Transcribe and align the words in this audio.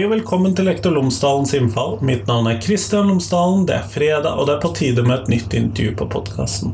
Hei 0.00 0.06
og 0.06 0.14
velkommen 0.14 0.54
til 0.56 0.64
Lektor 0.64 0.94
Lomsdalens 0.96 1.50
innfall. 1.52 1.98
Mitt 2.00 2.22
navn 2.24 2.46
er 2.48 2.56
Kristian 2.64 3.10
Lomsdalen. 3.10 3.66
Det 3.68 3.74
er 3.76 3.88
fredag, 3.92 4.32
og 4.32 4.46
det 4.48 4.54
er 4.54 4.62
på 4.62 4.70
tide 4.78 5.02
med 5.04 5.12
et 5.18 5.28
nytt 5.28 5.56
intervju 5.58 5.90
på 5.98 6.06
podkasten. 6.14 6.72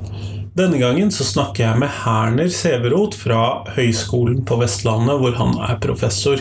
Denne 0.54 0.78
gangen 0.78 1.10
så 1.10 1.26
snakker 1.26 1.64
jeg 1.64 1.80
med 1.82 1.90
Herner 2.04 2.52
Severoth 2.54 3.18
fra 3.18 3.40
Høgskolen 3.74 4.44
på 4.46 4.60
Vestlandet, 4.60 5.18
hvor 5.18 5.34
han 5.40 5.58
er 5.58 5.74
professor. 5.82 6.38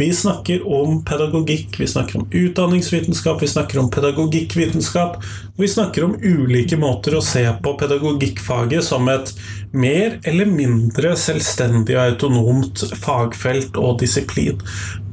Vi 0.00 0.14
snakker 0.14 0.62
om 0.82 1.04
pedagogikk, 1.04 1.80
vi 1.80 1.86
snakker 1.86 2.18
om 2.18 2.28
utdanningsvitenskap, 2.32 3.42
vi 3.42 3.48
snakker 3.48 3.78
om 3.82 3.90
pedagogikkvitenskap. 3.92 5.18
Og 5.56 5.60
vi 5.60 5.68
snakker 5.68 6.06
om 6.06 6.14
ulike 6.16 6.78
måter 6.80 7.18
å 7.18 7.20
se 7.20 7.42
på 7.60 7.74
pedagogikkfaget 7.82 8.86
som 8.86 9.10
et 9.12 9.34
mer 9.76 10.16
eller 10.24 10.48
mindre 10.48 11.12
selvstendig 11.20 11.98
og 11.98 12.04
autonomt 12.06 12.86
fagfelt 12.96 13.76
og 13.76 14.00
disiplin. 14.00 14.64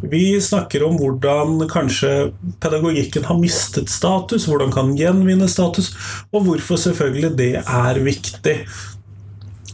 Vi 0.08 0.40
snakker 0.40 0.88
om 0.88 0.96
hvordan 1.02 1.66
kanskje 1.68 2.30
pedagogikken 2.64 3.28
har 3.28 3.44
mistet 3.44 3.92
status, 3.92 4.48
hvordan 4.48 4.72
kan 4.72 4.94
den 4.94 5.02
gjenvinne 5.04 5.52
status, 5.52 5.98
og 6.32 6.48
hvorfor 6.48 6.80
selvfølgelig 6.88 7.36
det 7.36 7.56
er 7.66 8.06
viktig. 8.08 8.62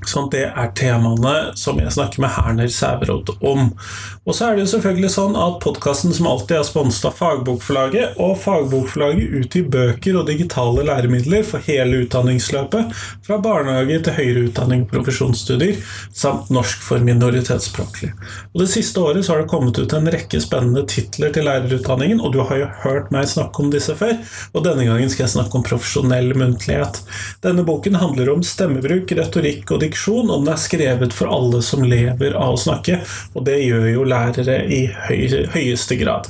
Sånn 0.10 0.30
det 0.34 0.46
er 0.50 0.72
temaene 0.78 1.54
som 1.60 1.80
jeg 1.80 1.94
snakker 1.96 2.24
med 2.24 2.34
Herner 2.36 2.72
Sæverodd 2.72 3.34
om. 3.46 3.72
Og 4.24 4.36
så 4.38 4.46
er 4.48 4.56
det 4.56 4.64
jo 4.64 4.70
selvfølgelig 4.78 5.10
sånn 5.12 5.34
at 5.36 5.58
podkasten 5.60 6.14
som 6.16 6.30
alltid 6.30 6.56
er 6.56 6.64
sponset 6.64 7.10
av 7.10 7.16
Fagbokforlaget, 7.18 8.14
og 8.24 8.38
Fagbokforlaget 8.40 9.34
utgir 9.42 9.66
bøker 9.68 10.16
og 10.16 10.30
digitale 10.30 10.86
læremidler 10.88 11.44
for 11.44 11.60
hele 11.68 12.06
utdanningsløpet, 12.06 12.94
fra 13.28 13.40
barnehage 13.44 13.98
til 14.06 14.16
høyere 14.16 14.46
utdanning 14.48 14.86
og 14.86 14.94
profesjonsstudier, 14.94 15.82
samt 16.16 16.54
norsk 16.56 16.86
for 16.86 17.04
minoritetsspråklige. 17.04 18.14
Og 18.54 18.64
Det 18.64 18.70
siste 18.72 19.04
året 19.04 19.28
så 19.28 19.34
har 19.34 19.44
det 19.44 19.50
kommet 19.52 19.82
ut 19.82 19.98
en 19.98 20.08
rekke 20.16 20.40
spennende 20.40 20.86
titler 20.88 21.36
til 21.36 21.44
lærerutdanningen, 21.50 22.24
og 22.24 22.32
du 22.32 22.40
har 22.48 22.62
jo 22.62 22.72
hørt 22.86 23.12
meg 23.12 23.28
snakke 23.28 23.60
om 23.60 23.76
disse 23.76 23.98
før, 24.00 24.16
og 24.54 24.64
denne 24.64 24.88
gangen 24.88 25.12
skal 25.12 25.26
jeg 25.26 25.36
snakke 25.36 25.60
om 25.60 25.68
profesjonell 25.68 26.32
muntlighet. 26.40 27.02
Denne 27.44 27.68
boken 27.68 28.00
handler 28.00 28.32
om 28.38 28.48
stemmebruk, 28.48 29.12
retorikk 29.20 29.76
og 29.76 29.84
diksjon, 29.84 30.32
og 30.32 30.48
den 30.48 30.56
er 30.56 30.64
skrevet 30.64 31.12
for 31.12 31.28
alle 31.28 31.60
som 31.60 31.84
lever 31.84 32.40
av 32.40 32.56
å 32.56 32.64
snakke. 32.70 33.02
Og 33.36 33.44
det 33.52 33.60
gjør 33.66 33.92
jo 33.92 34.10
lærere 34.14 34.62
i 34.70 34.86
høy, 35.10 35.50
høyeste 35.58 35.98
grad. 36.00 36.30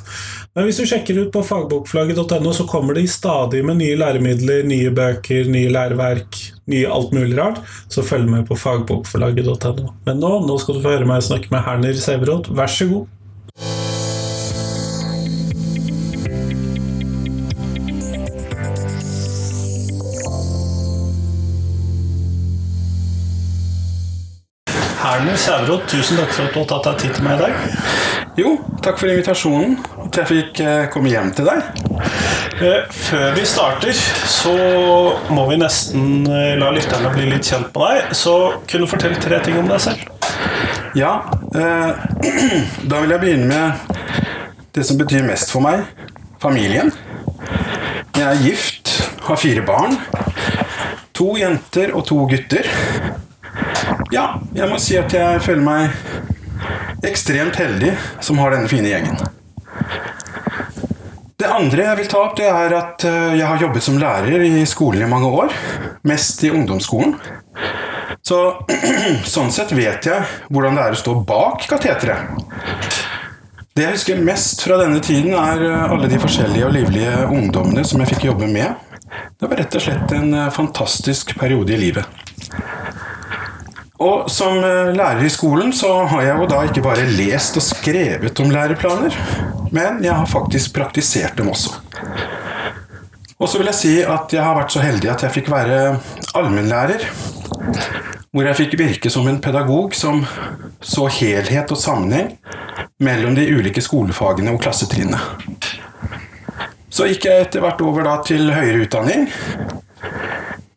Men 0.54 0.68
hvis 0.68 0.78
du 0.78 0.86
sjekker 0.86 1.18
ut 1.18 1.32
på 1.34 1.42
fagbokflagget.no, 1.48 2.52
så 2.54 2.68
kommer 2.70 2.94
de 2.94 3.08
stadig 3.10 3.64
med 3.66 3.80
nye 3.80 3.98
læremidler, 3.98 4.62
nye 4.70 4.92
bøker, 4.94 5.50
nye 5.50 5.72
læreverk, 5.74 6.38
nye 6.70 6.92
alt 6.94 7.16
mulig 7.16 7.40
rart. 7.40 7.64
Så 7.90 8.06
følg 8.06 8.30
med 8.30 8.46
på 8.46 8.58
fagbokforlaget.no. 8.62 9.90
Men 10.06 10.22
nå, 10.22 10.34
nå 10.46 10.60
skal 10.62 10.78
du 10.78 10.84
få 10.86 10.94
høre 10.94 11.10
meg 11.10 11.26
snakke 11.26 11.50
med 11.54 11.66
Herner 11.66 11.98
Sæveroth. 11.98 12.54
Vær 12.54 12.70
så 12.70 12.90
god. 12.92 13.10
Herner 25.34 25.82
tusen 25.90 26.20
takk 26.20 26.30
for 26.30 26.46
at 26.46 26.54
du 26.54 26.60
har 26.60 26.68
tatt 26.70 26.86
deg 26.86 27.00
tid 27.02 27.16
til 27.18 27.24
meg 27.26 27.40
i 27.40 27.42
dag. 27.42 27.54
Jo, 28.38 28.52
takk 28.86 29.00
for 29.02 29.10
invitasjonen. 29.10 29.80
At 30.06 30.20
jeg 30.20 30.30
fikk 30.30 30.60
eh, 30.62 30.82
komme 30.94 31.10
hjem 31.10 31.32
til 31.34 31.48
deg. 31.50 31.80
Eh, 32.62 32.84
før 32.94 33.34
vi 33.34 33.46
starter, 33.50 33.98
så 34.30 34.54
må 35.34 35.48
vi 35.50 35.58
nesten 35.58 36.28
eh, 36.30 36.54
la 36.62 36.70
lytterne 36.76 37.10
bli 37.16 37.26
litt 37.32 37.50
kjent 37.50 37.74
med 37.74 37.82
deg. 37.82 38.14
Så 38.18 38.36
kunne 38.70 38.86
du 38.86 38.92
fortelle 38.94 39.18
tre 39.24 39.42
ting 39.46 39.58
om 39.58 39.72
deg 39.74 39.82
selv? 39.82 40.06
Ja, 40.94 41.16
da 42.92 43.02
vil 43.02 43.16
jeg 43.16 43.24
begynne 43.24 43.50
med 43.50 43.98
det 44.78 44.86
som 44.86 45.02
betyr 45.02 45.26
mest 45.26 45.50
for 45.54 45.66
meg. 45.66 45.88
Familien. 46.44 46.94
Jeg 48.14 48.28
er 48.30 48.46
gift, 48.46 48.94
har 49.26 49.42
fire 49.42 49.66
barn. 49.66 49.98
To 51.18 51.34
jenter 51.42 51.98
og 51.98 52.06
to 52.06 52.22
gutter. 52.30 52.70
Ja, 54.14 54.36
jeg 54.54 54.70
må 54.70 54.78
si 54.78 54.94
at 55.00 55.14
jeg 55.16 55.40
føler 55.42 55.64
meg 55.66 57.06
ekstremt 57.08 57.56
heldig 57.58 57.96
som 58.22 58.38
har 58.44 58.54
denne 58.54 58.70
fine 58.70 58.92
gjengen. 58.92 59.18
Det 61.42 61.50
andre 61.50 61.88
jeg 61.88 61.98
vil 61.98 62.12
ta 62.12 62.20
opp, 62.22 62.36
det 62.38 62.46
er 62.46 62.76
at 62.78 63.06
eh, 63.10 63.34
jeg 63.40 63.48
har 63.50 63.64
jobbet 63.64 63.84
som 63.84 63.98
lærer 64.00 64.46
i 64.46 64.62
skolen 64.70 65.02
i 65.02 65.10
mange 65.10 65.32
år. 65.42 65.56
Mest 66.06 66.44
i 66.46 66.52
ungdomsskolen. 66.54 67.18
Så 68.24 68.38
sånn 69.34 69.50
sett 69.52 69.74
vet 69.76 70.06
jeg 70.08 70.30
hvordan 70.54 70.78
det 70.78 70.86
er 70.86 70.96
å 70.96 71.02
stå 71.02 71.18
bak 71.28 71.66
kateteret. 71.74 72.38
Det 73.74 73.88
jeg 73.88 73.98
husker 73.98 74.22
mest 74.22 74.62
fra 74.62 74.78
denne 74.84 75.02
tiden, 75.02 75.34
er 75.34 75.66
eh, 75.66 75.90
alle 75.90 76.12
de 76.12 76.22
forskjellige 76.22 76.70
og 76.70 76.78
livlige 76.78 77.18
ungdommene 77.34 77.82
som 77.90 78.06
jeg 78.06 78.14
fikk 78.14 78.30
jobbe 78.30 78.54
med. 78.54 78.78
Det 79.42 79.50
var 79.50 79.58
rett 79.66 79.82
og 79.82 79.88
slett 79.90 80.14
en 80.14 80.38
eh, 80.38 80.54
fantastisk 80.54 81.34
periode 81.42 81.74
i 81.74 81.82
livet. 81.88 82.22
Og 84.04 84.30
som 84.32 84.58
eh, 84.60 84.92
lærer 84.96 85.24
i 85.24 85.32
skolen 85.32 85.72
så 85.76 85.92
har 86.12 86.26
jeg 86.26 86.40
jo 86.42 86.48
da 86.52 86.64
ikke 86.68 86.84
bare 86.84 87.08
lest 87.16 87.60
og 87.60 87.64
skrevet 87.64 88.42
om 88.44 88.52
læreplaner, 88.52 89.16
men 89.72 90.02
jeg 90.04 90.14
har 90.14 90.30
faktisk 90.30 90.74
praktisert 90.76 91.38
dem 91.40 91.52
også. 91.54 91.78
Og 93.40 93.50
så 93.50 93.60
vil 93.60 93.70
jeg 93.72 93.80
si 93.80 93.94
at 94.08 94.34
jeg 94.34 94.44
har 94.44 94.56
vært 94.58 94.74
så 94.76 94.84
heldig 94.84 95.10
at 95.12 95.24
jeg 95.26 95.36
fikk 95.40 95.50
være 95.52 95.80
allmennlærer. 96.38 97.08
Hvor 98.34 98.48
jeg 98.48 98.58
fikk 98.58 98.78
virke 98.80 99.12
som 99.14 99.28
en 99.30 99.42
pedagog 99.44 99.94
som 99.98 100.24
så 100.82 101.08
helhet 101.20 101.72
og 101.72 101.80
sammenheng 101.80 102.32
mellom 103.04 103.36
de 103.38 103.46
ulike 103.52 103.84
skolefagene 103.84 104.54
og 104.54 104.62
klassetrinnene. 104.64 105.20
Så 106.94 107.08
gikk 107.10 107.28
jeg 107.28 107.48
etter 107.48 107.64
hvert 107.64 107.82
over 107.82 108.06
da 108.06 108.20
til 108.26 108.52
høyere 108.54 108.86
utdanning, 108.86 109.28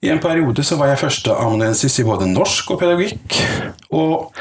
i 0.02 0.10
en 0.12 0.20
periode 0.22 0.64
så 0.64 0.76
var 0.76 0.90
jeg 0.92 1.00
førsteamanuensis 1.00 2.00
i 2.00 2.06
både 2.06 2.28
norsk 2.30 2.74
og 2.74 2.80
pedagogikk. 2.82 3.38
Og 3.96 4.32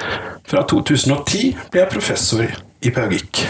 fra 0.50 0.66
2010 0.68 1.54
ble 1.72 1.84
jeg 1.84 1.94
professor 1.94 2.44
i 2.46 2.92
pedagogikk. 2.92 3.46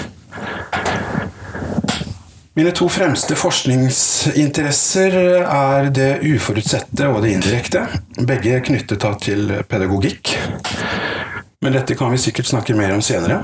Mine 2.56 2.72
to 2.72 2.86
fremste 2.88 3.36
forskningsinteresser 3.36 5.18
er 5.44 5.90
det 5.92 6.12
uforutsette 6.24 7.10
og 7.12 7.20
det 7.26 7.34
indirekte. 7.36 7.82
Begge 8.24 8.62
knyttet 8.70 9.02
da 9.04 9.12
til 9.20 9.52
pedagogikk. 9.68 10.38
Men 11.66 11.76
dette 11.76 11.98
kan 12.00 12.14
vi 12.14 12.22
sikkert 12.22 12.48
snakke 12.48 12.78
mer 12.78 12.94
om 12.96 13.02
senere. 13.04 13.42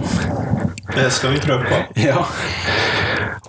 Det 0.96 1.10
skal 1.12 1.36
vi 1.36 1.44
prøve 1.44 1.68
på. 1.68 1.82
Ja. 2.00 2.24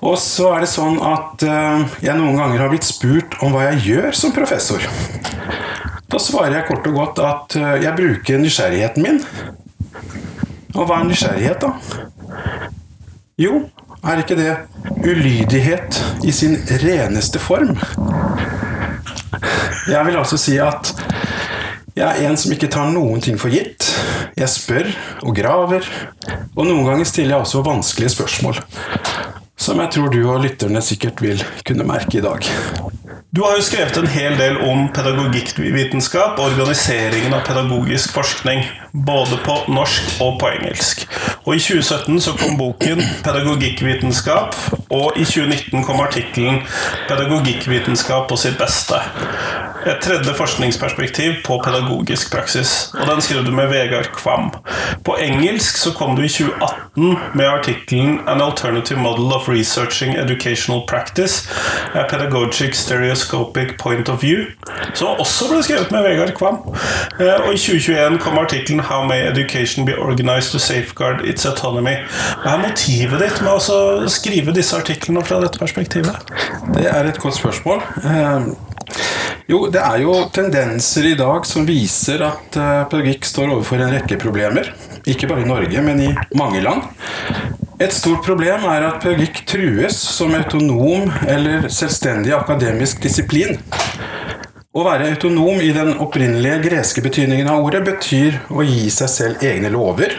Og 0.01 0.17
så 0.19 0.49
er 0.55 0.65
det 0.65 0.71
sånn 0.73 0.97
at 1.05 1.43
uh, 1.45 1.83
jeg 2.03 2.17
noen 2.19 2.39
ganger 2.39 2.65
har 2.65 2.73
blitt 2.73 2.87
spurt 2.87 3.37
om 3.45 3.53
hva 3.55 3.69
jeg 3.69 3.83
gjør 3.91 4.17
som 4.17 4.33
professor. 4.35 4.83
Da 6.11 6.21
svarer 6.21 6.57
jeg 6.59 6.69
kort 6.71 6.89
og 6.89 6.97
godt 6.97 7.21
at 7.23 7.57
uh, 7.61 7.75
jeg 7.83 7.95
bruker 7.99 8.41
nysgjerrigheten 8.41 9.05
min. 9.05 9.21
Og 10.73 10.89
hva 10.89 11.03
er 11.03 11.09
nysgjerrighet, 11.11 11.63
da? 11.63 12.01
Jo, 13.39 13.67
er 14.03 14.23
ikke 14.23 14.39
det 14.39 14.57
ulydighet 15.05 16.01
i 16.27 16.35
sin 16.35 16.57
reneste 16.83 17.39
form? 17.43 17.77
Jeg 19.87 20.03
vil 20.07 20.19
altså 20.19 20.39
si 20.41 20.57
at 20.63 20.95
jeg 21.93 22.09
er 22.09 22.27
en 22.27 22.39
som 22.41 22.55
ikke 22.55 22.71
tar 22.73 22.91
noen 22.91 23.21
ting 23.23 23.39
for 23.39 23.53
gitt. 23.53 23.87
Jeg 24.39 24.49
spør 24.49 24.89
og 25.23 25.37
graver, 25.37 25.87
og 26.57 26.65
noen 26.65 26.87
ganger 26.89 27.07
stiller 27.07 27.37
jeg 27.37 27.45
også 27.47 27.65
vanskelige 27.67 28.15
spørsmål 28.17 28.63
som 29.57 29.81
jeg 29.83 29.93
tror 29.95 30.13
du 30.13 30.21
og 30.25 30.43
lytterne 30.45 30.83
sikkert 30.85 31.23
vil 31.23 31.43
kunne 31.67 31.87
merke 31.87 32.19
i 32.19 32.25
dag. 32.25 32.47
Du 33.33 33.43
har 33.47 33.57
jo 33.57 33.65
skrevet 33.65 33.97
en 33.97 34.11
hel 34.13 34.35
del 34.37 34.59
om 34.67 34.89
pedagogikkvitenskap 34.93 36.37
og 36.37 36.51
organiseringen 36.51 37.33
av 37.33 37.47
pedagogisk 37.47 38.13
forskning, 38.13 38.65
både 38.93 39.39
på 39.45 39.73
norsk 39.73 40.21
og 40.21 40.41
på 40.41 40.49
engelsk. 40.49 41.07
Og 41.45 41.57
I 41.57 41.59
2017 41.59 42.21
så 42.21 42.33
kom 42.39 42.59
boken 42.59 43.01
'Pedagogikkvitenskap', 43.25 44.55
og 44.91 45.13
i 45.17 45.25
2019 45.25 45.85
kom 45.85 46.01
artikkelen 46.01 46.63
'Pedagogikkvitenskap 47.09 48.29
på 48.29 48.37
sitt 48.37 48.59
beste'. 48.59 49.01
Et 49.87 49.99
tredje 50.01 50.35
forskningsperspektiv 50.35 51.33
på 51.45 51.61
pedagogisk 51.65 52.33
praksis. 52.33 52.91
Og 53.01 53.07
Den 53.07 53.21
skrev 53.21 53.47
du 53.47 53.51
med 53.51 53.67
Vegard 53.67 54.13
Kvam. 54.15 54.53
På 55.05 55.17
engelsk 55.19 55.77
så 55.77 55.91
kom 55.93 56.17
du 56.17 56.23
i 56.23 56.29
2018 56.29 57.19
med 57.35 57.47
artikkelen 57.47 58.21
'An 58.27 58.41
Alternative 58.41 58.99
Model 58.99 59.25
of 59.25 59.49
Researching 59.49 60.17
Educational 60.17 60.81
Practice', 60.91 61.51
A 61.95 62.03
Pedagogic 62.11 62.75
Stereoscopic 62.75 63.69
Point 63.79 64.09
of 64.09 64.23
View, 64.23 64.45
som 64.95 65.09
også 65.09 65.49
ble 65.51 65.63
skrevet 65.63 65.91
med 65.91 66.03
Vegard 66.03 66.35
Kvam. 66.35 66.59
Eh, 67.21 67.47
og 67.47 67.55
i 67.55 67.59
2021 67.59 68.19
kom 68.19 68.39
artikkelen 68.39 68.82
'How 68.83 69.07
May 69.07 69.23
Education 69.27 69.85
Be 69.85 69.95
Organized 69.95 70.53
to 70.53 70.59
Safeguard 70.59 71.25
Its 71.27 71.47
Autonomy'. 71.47 72.03
Hva 72.43 72.57
er 72.57 72.67
motivet 72.67 73.23
ditt 73.23 73.41
med 73.43 73.53
å 73.53 74.09
skrive 74.11 74.55
disse 74.55 74.77
artiklene 74.77 75.25
fra 75.25 75.41
dette 75.41 75.59
perspektivet? 75.59 76.33
Det 76.75 76.87
er 76.91 77.09
et 77.09 77.21
godt 77.23 77.39
spørsmål. 77.39 77.83
Uh, 78.05 78.53
jo, 79.51 79.67
det 79.73 79.83
er 79.83 80.03
jo 80.05 80.15
tendenser 80.35 81.09
i 81.13 81.17
dag 81.19 81.47
som 81.47 81.67
viser 81.67 82.23
at 82.27 82.59
uh, 82.59 82.85
pedagogikk 82.91 83.27
står 83.27 83.55
overfor 83.57 83.83
en 83.83 83.95
rekke 83.95 84.19
problemer. 84.23 84.73
Ikke 85.07 85.27
bare 85.31 85.43
i 85.43 85.49
Norge, 85.49 85.83
men 85.83 86.01
i 86.03 86.13
mange 86.39 86.63
land. 86.63 86.87
Et 87.83 87.91
stort 87.91 88.23
problem 88.23 88.67
er 88.71 88.85
at 88.87 89.01
pedagogikk 89.03 89.43
trues 89.51 89.97
som 89.97 90.35
autonom 90.39 91.11
eller 91.27 91.67
selvstendig 91.73 92.35
akademisk 92.37 93.03
disiplin. 93.03 93.59
Å 94.73 94.83
være 94.87 95.11
autonom 95.13 95.59
i 95.61 95.69
den 95.77 95.91
opprinnelige 96.01 96.63
greske 96.65 97.03
betydningen 97.05 97.51
av 97.53 97.61
ordet 97.61 97.83
betyr 97.85 98.39
å 98.57 98.63
gi 98.65 98.87
seg 98.89 99.11
selv 99.13 99.43
egne 99.45 99.69
lover. 99.69 100.15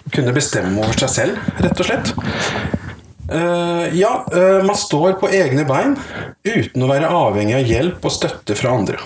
Å 0.00 0.12
kunne 0.14 0.32
bestemme 0.32 0.80
over 0.80 0.96
seg 1.02 1.12
selv, 1.12 1.50
rett 1.60 1.82
og 1.84 1.88
slett. 1.90 2.12
Uh, 3.28 3.84
ja, 3.92 4.14
uh, 4.32 4.64
man 4.64 4.78
står 4.80 5.18
på 5.20 5.28
egne 5.28 5.66
bein 5.68 5.92
uten 6.46 6.86
å 6.86 6.88
være 6.88 7.10
avhengig 7.18 7.58
av 7.58 7.68
hjelp 7.68 8.08
og 8.08 8.14
støtte 8.16 8.56
fra 8.56 8.72
andre. 8.78 8.96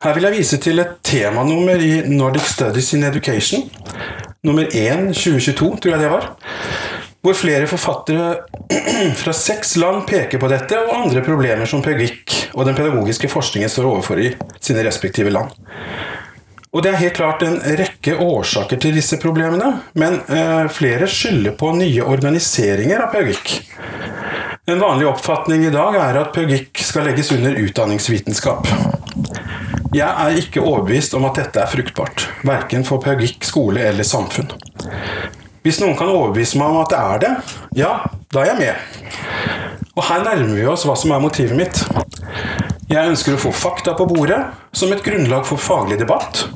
Her 0.00 0.16
vil 0.16 0.30
jeg 0.30 0.38
vise 0.38 0.60
til 0.64 0.80
et 0.80 0.96
temanummer 1.04 1.84
i 1.84 1.98
Nordic 2.08 2.48
Studies 2.48 2.94
in 2.96 3.04
Education. 3.04 3.68
Nummer 4.48 4.64
1 4.64 5.10
2022, 5.12 5.74
tror 5.76 5.92
jeg 5.92 6.00
det 6.06 6.14
var 6.14 6.30
hvor 7.20 7.36
flere 7.36 7.68
forfattere 7.68 8.36
fra 9.22 9.32
seks 9.36 9.76
land 9.80 10.06
peker 10.08 10.40
på 10.40 10.48
dette 10.50 10.78
og 10.86 10.94
andre 11.02 11.22
problemer 11.24 11.68
som 11.68 11.82
pedagogikk 11.84 12.54
og 12.54 12.64
den 12.68 12.78
pedagogiske 12.78 13.28
forskningen 13.30 13.70
står 13.70 13.90
overfor 13.90 14.22
i 14.22 14.32
sine 14.60 14.84
respektive 14.86 15.32
land. 15.32 15.52
Og 16.70 16.82
Det 16.82 16.92
er 16.92 17.00
helt 17.00 17.16
klart 17.18 17.42
en 17.42 17.58
rekke 17.58 18.14
årsaker 18.22 18.78
til 18.78 18.94
disse 18.94 19.18
problemene, 19.18 19.72
men 19.98 20.20
eh, 20.30 20.68
flere 20.70 21.08
skylder 21.10 21.56
på 21.58 21.72
nye 21.74 22.04
organiseringer 22.06 23.02
av 23.02 23.10
pedagogikk. 23.10 23.56
En 24.70 24.78
vanlig 24.78 25.08
oppfatning 25.10 25.64
i 25.66 25.72
dag 25.74 25.98
er 25.98 26.20
at 26.20 26.30
pedagogikk 26.36 26.78
skal 26.86 27.08
legges 27.10 27.32
under 27.34 27.58
utdanningsvitenskap. 27.58 28.70
Jeg 29.90 30.06
er 30.06 30.38
ikke 30.38 30.62
overbevist 30.62 31.16
om 31.18 31.26
at 31.26 31.40
dette 31.40 31.58
er 31.58 31.72
fruktbart, 31.72 32.28
verken 32.46 32.86
for 32.86 33.02
pedagogikk, 33.02 33.42
skole 33.50 33.82
eller 33.90 34.06
samfunn. 34.06 34.54
Hvis 35.60 35.80
noen 35.82 35.96
kan 35.98 36.08
overbevise 36.08 36.56
meg 36.56 36.72
om 36.72 36.78
at 36.80 36.92
det 36.92 37.00
er 37.00 37.20
det, 37.20 37.32
ja, 37.82 37.90
da 38.32 38.44
er 38.44 38.54
jeg 38.54 38.60
med. 38.62 39.90
Og 39.92 40.06
her 40.06 40.22
nærmer 40.24 40.54
vi 40.56 40.68
oss 40.70 40.86
hva 40.88 40.94
som 40.96 41.12
er 41.12 41.20
motivet 41.20 41.58
mitt. 41.58 41.82
Jeg 42.90 43.10
ønsker 43.12 43.36
å 43.36 43.42
få 43.42 43.52
fakta 43.54 43.92
på 43.98 44.06
bordet 44.08 44.38
som 44.72 44.90
et 44.94 45.04
grunnlag 45.04 45.44
for 45.46 45.60
faglig 45.60 46.00
debatt 46.00 46.46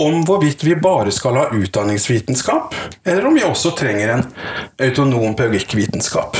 om 0.00 0.22
hvorvidt 0.24 0.64
vi 0.64 0.76
bare 0.78 1.12
skal 1.14 1.36
ha 1.36 1.44
utdanningsvitenskap, 1.54 2.74
eller 3.04 3.26
om 3.28 3.36
vi 3.36 3.44
også 3.46 3.74
trenger 3.76 4.14
en 4.14 4.24
autonom 4.86 5.36
pedagogikkvitenskap. 5.38 6.38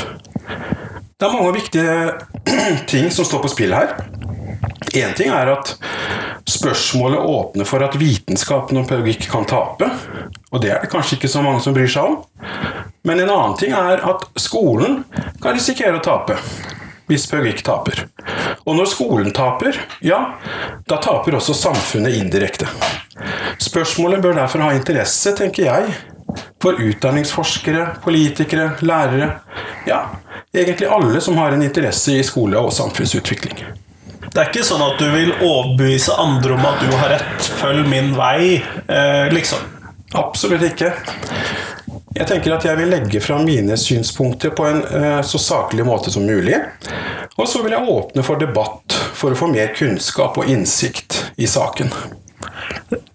Det 1.18 1.26
er 1.26 1.34
mange 1.34 1.54
viktige 1.58 1.94
ting 2.90 3.10
som 3.12 3.26
står 3.26 3.44
på 3.44 3.52
spill 3.52 3.74
her. 3.74 3.96
Én 4.94 5.14
ting 5.16 5.28
er 5.34 5.50
at 5.52 5.74
spørsmålet 6.48 7.20
åpner 7.20 7.68
for 7.68 7.84
at 7.84 7.96
vitenskapen 8.00 8.78
om 8.80 8.86
pedagogikk 8.88 9.28
kan 9.30 9.46
tape. 9.48 9.90
Og 10.52 10.62
det 10.62 10.72
er 10.72 10.82
det 10.82 10.90
kanskje 10.92 11.18
ikke 11.18 11.30
så 11.32 11.42
mange 11.44 11.60
som 11.64 11.76
bryr 11.76 11.90
seg 11.92 12.08
om. 12.08 12.18
Men 13.04 13.20
en 13.20 13.32
annen 13.32 13.56
ting 13.60 13.74
er 13.76 14.02
at 14.08 14.26
skolen 14.40 15.02
kan 15.42 15.56
risikere 15.56 15.98
å 15.98 16.04
tape. 16.04 16.38
Hvis 17.08 17.26
pedagogikk 17.28 17.64
taper. 17.64 18.04
Og 18.64 18.76
når 18.76 18.90
skolen 18.92 19.32
taper, 19.36 19.76
ja, 20.04 20.20
da 20.88 21.00
taper 21.00 21.38
også 21.38 21.56
samfunnet 21.56 22.18
indirekte. 22.20 22.68
Spørsmålet 23.60 24.22
bør 24.22 24.36
derfor 24.42 24.62
ha 24.64 24.74
interesse, 24.76 25.32
tenker 25.36 25.66
jeg, 25.66 25.96
for 26.62 26.76
utdanningsforskere, 26.82 27.86
politikere, 28.04 28.74
lærere 28.84 29.30
Ja, 29.88 30.02
egentlig 30.52 30.88
alle 30.92 31.20
som 31.24 31.36
har 31.40 31.56
en 31.56 31.62
interesse 31.64 32.12
i 32.12 32.22
skole- 32.22 32.60
og 32.60 32.72
samfunnsutvikling. 32.72 33.64
Det 34.28 34.42
er 34.42 34.50
ikke 34.50 34.66
sånn 34.66 34.84
at 34.84 35.00
du 35.00 35.08
vil 35.12 35.32
overbevise 35.40 36.14
andre 36.20 36.56
om 36.58 36.66
at 36.68 36.82
du 36.84 36.92
har 37.00 37.14
rett, 37.16 37.48
følg 37.60 37.88
min 37.88 38.12
vei, 38.16 38.60
eh, 38.60 39.26
liksom. 39.32 39.62
Absolutt 40.18 40.64
ikke. 40.68 40.92
Jeg 42.16 42.26
tenker 42.26 42.54
at 42.56 42.64
jeg 42.66 42.78
vil 42.80 42.90
legge 42.92 43.20
fram 43.22 43.44
mine 43.46 43.76
synspunkter 43.78 44.52
på 44.56 44.66
en 44.68 44.80
eh, 44.84 45.20
så 45.22 45.40
saklig 45.40 45.84
måte 45.86 46.12
som 46.12 46.26
mulig. 46.26 46.58
Og 47.38 47.48
så 47.48 47.62
vil 47.62 47.76
jeg 47.76 47.92
åpne 47.94 48.24
for 48.26 48.40
debatt 48.40 48.96
for 49.18 49.32
å 49.32 49.38
få 49.38 49.50
mer 49.52 49.72
kunnskap 49.76 50.38
og 50.40 50.50
innsikt 50.50 51.20
i 51.36 51.48
saken. 51.48 51.92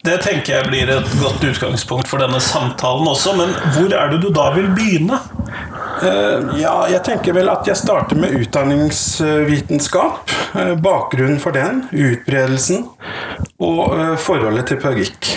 Det 0.03 0.17
tenker 0.23 0.57
jeg 0.57 0.67
blir 0.67 0.89
et 0.91 1.13
godt 1.21 1.43
utgangspunkt 1.47 2.09
for 2.11 2.23
denne 2.23 2.39
samtalen 2.43 3.07
også, 3.07 3.35
men 3.39 3.53
hvor 3.75 3.93
er 3.95 4.11
det 4.11 4.21
du 4.23 4.29
da 4.35 4.49
vil 4.55 4.69
begynne? 4.75 5.19
Eh, 6.03 6.59
ja, 6.61 6.73
jeg 6.91 7.03
tenker 7.05 7.35
vel 7.37 7.49
at 7.51 7.67
jeg 7.67 7.79
starter 7.79 8.19
med 8.19 8.35
utdanningsvitenskap. 8.35 10.31
Eh, 10.59 10.73
bakgrunnen 10.83 11.39
for 11.39 11.55
den, 11.55 11.85
utbredelsen 11.91 12.87
og 13.63 13.93
eh, 13.95 14.15
forholdet 14.19 14.67
til 14.71 14.81
pedagogikk. 14.81 15.31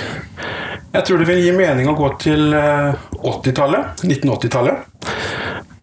Jeg 0.97 1.05
tror 1.07 1.21
det 1.21 1.29
vil 1.29 1.45
gi 1.45 1.53
mening 1.53 1.91
å 1.91 1.97
gå 1.99 2.09
til 2.23 2.55
80-tallet, 2.57 4.01
1980-tallet. 4.07 4.77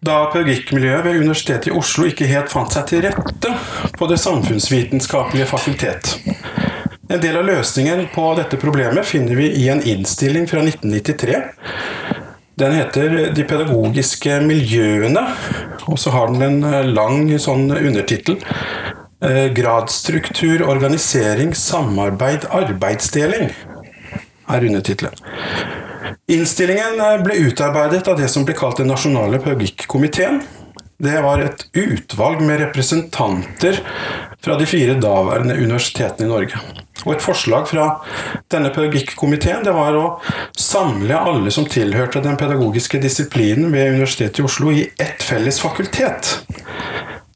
Da 0.04 0.16
pedagogikkmiljøet 0.32 1.04
ved 1.06 1.20
Universitetet 1.22 1.70
i 1.70 1.76
Oslo 1.78 2.08
ikke 2.10 2.26
helt 2.28 2.50
fant 2.52 2.74
seg 2.74 2.88
til 2.90 3.04
rette 3.06 3.52
på 3.94 4.08
Det 4.10 4.18
samfunnsvitenskapelige 4.20 5.46
fakultet. 5.48 6.16
En 7.08 7.22
del 7.22 7.38
av 7.38 7.46
løsningen 7.46 8.08
på 8.12 8.26
dette 8.36 8.58
problemet 8.60 9.06
finner 9.06 9.38
vi 9.38 9.52
i 9.62 9.68
en 9.70 9.80
innstilling 9.86 10.48
fra 10.50 10.64
1993 10.66 11.38
den 12.56 12.72
heter 12.72 13.32
'De 13.34 13.44
pedagogiske 13.44 14.40
miljøene', 14.40 15.26
og 15.86 15.98
så 15.98 16.10
har 16.10 16.26
den 16.26 16.42
en 16.42 16.64
eh, 16.64 16.86
lang 16.86 17.30
sånn 17.38 17.70
undertittel. 17.70 18.36
Eh, 19.24 19.48
Gradsstruktur, 19.56 20.62
organisering, 20.68 21.54
samarbeid, 21.56 22.46
arbeidsdeling 22.50 23.50
er 24.48 24.66
undertittelen. 24.68 25.14
Innstillingen 26.28 27.00
eh, 27.00 27.22
ble 27.24 27.40
utarbeidet 27.48 28.06
av 28.08 28.20
det 28.20 28.28
som 28.30 28.44
ble 28.44 28.54
kalt 28.54 28.78
Den 28.78 28.92
nasjonale 28.92 29.40
pedagogikkomiteen. 29.42 30.42
Det 30.98 31.20
var 31.22 31.42
et 31.42 31.66
utvalg 31.74 32.42
med 32.46 32.60
representanter 32.60 33.80
fra 34.44 34.54
de 34.58 34.66
fire 34.66 34.94
daværende 35.02 35.56
universitetene 35.58 36.28
i 36.28 36.30
Norge. 36.30 36.60
Og 37.04 37.16
et 37.16 37.24
forslag 37.24 37.66
fra 37.68 37.88
denne 38.52 38.70
pedagogikkomiteen 38.72 39.64
det 39.66 39.74
var 39.74 39.96
å 39.98 40.04
samle 40.56 41.18
alle 41.18 41.50
som 41.52 41.66
tilhørte 41.68 42.22
den 42.24 42.38
pedagogiske 42.40 43.00
disiplinen 43.02 43.74
ved 43.74 43.96
Universitetet 43.96 44.40
i 44.40 44.46
Oslo 44.46 44.70
i 44.72 44.86
ett 45.02 45.22
felles 45.22 45.58
fakultet. 45.60 46.38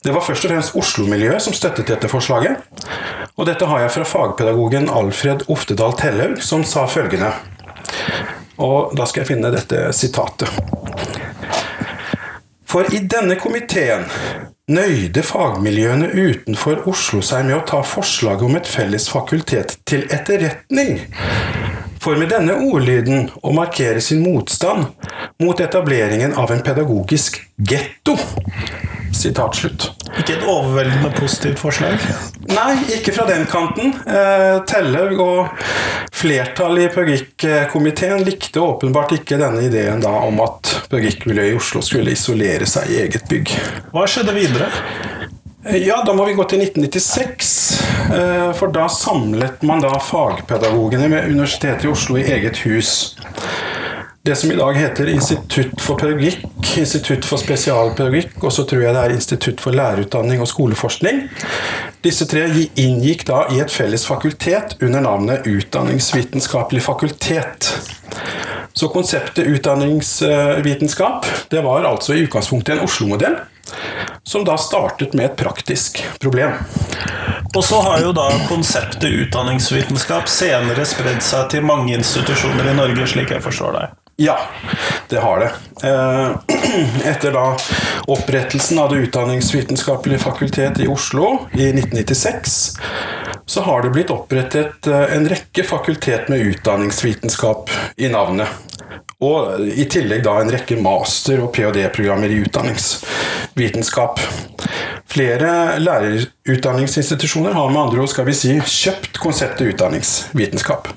Det 0.05 0.15
var 0.15 0.23
først 0.23 0.47
og 0.47 0.55
fremst 0.55 0.79
Oslo-miljøet 0.79 1.43
som 1.43 1.57
støttet 1.57 1.91
dette 1.91 2.09
forslaget. 2.09 2.63
Og 3.35 3.49
dette 3.51 3.67
har 3.67 3.83
jeg 3.83 3.97
fra 3.99 4.07
fagpedagogen 4.07 4.87
Alfred 4.89 5.43
Oftedal 5.51 5.99
Tellaug, 5.99 6.39
som 6.43 6.63
sa 6.65 6.87
følgende 6.91 7.35
Og 8.63 8.95
da 8.97 9.05
skal 9.07 9.25
jeg 9.25 9.35
finne 9.35 9.51
dette 9.55 9.89
sitatet. 9.95 10.55
For 12.69 12.85
i 12.93 12.99
denne 13.01 13.39
komiteen 13.41 14.03
nøyde 14.69 15.23
fagmiljøene 15.25 16.11
utenfor 16.13 16.83
Oslo 16.91 17.23
seg 17.25 17.47
med 17.49 17.57
å 17.57 17.63
ta 17.71 17.79
forslaget 17.81 18.45
om 18.45 18.59
et 18.59 18.69
felles 18.69 19.07
fakultet 19.09 19.79
til 19.89 20.05
etterretning. 20.13 20.99
For 22.03 22.19
med 22.19 22.31
denne 22.31 22.55
ordlyden 22.69 23.29
å 23.43 23.53
markere 23.55 24.03
sin 24.05 24.23
motstand 24.23 24.87
mot 25.43 25.61
etableringen 25.61 26.37
av 26.39 26.53
en 26.55 26.63
pedagogisk 26.65 27.41
getto 27.59 28.17
Sitat 29.19 29.57
slutt. 29.57 29.89
Ikke 30.21 30.37
et 30.37 30.45
overveldende 30.47 31.09
positivt 31.17 31.59
forslag? 31.59 31.97
Nei, 32.53 32.75
ikke 32.99 33.15
fra 33.17 33.25
den 33.27 33.47
kanten. 33.51 33.95
Eh, 34.07 34.61
Tellaug 34.69 35.19
og 35.25 35.65
flertallet 36.15 36.87
i 36.87 36.93
pedagogikkkomiteen 36.95 38.23
likte 38.27 38.63
åpenbart 38.63 39.17
ikke 39.17 39.41
denne 39.41 39.65
ideen 39.67 40.05
da 40.05 40.13
om 40.29 40.39
at 40.45 40.75
pedagogikkmiljøet 40.91 41.55
i 41.55 41.59
Oslo 41.59 41.83
skulle 41.85 42.15
isolere 42.15 42.69
seg 42.69 42.93
i 42.93 43.01
eget 43.07 43.27
bygg. 43.33 43.55
Hva 43.95 44.07
skjedde 44.11 44.37
videre? 44.37 44.71
Ja, 45.69 46.03
da 46.07 46.15
må 46.17 46.25
vi 46.25 46.33
gå 46.33 46.45
til 46.49 46.63
1996. 46.65 47.51
Eh, 48.09 48.53
for 48.57 48.73
da 48.73 48.87
samlet 48.89 49.63
man 49.69 49.83
da 49.85 49.93
fagpedagogene 50.01 51.11
med 51.13 51.29
Universitetet 51.29 51.85
i 51.85 51.93
Oslo 51.93 52.17
i 52.17 52.25
eget 52.25 52.63
hus 52.65 52.95
det 54.29 54.37
som 54.37 54.51
i 54.53 54.57
dag 54.57 54.77
heter 54.77 55.09
Institutt 55.09 55.81
for 55.81 55.97
pedagogikk, 55.97 56.43
Institutt 56.77 57.25
for 57.25 57.41
spesialpedagogikk, 57.41 58.35
og 58.45 58.53
så 58.53 58.65
tror 58.69 58.83
jeg 58.83 58.93
det 58.93 59.05
er 59.07 59.15
Institutt 59.15 59.63
for 59.65 59.73
lærerutdanning 59.73 60.43
og 60.45 60.51
skoleforskning. 60.51 61.23
Disse 62.05 62.27
tre 62.29 62.43
inngikk 62.77 63.25
da 63.31 63.47
i 63.55 63.63
et 63.63 63.73
felles 63.73 64.05
fakultet 64.05 64.77
under 64.83 65.01
navnet 65.07 65.49
Utdanningsvitenskapelig 65.49 66.83
fakultet. 66.85 67.71
Så 68.77 68.91
konseptet 68.93 69.49
utdanningsvitenskap 69.49 71.25
det 71.49 71.65
var 71.65 71.89
altså 71.89 72.13
i 72.13 72.27
utgangspunktet 72.27 72.77
en 72.77 72.85
Oslo-modell, 72.85 73.41
som 74.29 74.45
da 74.45 74.59
startet 74.61 75.15
med 75.17 75.31
et 75.31 75.37
praktisk 75.41 76.03
problem. 76.21 76.53
Og 77.57 77.65
så 77.65 77.81
har 77.81 78.03
jo 78.05 78.13
da 78.13 78.27
konseptet 78.49 79.09
utdanningsvitenskap 79.09 80.29
senere 80.29 80.85
spredd 80.87 81.23
seg 81.25 81.49
til 81.55 81.65
mange 81.65 81.95
institusjoner 81.97 82.69
i 82.69 82.77
Norge, 82.77 83.09
slik 83.09 83.33
jeg 83.33 83.45
forstår 83.45 83.79
deg. 83.79 83.97
Ja, 84.21 84.37
det 85.09 85.23
har 85.23 85.41
det. 85.41 85.49
Eh, 85.89 86.31
etter 87.13 87.33
da 87.33 87.47
opprettelsen 88.11 88.81
av 88.83 88.93
Det 88.93 89.07
utdanningsvitenskapelige 89.07 90.21
fakultet 90.21 90.81
i 90.83 90.89
Oslo 90.91 91.47
i 91.55 91.71
1996, 91.71 92.59
så 93.47 93.65
har 93.65 93.83
det 93.83 93.95
blitt 93.95 94.11
opprettet 94.13 94.91
eh, 94.91 95.15
en 95.17 95.29
rekke 95.31 95.65
fakultet 95.65 96.29
med 96.29 96.45
utdanningsvitenskap 96.51 97.71
i 97.97 98.11
navnet. 98.13 98.51
Og 99.25 99.65
i 99.65 99.87
tillegg 99.91 100.21
da 100.27 100.37
en 100.39 100.51
rekke 100.53 100.77
master- 100.79 101.41
og 101.43 101.55
ph.d.-programmer 101.55 102.31
i 102.31 102.43
utdanningsvitenskap. 103.59 104.21
Flere 105.09 105.79
lærerutdanningsinstitusjoner 105.81 107.53
har 107.53 107.71
med 107.71 107.81
andre 107.81 108.03
ord 108.03 108.11
skal 108.13 108.27
vi 108.29 108.35
si, 108.37 108.53
kjøpt 108.61 109.19
konseptet 109.19 109.73
utdanningsvitenskap. 109.73 110.89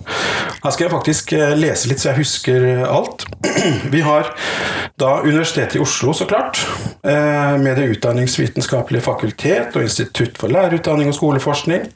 Her 0.61 0.73
skal 0.73 0.85
jeg 0.85 0.93
faktisk 0.93 1.33
eh, 1.33 1.53
lese 1.57 1.89
litt 1.89 2.01
så 2.01 2.11
jeg 2.11 2.21
husker 2.21 2.65
alt. 2.85 3.25
Vi 3.93 4.01
har 4.05 4.29
da 5.01 5.15
Universitetet 5.23 5.79
i 5.79 5.81
Oslo, 5.81 6.13
så 6.13 6.27
klart, 6.29 6.59
eh, 7.07 7.55
med 7.57 7.79
Det 7.79 7.87
utdanningsvitenskapelige 7.95 9.01
fakultet 9.01 9.75
og 9.75 9.87
Institutt 9.87 10.37
for 10.37 10.51
lærerutdanning 10.53 11.09
og 11.09 11.17
skoleforskning. 11.17 11.87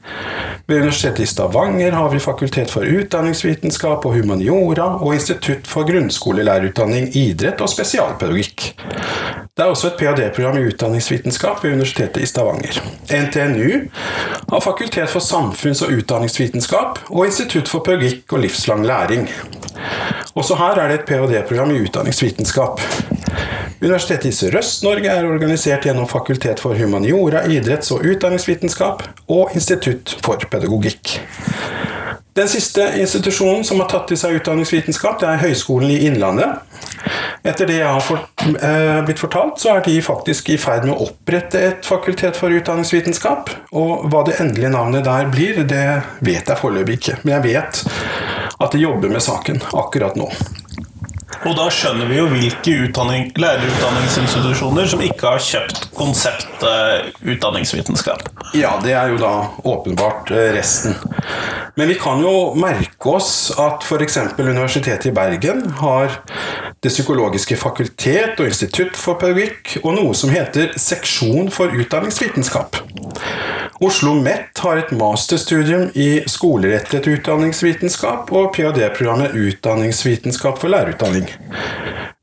Ved 0.68 0.82
Universitetet 0.82 1.20
i 1.20 1.30
Stavanger 1.30 1.92
har 1.92 2.10
vi 2.10 2.20
Fakultet 2.20 2.72
for 2.72 2.82
utdanningsvitenskap 2.82 4.06
og 4.06 4.16
humaniora 4.16 4.88
og 4.98 5.14
Institutt 5.14 5.68
for 5.70 5.86
grunnskolelærerutdanning, 5.86 7.12
idrett 7.14 7.62
og 7.62 7.70
spesialpedagogikk. 7.70 8.72
Det 9.56 9.64
er 9.64 9.70
også 9.72 9.88
et 9.92 10.00
ph.d.-program 10.00 10.55
i 10.58 10.66
utdanningsvitenskap 10.70 11.64
ved 11.64 11.72
Universitetet 11.72 12.24
i 12.24 12.26
Stavanger. 12.26 12.82
NTNU 13.10 13.90
har 14.48 14.62
Fakultet 14.62 15.10
for 15.10 15.20
samfunns- 15.20 15.84
og 15.86 15.92
utdanningsvitenskap 15.92 17.00
og 17.10 17.26
Institutt 17.26 17.70
for 17.70 17.86
pedagogikk 17.86 18.34
og 18.34 18.40
livslang 18.46 18.86
læring. 18.86 19.30
Også 20.36 20.56
her 20.60 20.80
er 20.80 20.88
det 20.92 21.00
et 21.00 21.06
ph.d.-program 21.10 21.72
i 21.72 21.82
utdanningsvitenskap. 21.86 22.82
Universitetet 23.82 24.26
i 24.26 24.36
Sørøst-Norge 24.36 25.12
er 25.12 25.28
organisert 25.28 25.84
gjennom 25.86 26.08
Fakultet 26.08 26.60
for 26.64 26.76
humaniora, 26.80 27.44
idretts- 27.48 27.92
og 27.94 28.06
utdanningsvitenskap 28.08 29.04
og 29.28 29.52
Institutt 29.56 30.18
for 30.24 30.42
pedagogikk. 30.52 31.20
Den 32.36 32.50
siste 32.52 32.84
institusjonen 33.00 33.64
som 33.64 33.80
har 33.80 33.88
tatt 33.88 34.10
i 34.12 34.18
seg 34.20 34.42
utdanningsvitenskap, 34.42 35.22
det 35.22 35.28
er 35.30 35.40
Høgskolen 35.40 35.94
i 35.94 36.02
Innlandet. 36.04 36.66
Etter 37.48 37.70
det 37.70 37.78
jeg 37.78 37.88
har 37.88 38.04
for, 38.04 38.26
eh, 38.44 39.00
blitt 39.08 39.22
fortalt, 39.24 39.56
så 39.62 39.78
er 39.78 39.86
de 39.86 40.02
faktisk 40.02 40.50
i 40.50 40.58
ferd 40.58 40.84
med 40.84 40.98
å 40.98 41.08
opprette 41.08 41.56
et 41.56 41.88
fakultet 41.88 42.36
for 42.36 42.50
utdanningsvitenskap. 42.50 43.50
Og 43.72 44.10
hva 44.12 44.26
det 44.26 44.36
endelige 44.42 44.74
navnet 44.74 45.06
der 45.06 45.32
blir, 45.32 45.64
det 45.64 46.04
vet 46.20 46.46
jeg 46.46 46.58
foreløpig 46.58 47.00
ikke. 47.00 47.18
Men 47.24 47.42
jeg 47.42 47.56
vet 47.56 47.86
at 48.60 48.72
de 48.72 48.84
jobber 48.84 49.10
med 49.10 49.22
saken 49.22 49.62
akkurat 49.72 50.18
nå. 50.20 50.30
Og 51.46 51.54
da 51.54 51.68
skjønner 51.70 52.10
vi 52.10 52.18
jo 52.18 52.26
hvilke 52.32 52.72
utdanning, 52.88 53.28
lærerutdanningsinstitusjoner 53.38 54.88
som 54.90 55.04
ikke 55.06 55.28
har 55.30 55.44
kjøpt 55.46 55.92
konseptet 55.94 57.22
utdanningsvitenskap. 57.22 58.24
Ja, 58.58 58.76
det 58.82 58.96
er 58.98 59.14
jo 59.14 59.20
da 59.22 59.34
åpenbart 59.62 60.34
eh, 60.34 60.56
resten. 60.56 60.98
Men 61.78 61.92
vi 61.92 62.00
kan 62.02 62.22
jo 62.24 62.56
merke 62.58 63.14
oss 63.14 63.52
at 63.62 63.86
f.eks. 63.86 64.18
Universitetet 64.40 65.12
i 65.12 65.16
Bergen 65.16 65.68
har 65.82 66.22
Det 66.84 66.92
psykologiske 66.92 67.56
fakultet 67.58 68.40
og 68.40 68.46
Institutt 68.46 68.98
for 68.98 69.18
pedagogikk, 69.18 69.80
og 69.84 69.96
noe 69.98 70.14
som 70.18 70.30
heter 70.30 70.76
Seksjon 70.78 71.50
for 71.54 71.74
utdanningsvitenskap. 71.74 72.78
Oslo 73.84 74.14
MET 74.16 74.62
har 74.64 74.80
et 74.80 74.92
masterstudium 74.96 75.90
i 76.00 76.22
skolerettet 76.32 77.10
utdanningsvitenskap 77.12 78.32
og 78.32 78.54
ph.d.-programmet 78.56 79.36
Utdanningsvitenskap 79.36 80.62
for 80.62 80.72
lærerutdanning. 80.72 81.28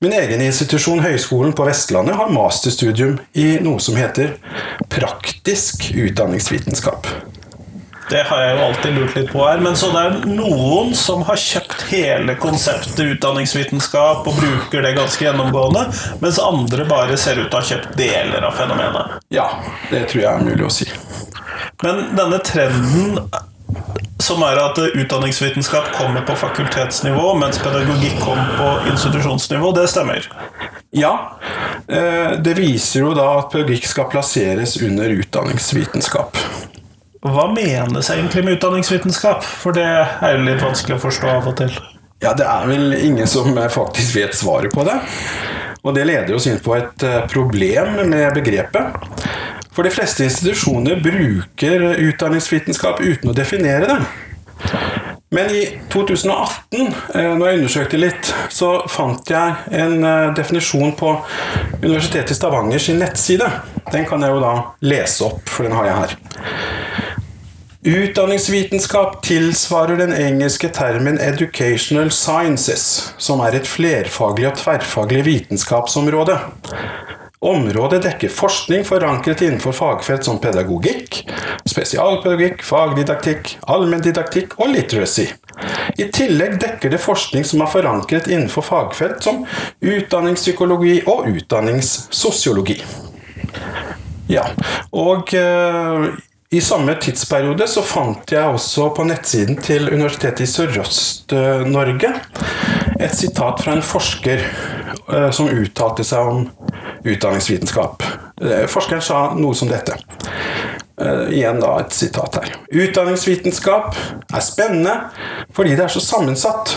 Min 0.03 0.15
egen 0.19 0.41
institusjon, 0.43 1.03
Høgskolen 1.05 1.53
på 1.55 1.67
Vestlandet, 1.69 2.17
har 2.19 2.33
masterstudium 2.35 3.21
i 3.39 3.53
noe 3.63 3.79
som 3.83 3.95
heter 3.99 4.35
praktisk 4.91 5.93
utdanningsvitenskap. 5.95 7.07
Det 8.13 8.23
har 8.29 8.41
jeg 8.43 8.57
jo 8.57 8.65
alltid 8.67 8.97
lurt 8.97 9.15
litt 9.17 9.31
på 9.33 9.45
her. 9.47 9.61
Men 9.65 9.79
så 9.79 9.89
det 9.95 10.03
er 10.03 10.17
noen 10.29 10.91
som 10.99 11.23
har 11.29 11.39
kjøpt 11.41 11.87
hele 11.93 12.35
konseptet 12.41 13.15
utdanningsvitenskap 13.15 14.27
og 14.29 14.41
bruker 14.41 14.85
det 14.85 14.97
ganske 14.99 15.25
gjennomgående, 15.25 15.87
mens 16.21 16.41
andre 16.43 16.85
bare 16.91 17.17
ser 17.21 17.41
ut 17.41 17.47
til 17.47 17.57
å 17.57 17.63
ha 17.63 17.71
kjøpt 17.71 17.97
deler 18.01 18.49
av 18.49 18.59
fenomenet. 18.59 19.17
Ja, 19.33 19.49
det 19.89 20.09
tror 20.11 20.25
jeg 20.25 20.31
er 20.33 20.45
mulig 20.45 20.67
å 20.69 20.75
si. 20.75 20.91
Men 21.83 22.11
denne 22.19 22.43
trenden 22.45 23.23
som 24.23 24.43
er 24.47 24.59
at 24.63 24.79
utdanningsvitenskap 24.79 25.93
kommer 25.97 26.23
på 26.27 26.37
fakultetsnivå, 26.39 27.35
mens 27.41 27.59
pedagogikk 27.63 28.21
kommer 28.23 28.55
på 28.59 28.91
institusjonsnivå, 28.93 29.73
det 29.77 29.89
stemmer? 29.91 30.29
Ja, 30.95 31.39
eh, 31.89 32.39
det 32.39 32.55
viser 32.59 33.07
jo 33.07 33.15
da 33.19 33.29
at 33.41 33.51
pedagogikk 33.53 33.89
skal 33.91 34.11
plasseres 34.13 34.77
under 34.83 35.11
utdanningsvitenskap. 35.23 36.39
Hva 37.23 37.47
menes 37.55 38.11
egentlig 38.11 38.45
med 38.45 38.59
utdanningsvitenskap? 38.59 39.45
For 39.47 39.75
det 39.77 39.87
er 39.87 40.37
jo 40.37 40.47
litt 40.47 40.63
vanskelig 40.63 40.99
å 40.99 41.03
forstå 41.05 41.35
av 41.37 41.51
og 41.53 41.59
til. 41.61 41.75
Ja, 42.23 42.33
det 42.39 42.47
er 42.47 42.67
vel 42.71 42.95
ingen 42.99 43.27
som 43.31 43.57
eh, 43.59 43.71
faktisk 43.71 44.17
vet 44.21 44.39
svaret 44.39 44.75
på 44.75 44.87
det. 44.87 44.99
Og 45.83 45.95
det 45.97 46.07
leder 46.07 46.37
oss 46.37 46.47
inn 46.47 46.61
på 46.63 46.77
et 46.79 47.03
eh, 47.07 47.23
problem 47.31 47.97
med 48.11 48.35
begrepet. 48.37 49.01
For 49.73 49.87
de 49.87 49.93
fleste 49.95 50.27
institusjoner 50.27 51.01
bruker 51.05 51.87
utdanningsvitenskap 51.97 53.01
uten 53.01 53.33
å 53.33 53.37
definere 53.37 53.89
det. 53.89 53.99
Men 55.33 55.49
i 55.49 55.63
2018, 55.93 56.91
eh, 57.15 57.31
når 57.39 57.47
jeg 57.47 57.61
undersøkte 57.61 58.01
litt, 58.01 58.33
så 58.53 58.75
fant 58.93 59.33
jeg 59.33 59.79
en 59.81 60.05
definisjon 60.37 60.93
på 60.99 61.15
Universitetet 61.81 62.35
i 62.35 62.37
Stavanger 62.37 62.85
sin 62.85 63.01
nettside. 63.01 63.49
Den 63.89 64.05
kan 64.09 64.21
jeg 64.21 64.35
jo 64.35 64.45
da 64.45 64.53
lese 64.85 65.25
opp, 65.31 65.49
for 65.49 65.65
den 65.65 65.77
har 65.79 65.89
jeg 65.89 66.01
her. 66.03 66.17
Utdanningsvitenskap 67.83 69.17
tilsvarer 69.27 69.97
den 69.97 70.13
engelske 70.13 70.69
termen 70.69 71.19
'educational 71.19 72.11
sciences', 72.11 73.11
som 73.19 73.41
er 73.41 73.57
et 73.57 73.67
flerfaglig 73.67 74.47
og 74.47 74.57
tverrfaglig 74.57 75.25
vitenskapsområde. 75.25 76.39
Området 77.43 78.05
dekker 78.05 78.31
forskning 78.31 78.85
forankret 78.87 79.41
innenfor 79.43 79.75
fagfelt 79.75 80.23
som 80.23 80.37
pedagogikk, 80.39 81.25
spesialpedagogikk, 81.67 82.63
fagdidaktikk, 82.63 83.57
allmenndidaktikk 83.67 84.55
og 84.63 84.71
literacy. 84.71 85.27
I 85.99 86.07
tillegg 86.15 86.61
dekker 86.63 86.93
det 86.93 87.03
forskning 87.03 87.43
som 87.47 87.65
er 87.65 87.73
forankret 87.73 88.31
innenfor 88.31 88.63
fagfelt 88.63 89.27
som 89.27 89.43
utdanningspsykologi 89.83 91.01
og 91.11 91.33
utdanningssosiologi. 91.33 92.79
Ja, 94.31 94.47
og 94.95 95.35
uh, 95.35 96.13
i 96.55 96.61
samme 96.63 96.95
tidsperiode 97.03 97.67
så 97.67 97.83
fant 97.83 98.31
jeg 98.31 98.55
også 98.55 98.93
på 98.95 99.09
nettsiden 99.09 99.59
til 99.67 99.91
Universitetet 99.91 100.47
i 100.47 100.53
Sørøst-Norge 100.53 102.15
et 103.03 103.15
sitat 103.19 103.63
fra 103.65 103.75
en 103.75 103.83
forsker 103.83 104.45
som 105.35 105.49
uttalte 105.51 106.05
seg 106.07 106.29
om 106.29 106.45
utdanningsvitenskap. 107.05 108.03
Uh, 108.43 108.65
forskeren 108.71 109.03
sa 109.03 109.25
noe 109.39 109.55
som 109.59 109.71
dette. 109.71 109.97
Uh, 111.03 111.29
igjen 111.33 111.61
da 111.63 111.75
et 111.81 111.95
sitat 111.97 112.37
her. 112.39 112.53
Utdanningsvitenskap 112.85 113.97
er 114.33 114.45
spennende 114.45 114.95
fordi 115.55 115.75
det 115.77 115.87
er 115.87 115.95
så 115.95 116.03
sammensatt. 116.05 116.75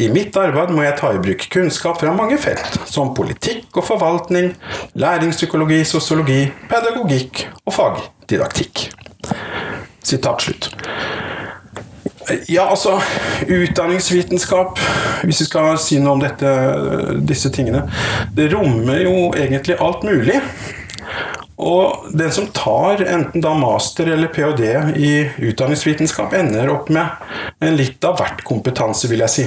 I 0.00 0.08
mitt 0.12 0.36
arbeid 0.40 0.72
må 0.72 0.86
jeg 0.86 0.96
ta 1.00 1.12
i 1.12 1.20
bruk 1.22 1.44
kunnskap 1.52 2.00
fra 2.00 2.14
mange 2.16 2.38
felt, 2.40 2.80
som 2.88 3.12
politikk 3.16 3.76
og 3.76 3.86
forvaltning, 3.90 4.54
læringspsykologi, 4.98 5.82
sosiologi, 5.88 6.46
pedagogikk 6.70 7.46
og 7.66 7.76
fagdidaktikk. 7.76 8.88
Sitat 10.02 10.48
slutt. 10.48 10.72
Ja, 12.46 12.68
altså 12.70 13.00
Utdanningsvitenskap, 13.48 14.78
hvis 15.26 15.42
vi 15.42 15.48
skal 15.48 15.78
si 15.80 15.98
noe 16.02 16.16
om 16.16 16.22
dette, 16.22 16.52
disse 17.26 17.50
tingene, 17.54 17.86
det 18.36 18.50
rommer 18.54 19.02
jo 19.02 19.16
egentlig 19.34 19.78
alt 19.82 20.06
mulig. 20.06 20.38
Og 21.62 22.08
den 22.18 22.32
som 22.34 22.48
tar 22.54 23.04
enten 23.06 23.42
da 23.44 23.52
master 23.54 24.08
eller 24.14 24.30
ph.d. 24.34 24.70
i 24.98 25.12
utdanningsvitenskap, 25.50 26.34
ender 26.34 26.70
opp 26.72 26.90
med 26.90 27.62
en 27.62 27.76
litt 27.78 28.02
av 28.06 28.18
hvert 28.18 28.42
kompetanse, 28.46 29.10
vil 29.10 29.22
jeg 29.22 29.34
si. 29.34 29.46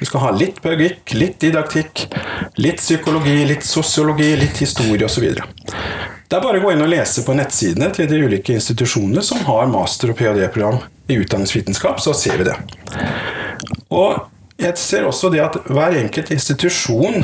Du 0.00 0.06
skal 0.08 0.24
ha 0.24 0.32
litt 0.34 0.58
pedagogikk, 0.64 1.14
litt 1.14 1.38
didaktikk, 1.44 2.06
litt 2.58 2.82
psykologi, 2.82 3.38
litt 3.46 3.66
sosiologi, 3.66 4.32
litt 4.40 4.58
historie 4.64 5.06
osv. 5.06 5.28
Det 6.26 6.34
er 6.34 6.42
bare 6.42 6.58
å 6.58 6.64
gå 6.64 6.72
inn 6.74 6.82
og 6.82 6.90
lese 6.90 7.22
på 7.22 7.34
nettsidene 7.38 7.92
til 7.94 8.08
de 8.10 8.18
ulike 8.26 8.54
institusjonene 8.56 9.22
som 9.22 9.44
har 9.46 9.68
master- 9.70 10.10
og 10.10 10.18
ph.d.-program 10.18 10.80
i 11.06 11.20
utdanningsvitenskap, 11.22 12.00
så 12.02 12.14
ser 12.18 12.40
vi 12.40 12.48
det. 12.48 12.56
Og 13.94 14.26
jeg 14.58 14.74
ser 14.80 15.06
også 15.06 15.30
det 15.30 15.44
at 15.44 15.60
hver 15.70 15.94
enkelt 16.00 16.32
institusjon 16.34 17.22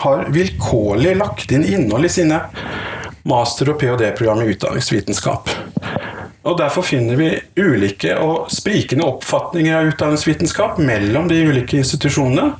har 0.00 0.24
vilkårlig 0.32 1.12
lagt 1.20 1.52
inn 1.52 1.66
innhold 1.66 2.08
i 2.08 2.12
sine 2.14 2.40
master- 3.28 3.74
og 3.74 3.78
ph.d.-program 3.82 4.40
i 4.46 4.54
utdanningsvitenskap. 4.54 5.52
Og 6.42 6.58
Derfor 6.58 6.82
finner 6.88 7.20
vi 7.20 7.28
ulike 7.60 8.16
og 8.18 8.48
sprikende 8.50 9.06
oppfatninger 9.06 9.76
av 9.76 9.92
utdanningsvitenskap 9.92 10.80
mellom 10.80 11.28
de 11.30 11.44
ulike 11.52 11.78
institusjonene. 11.78 12.54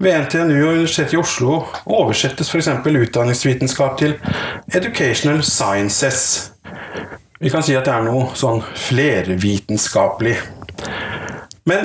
Ved 0.00 0.16
NTNU 0.22 0.60
og 0.64 0.74
Universitetet 0.78 1.12
i 1.12 1.18
Oslo 1.20 1.58
oversettes 1.84 2.48
f.eks. 2.48 2.70
utdanningsvitenskap 2.88 3.98
til 4.00 4.14
Educational 4.72 5.42
Sciences. 5.44 6.52
Vi 7.40 7.52
kan 7.52 7.64
si 7.64 7.76
at 7.76 7.84
det 7.84 7.92
er 7.92 8.06
noe 8.06 8.30
sånn 8.36 8.62
flervitenskapelig. 8.80 10.38
Men 11.68 11.84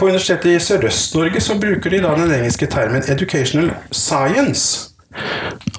på 0.00 0.08
Universitetet 0.08 0.54
i 0.54 0.62
Sørøst-Norge 0.64 1.42
så 1.44 1.58
bruker 1.60 1.92
de 1.92 2.00
da 2.00 2.14
den 2.16 2.32
engelske 2.38 2.68
termen 2.72 3.04
'educational 3.04 3.74
science'. 3.92 4.96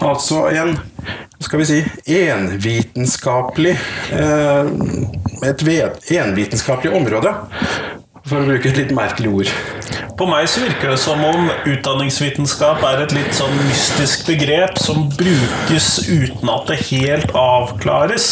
Altså 0.01 0.45
en 0.53 0.77
skal 1.41 1.59
vi 1.59 1.65
si 1.65 1.79
envitenskapelig 2.05 3.73
eh, 4.13 4.65
Et 5.49 5.63
envitenskapelig 6.11 6.93
område. 6.93 7.33
For 8.29 8.37
å 8.37 8.45
bruke 8.45 8.69
et 8.69 8.77
litt 8.77 8.91
merkelig 8.95 9.31
ord. 9.33 9.51
På 10.19 10.27
meg 10.29 10.45
så 10.51 10.61
virker 10.61 10.93
det 10.93 10.99
som 11.01 11.21
om 11.25 11.47
utdanningsvitenskap 11.65 12.83
er 12.85 13.01
et 13.01 13.15
litt 13.15 13.33
sånn 13.33 13.55
mystisk 13.65 14.27
begrep 14.29 14.77
som 14.77 15.07
brukes 15.17 15.87
uten 16.05 16.51
at 16.53 16.69
det 16.69 16.77
helt 16.91 17.33
avklares. 17.37 18.27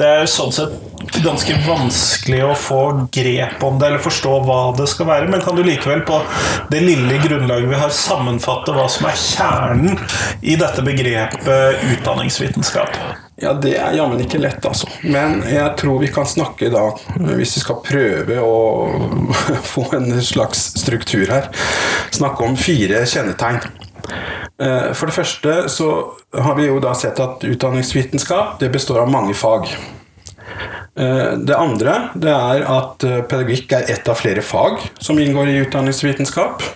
Det 0.00 0.08
er 0.08 0.30
sånn 0.30 0.54
sett 0.56 0.78
ganske 1.22 1.54
vanskelig 1.66 2.40
å 2.46 2.56
få 2.56 2.80
grep 3.14 3.62
om 3.68 3.78
det 3.80 3.90
eller 3.90 4.02
forstå 4.02 4.34
hva 4.48 4.58
det 4.78 4.88
skal 4.90 5.10
være. 5.12 5.30
Men 5.30 5.44
kan 5.44 5.58
du 5.58 5.64
likevel 5.66 6.04
på 6.08 6.22
det 6.72 6.82
lille 6.84 7.20
grunnlaget 7.24 7.68
vi 7.68 7.84
har, 7.84 7.94
sammenfatte 7.94 8.74
hva 8.76 8.88
som 8.92 9.10
er 9.10 9.22
kjernen 9.28 9.98
i 10.40 10.56
dette 10.60 10.84
begrepet 10.86 11.88
utdanningsvitenskap? 11.98 13.27
Ja, 13.38 13.52
det 13.54 13.76
er 13.78 13.94
jammen 13.94 14.18
ikke 14.18 14.40
lett, 14.42 14.64
altså. 14.66 14.88
Men 15.06 15.44
jeg 15.46 15.70
tror 15.78 16.00
vi 16.02 16.08
kan 16.10 16.26
snakke 16.26 16.72
da, 16.74 16.88
hvis 17.38 17.54
vi 17.54 17.62
skal 17.62 17.78
prøve 17.86 18.40
å 18.42 18.56
få 19.72 19.84
en 19.94 20.10
slags 20.26 20.64
struktur 20.80 21.30
her, 21.30 21.46
snakke 22.14 22.42
om 22.48 22.56
fire 22.58 23.04
kjennetegn. 23.06 23.60
Eh, 24.58 24.90
For 24.90 25.06
det 25.06 25.14
første 25.14 25.54
så 25.70 25.90
har 26.34 26.58
vi 26.58 26.66
jo 26.66 26.80
da 26.82 26.96
sett 26.98 27.20
at 27.22 27.46
utdanningsvitenskap 27.46 28.58
det 28.58 28.72
består 28.74 29.04
av 29.04 29.12
mange 29.12 29.36
fag. 29.38 29.70
Eh, 30.98 31.32
Det 31.38 31.54
andre 31.54 31.98
det 32.18 32.34
er 32.34 32.66
at 32.66 33.06
eh, 33.06 33.20
pedagogikk 33.22 33.76
er 33.78 33.92
ett 33.94 34.08
av 34.10 34.18
flere 34.18 34.42
fag 34.42 34.82
som 34.98 35.18
inngår 35.22 35.52
i 35.54 35.60
utdanningsvitenskap. 35.62 36.66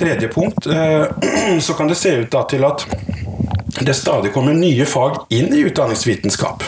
Tredje 0.00 0.28
punkt 0.32 0.64
så 1.66 1.76
kan 1.76 1.92
det 1.92 2.00
se 2.00 2.16
ut 2.24 2.32
da 2.32 2.46
til 2.48 2.64
at 2.66 2.86
det 3.80 3.94
stadig 3.94 4.32
kommer 4.32 4.54
nye 4.54 4.86
fag 4.86 5.24
inn 5.34 5.50
i 5.54 5.64
utdanningsvitenskap. 5.66 6.62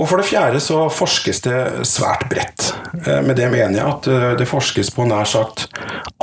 Og 0.00 0.08
for 0.08 0.18
det 0.18 0.26
fjerde 0.30 0.60
så 0.62 0.86
forskes 0.90 1.42
det 1.44 1.58
svært 1.86 2.24
bredt. 2.30 2.72
Eh, 3.06 3.20
Med 3.22 3.36
det 3.36 3.50
mener 3.52 3.78
jeg 3.78 3.86
at 3.86 4.08
eh, 4.08 4.28
det 4.40 4.48
forskes 4.50 4.90
på 4.96 5.06
nær 5.06 5.28
sagt 5.28 5.68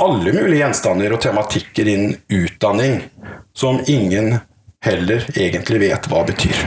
alle 0.00 0.34
mulige 0.34 0.60
gjenstander 0.64 1.14
og 1.14 1.22
tematikker 1.22 1.88
innen 1.88 2.16
utdanning 2.28 3.00
som 3.56 3.80
ingen 3.86 4.40
heller 4.84 5.24
egentlig 5.36 5.80
vet 5.84 6.10
hva 6.10 6.24
betyr. 6.26 6.64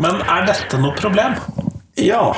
Men 0.00 0.22
er 0.24 0.46
dette 0.48 0.80
noe 0.80 0.96
problem? 0.96 1.36
Ja, 1.96 2.34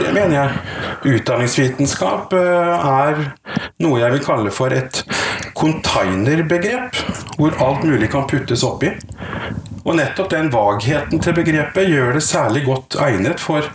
det 0.00 0.12
mener 0.14 0.36
jeg. 0.36 1.16
Utdanningsvitenskap 1.16 2.32
eh, 2.36 2.86
er 2.92 3.24
noe 3.82 4.00
jeg 4.00 4.14
vil 4.14 4.24
kalle 4.24 4.52
for 4.54 4.72
et 4.72 5.02
containerbegrep, 5.58 6.96
hvor 7.38 7.56
alt 7.62 7.84
mulig 7.88 8.08
kan 8.12 8.28
puttes 8.28 8.64
oppi. 8.66 8.92
Og 9.82 9.96
nettopp 9.98 10.30
den 10.30 10.50
vagheten 10.52 11.22
til 11.22 11.34
begrepet 11.34 11.88
gjør 11.90 12.14
det 12.16 12.22
særlig 12.24 12.62
godt 12.68 12.96
egnet 13.02 13.42
for 13.42 13.66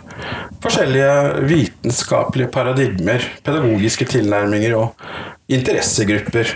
forskjellige 0.64 1.44
vitenskapelige 1.50 2.48
paradigmer, 2.54 3.24
pedagogiske 3.44 4.08
tilnærminger 4.14 4.76
og 4.78 5.52
interessegrupper 5.52 6.54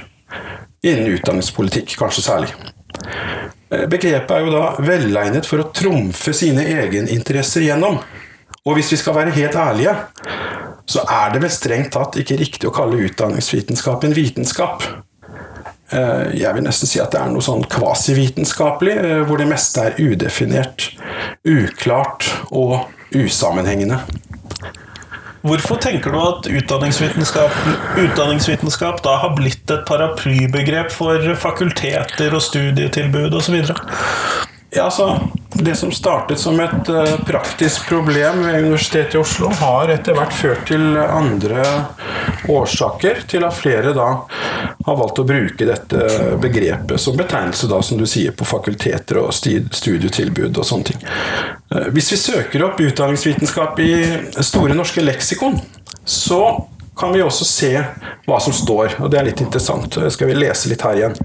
innen 0.83 1.13
utdanningspolitikk, 1.15 1.95
kanskje 2.01 2.25
særlig. 2.25 2.55
Eh, 3.71 3.87
Begrepet 3.93 4.35
er 4.35 4.47
jo 4.47 4.55
da 4.55 4.65
velegnet 4.83 5.47
for 5.49 5.63
å 5.63 5.71
trumfe 5.75 6.35
sine 6.37 6.65
egeninteresser 6.73 7.69
gjennom. 7.69 8.01
Og 8.63 8.79
hvis 8.79 8.93
vi 8.95 9.01
skal 9.01 9.17
være 9.17 9.37
helt 9.37 9.57
ærlige, 9.59 9.95
så 10.89 11.05
er 11.07 11.33
det 11.33 11.43
vel 11.45 11.53
strengt 11.53 11.93
tatt 11.95 12.19
ikke 12.19 12.39
riktig 12.41 12.69
å 12.69 12.75
kalle 12.75 13.01
utdanningsvitenskap 13.07 14.05
en 14.07 14.17
vitenskap. 14.17 14.85
Eh, 15.93 16.41
Jeg 16.41 16.55
vil 16.57 16.65
nesten 16.65 16.89
si 16.89 17.01
at 17.03 17.13
det 17.13 17.21
er 17.21 17.33
noe 17.33 17.45
sånn 17.45 17.65
kvasivitenskapelig, 17.69 18.97
eh, 18.97 19.23
hvor 19.29 19.41
det 19.41 19.49
meste 19.51 19.89
er 19.91 19.99
udefinert, 20.01 20.91
uklart 21.45 22.29
og 22.51 22.89
usammenhengende. 23.13 24.01
Hvorfor 25.43 25.81
tenker 25.83 26.15
du 26.15 26.21
at 26.23 26.47
utdanningsvitenskap, 26.47 27.57
utdanningsvitenskap 27.99 29.01
da 29.03 29.17
har 29.25 29.35
blitt 29.35 29.71
et 29.75 29.83
paraplybegrep 29.89 30.93
for 30.95 31.35
fakulteter 31.35 32.37
og 32.37 32.45
studietilbud 32.47 33.35
osv.? 33.35 33.59
Ja, 34.75 34.83
altså, 34.83 35.21
Det 35.55 35.75
som 35.77 35.93
startet 35.93 36.41
som 36.41 36.61
et 36.61 36.89
eh, 36.89 37.17
praktisk 37.29 37.89
problem 37.89 38.39
ved 38.47 38.63
Universitetet 38.65 39.15
i 39.15 39.19
Oslo, 39.21 39.51
har 39.61 39.91
etter 39.93 40.17
hvert 40.17 40.33
ført 40.33 40.63
til 40.71 40.97
andre 40.97 41.61
årsaker 42.49 43.21
til 43.29 43.45
at 43.45 43.55
flere 43.55 43.93
da 43.95 44.07
har 44.87 44.97
valgt 44.97 45.21
å 45.21 45.27
bruke 45.29 45.69
dette 45.69 46.07
begrepet 46.41 46.97
som 47.01 47.19
betegnelse, 47.21 47.69
da, 47.69 47.83
som 47.85 48.01
du 48.01 48.07
sier, 48.09 48.33
på 48.33 48.49
fakulteter 48.49 49.21
og 49.21 49.29
studietilbud 49.37 50.57
og 50.57 50.65
sånne 50.67 50.89
ting. 50.89 51.05
Eh, 51.05 51.93
Hvis 51.93 52.09
vi 52.15 52.23
søker 52.25 52.65
opp 52.71 52.81
utdanningsvitenskap 52.81 53.79
i 53.85 53.93
Store 54.41 54.75
norske 54.75 55.05
leksikon, 55.05 55.61
så 56.09 56.43
kan 56.97 57.13
vi 57.13 57.21
også 57.23 57.45
se 57.45 57.75
hva 58.27 58.41
som 58.41 58.57
står, 58.57 58.97
og 59.05 59.13
det 59.13 59.21
er 59.21 59.29
litt 59.29 59.45
interessant. 59.45 60.01
Skal 60.13 60.33
vi 60.33 60.41
lese 60.41 60.73
litt 60.73 60.83
her 60.85 60.97
igjen. 60.97 61.21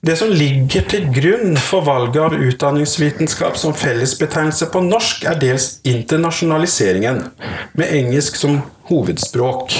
Det 0.00 0.14
som 0.16 0.30
ligger 0.32 0.86
til 0.88 1.10
grunn 1.12 1.58
for 1.60 1.84
valget 1.84 2.22
av 2.24 2.32
utdanningsvitenskap 2.32 3.58
som 3.60 3.74
fellesbetegnelse 3.76 4.70
på 4.72 4.80
norsk, 4.86 5.26
er 5.28 5.36
dels 5.42 5.66
internasjonaliseringen, 5.84 7.18
med 7.76 7.92
engelsk 7.98 8.38
som 8.40 8.62
hovedspråk. 8.88 9.74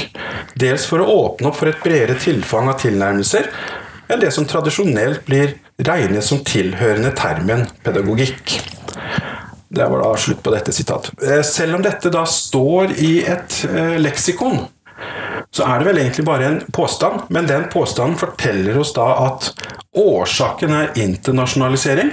Dels 0.60 0.84
for 0.90 1.00
å 1.00 1.08
åpne 1.14 1.48
opp 1.48 1.56
for 1.62 1.72
et 1.72 1.80
bredere 1.80 2.18
tilfang 2.20 2.68
av 2.68 2.76
tilnærmelser 2.82 3.48
enn 4.10 4.20
det 4.20 4.32
som 4.34 4.44
tradisjonelt 4.44 5.24
blir 5.24 5.54
regnet 5.88 6.26
som 6.26 6.42
tilhørende 6.44 7.14
termen 7.16 7.64
pedagogikk. 7.80 8.58
Det 9.72 9.86
var 9.88 10.02
da 10.02 10.12
slutt 10.20 10.42
på 10.44 10.52
dette 10.52 10.74
sitatet. 10.74 11.14
Eh, 11.22 11.40
Selv 11.46 11.78
om 11.78 11.86
dette 11.86 12.12
da 12.12 12.26
står 12.28 12.92
i 13.00 13.12
et 13.24 13.62
eh, 13.70 13.96
leksikon, 14.02 14.66
så 15.54 15.66
er 15.66 15.80
det 15.80 15.88
vel 15.88 15.98
egentlig 15.98 16.24
bare 16.24 16.46
en 16.46 16.60
påstand, 16.72 17.26
men 17.28 17.46
den 17.46 17.66
påstanden 17.72 18.18
forteller 18.18 18.78
oss 18.78 18.92
da 18.94 19.08
at 19.26 19.50
årsaken 19.98 20.74
er 20.76 20.92
internasjonalisering 21.02 22.12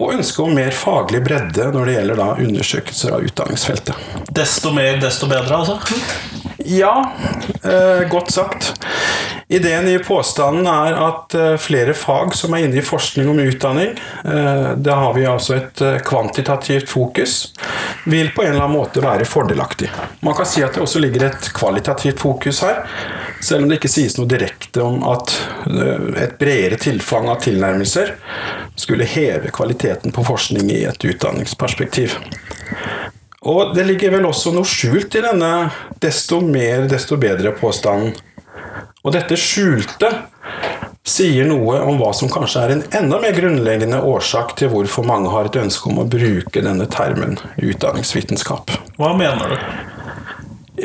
og 0.00 0.14
ønske 0.14 0.42
om 0.42 0.54
mer 0.56 0.72
faglig 0.74 1.20
bredde 1.26 1.68
når 1.74 1.86
det 1.90 1.98
gjelder 1.98 2.20
da 2.22 2.30
undersøkelser 2.46 3.18
av 3.18 3.28
utdanningsfeltet. 3.28 4.08
Desto 4.34 4.72
mer, 4.74 4.96
desto 5.02 5.28
bedre, 5.30 5.60
altså? 5.60 5.78
Ja, 6.64 7.12
eh, 7.62 8.08
godt 8.08 8.30
sagt. 8.30 8.72
Ideen 9.48 9.88
i 9.88 9.98
påstanden 9.98 10.66
er 10.66 10.96
at 10.96 11.34
eh, 11.34 11.56
flere 11.60 11.92
fag 11.94 12.32
som 12.34 12.54
er 12.56 12.64
inne 12.64 12.80
i 12.80 12.84
forskning 12.84 13.28
om 13.28 13.40
utdanning, 13.42 13.98
eh, 14.24 14.70
da 14.80 14.96
har 15.02 15.12
vi 15.14 15.26
altså 15.28 15.58
et 15.58 15.82
eh, 15.84 15.98
kvantitativt 16.00 16.88
fokus, 16.88 17.52
vil 18.08 18.32
på 18.32 18.42
en 18.42 18.54
eller 18.54 18.64
annen 18.64 18.78
måte 18.78 19.04
være 19.04 19.28
fordelaktig. 19.28 19.90
Man 20.24 20.36
kan 20.38 20.48
si 20.48 20.64
at 20.64 20.74
det 20.74 20.84
også 20.86 21.02
ligger 21.04 21.28
et 21.28 21.50
kvalitativt 21.54 22.24
fokus 22.24 22.62
her, 22.64 22.80
selv 23.44 23.66
om 23.66 23.68
det 23.68 23.82
ikke 23.82 23.92
sies 23.92 24.16
noe 24.16 24.30
direkte 24.30 24.80
om 24.80 25.04
at 25.12 25.36
eh, 25.68 26.08
et 26.24 26.38
bredere 26.40 26.80
tilfang 26.80 27.28
av 27.28 27.44
tilnærmelser 27.44 28.14
skulle 28.80 29.04
heve 29.04 29.52
kvaliteten 29.54 30.14
på 30.14 30.24
forskning 30.24 30.72
i 30.72 30.86
et 30.88 31.04
utdanningsperspektiv. 31.04 32.16
Og 33.44 33.74
det 33.76 33.84
ligger 33.84 34.14
vel 34.14 34.28
også 34.28 34.54
noe 34.54 34.64
skjult 34.68 35.18
i 35.18 35.24
denne 35.24 35.50
'desto 36.00 36.40
mer, 36.40 36.86
desto 36.88 37.18
bedre'-påstanden. 37.20 38.14
Og 39.04 39.12
dette 39.12 39.36
skjulte 39.36 40.08
sier 41.04 41.44
noe 41.44 41.82
om 41.84 41.98
hva 42.00 42.14
som 42.16 42.30
kanskje 42.32 42.62
er 42.64 42.72
en 42.72 42.84
enda 43.02 43.18
mer 43.20 43.34
grunnleggende 43.36 44.00
årsak 44.08 44.54
til 44.56 44.70
hvorfor 44.72 45.04
mange 45.04 45.28
har 45.34 45.50
et 45.50 45.58
ønske 45.60 45.90
om 45.90 46.00
å 46.00 46.06
bruke 46.08 46.62
denne 46.64 46.86
termen 46.88 47.36
utdanningsvitenskap. 47.60 48.72
Hva 48.96 49.12
mener 49.18 49.52
du? 49.52 49.58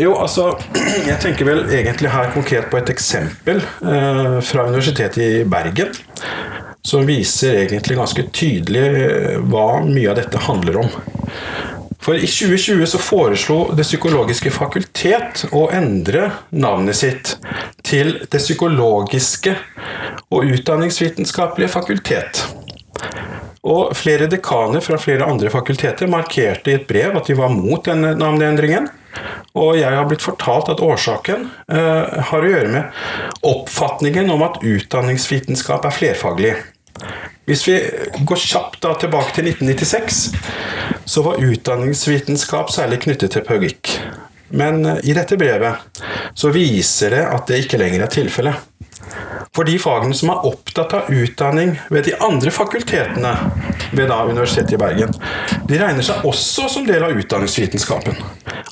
Jo, 0.03 0.17
altså, 0.19 0.51
jeg 1.09 1.17
tenker 1.23 1.47
vel 1.47 1.63
egentlig 1.71 2.11
her 2.11 2.33
konkret 2.35 2.67
på 2.69 2.81
et 2.81 2.91
eksempel 2.91 3.63
eh, 3.63 4.37
fra 4.43 4.67
Universitetet 4.67 5.23
i 5.23 5.47
Bergen, 5.49 5.95
som 6.85 7.07
viser 7.07 7.63
egentlig 7.63 7.97
ganske 7.97 8.27
tydelig 8.35 8.85
eh, 8.99 9.39
hva 9.39 9.79
mye 9.87 10.11
av 10.11 10.19
dette 10.19 10.43
handler 10.49 10.83
om. 10.83 10.93
For 11.99 12.15
i 12.15 12.27
2020 12.27 12.85
så 12.88 12.99
foreslo 13.01 13.57
Det 13.75 13.83
psykologiske 13.83 14.51
fakultet 14.55 15.43
å 15.51 15.65
endre 15.75 16.29
navnet 16.55 16.95
sitt 16.95 17.35
til 17.83 18.15
Det 18.31 18.39
psykologiske 18.39 19.55
og 20.29 20.45
utdanningsvitenskapelige 20.45 21.71
fakultet. 21.73 22.43
Og 23.69 23.91
flere 23.97 24.29
dekaner 24.31 24.83
fra 24.83 24.99
flere 25.01 25.27
andre 25.27 25.51
fakulteter 25.51 26.07
markerte 26.07 26.71
i 26.71 26.77
et 26.77 26.88
brev 26.88 27.17
at 27.19 27.27
de 27.27 27.35
var 27.38 27.51
mot 27.51 27.83
denne 27.85 28.13
navneendringen. 28.17 28.88
Og 29.57 29.75
jeg 29.79 29.89
har 29.89 30.05
blitt 30.07 30.23
fortalt 30.23 30.69
at 30.71 30.83
årsaken 30.85 31.47
eh, 31.73 32.19
har 32.29 32.45
å 32.45 32.51
gjøre 32.51 32.71
med 32.71 33.47
oppfatningen 33.49 34.29
om 34.31 34.45
at 34.45 34.62
utdanningsvitenskap 34.63 35.88
er 35.89 35.95
flerfaglig. 35.95 36.53
Hvis 37.49 37.63
vi 37.65 37.79
går 38.29 38.38
kjapt 38.38 38.83
da 38.85 38.91
tilbake 39.01 39.33
til 39.33 39.47
1996, 39.49 40.19
så 41.09 41.23
var 41.25 41.41
utdanningsvitenskap 41.41 42.69
særlig 42.69 42.99
knyttet 43.07 43.33
til 43.33 43.41
pedagogikk. 43.47 43.89
Men 44.49 44.85
eh, 44.85 45.03
i 45.09 45.15
dette 45.17 45.38
brevet 45.39 46.01
så 46.38 46.51
viser 46.53 47.15
det 47.15 47.23
at 47.27 47.47
det 47.49 47.63
ikke 47.65 47.79
lenger 47.81 48.05
er 48.05 48.13
tilfellet. 48.13 48.65
For 49.55 49.65
de 49.65 49.79
fagene 49.81 50.13
som 50.15 50.29
er 50.31 50.45
opptatt 50.45 50.93
av 50.93 51.07
utdanning 51.09 51.73
ved 51.89 52.05
de 52.05 52.13
andre 52.21 52.51
fakultetene 52.53 53.31
ved 53.97 54.12
da 54.12 54.19
Universitetet 54.29 54.75
i 54.77 54.79
Bergen, 54.79 55.15
de 55.67 55.79
regner 55.81 56.05
seg 56.05 56.27
også 56.29 56.67
som 56.69 56.85
del 56.85 57.03
av 57.07 57.17
utdanningsvitenskapen. 57.17 58.19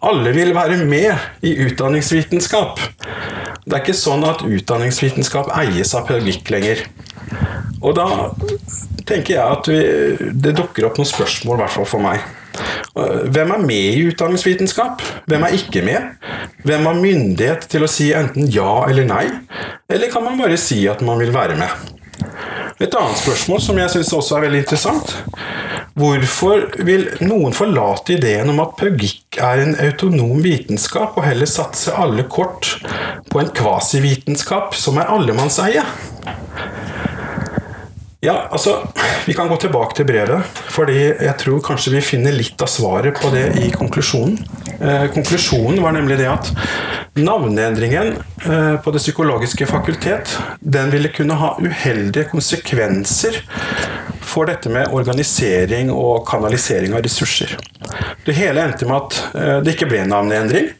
Alle 0.05 0.33
vil 0.35 0.53
være 0.55 0.77
med 0.85 1.17
i 1.41 1.55
utdanningsvitenskap. 1.65 2.79
Det 3.65 3.73
er 3.73 3.81
ikke 3.81 3.97
sånn 3.97 4.23
at 4.27 4.45
utdanningsvitenskap 4.45 5.49
eies 5.57 5.95
av 5.97 6.05
pedagogikk 6.07 6.53
lenger. 6.53 6.85
Og 7.81 7.97
da 7.97 8.07
tenker 9.07 9.33
jeg 9.33 9.43
at 9.43 9.69
vi, 9.71 9.81
det 10.31 10.55
dukker 10.57 10.87
opp 10.87 11.01
noen 11.01 11.09
spørsmål, 11.09 11.57
i 11.57 11.65
hvert 11.65 11.75
fall 11.79 11.89
for 11.89 12.05
meg. 12.05 12.21
Hvem 12.95 13.53
er 13.53 13.65
med 13.65 13.97
i 13.97 14.07
utdanningsvitenskap? 14.09 15.03
Hvem 15.29 15.45
er 15.47 15.57
ikke 15.57 15.83
med? 15.85 16.15
Hvem 16.67 16.89
har 16.89 17.01
myndighet 17.01 17.67
til 17.71 17.85
å 17.85 17.91
si 17.91 18.09
enten 18.17 18.49
ja 18.51 18.83
eller 18.89 19.07
nei? 19.07 19.25
Eller 19.89 20.11
kan 20.11 20.25
man 20.25 20.39
bare 20.41 20.57
si 20.59 20.81
at 20.89 21.03
man 21.05 21.21
vil 21.21 21.35
være 21.35 21.59
med? 21.59 21.93
Et 22.77 22.93
annet 22.93 23.17
spørsmål 23.17 23.61
som 23.63 23.79
jeg 23.81 23.89
syns 23.89 24.13
også 24.13 24.37
er 24.37 24.43
veldig 24.47 24.59
interessant. 24.61 25.13
Hvorfor 25.97 26.67
vil 26.85 27.07
noen 27.25 27.55
forlate 27.57 28.13
ideen 28.19 28.51
om 28.53 28.59
at 28.61 28.75
pedagogikk 28.77 29.39
er 29.41 29.63
en 29.63 29.73
autonom 29.81 30.43
vitenskap, 30.45 31.17
og 31.17 31.25
heller 31.25 31.49
satse 31.49 31.95
alle 31.97 32.27
kort 32.29 32.75
på 33.31 33.41
en 33.41 33.49
kvasivitenskap 33.49 34.77
som 34.77 35.01
er 35.01 35.09
allemannseie? 35.09 35.81
Ja, 38.19 38.47
altså, 38.51 38.87
Vi 39.25 39.33
kan 39.33 39.47
gå 39.47 39.57
tilbake 39.57 39.93
til 39.95 40.05
brevet, 40.07 40.59
fordi 40.71 41.01
jeg 41.03 41.33
tror 41.37 41.59
kanskje 41.61 41.91
vi 41.97 42.01
finner 42.01 42.33
litt 42.33 42.61
av 42.63 42.69
svaret 42.71 43.19
på 43.19 43.29
det 43.33 43.43
i 43.59 43.67
konklusjonen. 43.75 44.37
Eh, 44.79 45.05
konklusjonen 45.13 45.81
var 45.83 45.93
nemlig 45.93 46.17
det 46.21 46.29
at 46.31 46.49
navneendringen 47.19 48.13
eh, 48.15 48.75
på 48.81 48.93
Det 48.95 49.01
psykologiske 49.03 49.67
fakultet 49.67 50.37
den 50.61 50.89
ville 50.93 51.11
kunne 51.13 51.37
ha 51.37 51.57
uheldige 51.59 52.29
konsekvenser 52.31 53.41
for 54.23 54.49
dette 54.49 54.71
med 54.71 54.95
organisering 54.95 55.91
og 55.91 56.25
kanalisering 56.29 56.95
av 56.95 57.03
ressurser. 57.05 57.53
Det 58.25 58.35
hele 58.37 58.63
endte 58.63 58.87
med 58.87 58.97
at 58.97 59.21
eh, 59.35 59.59
det 59.61 59.75
ikke 59.75 59.91
ble 59.91 60.03
navneendring, 60.07 60.71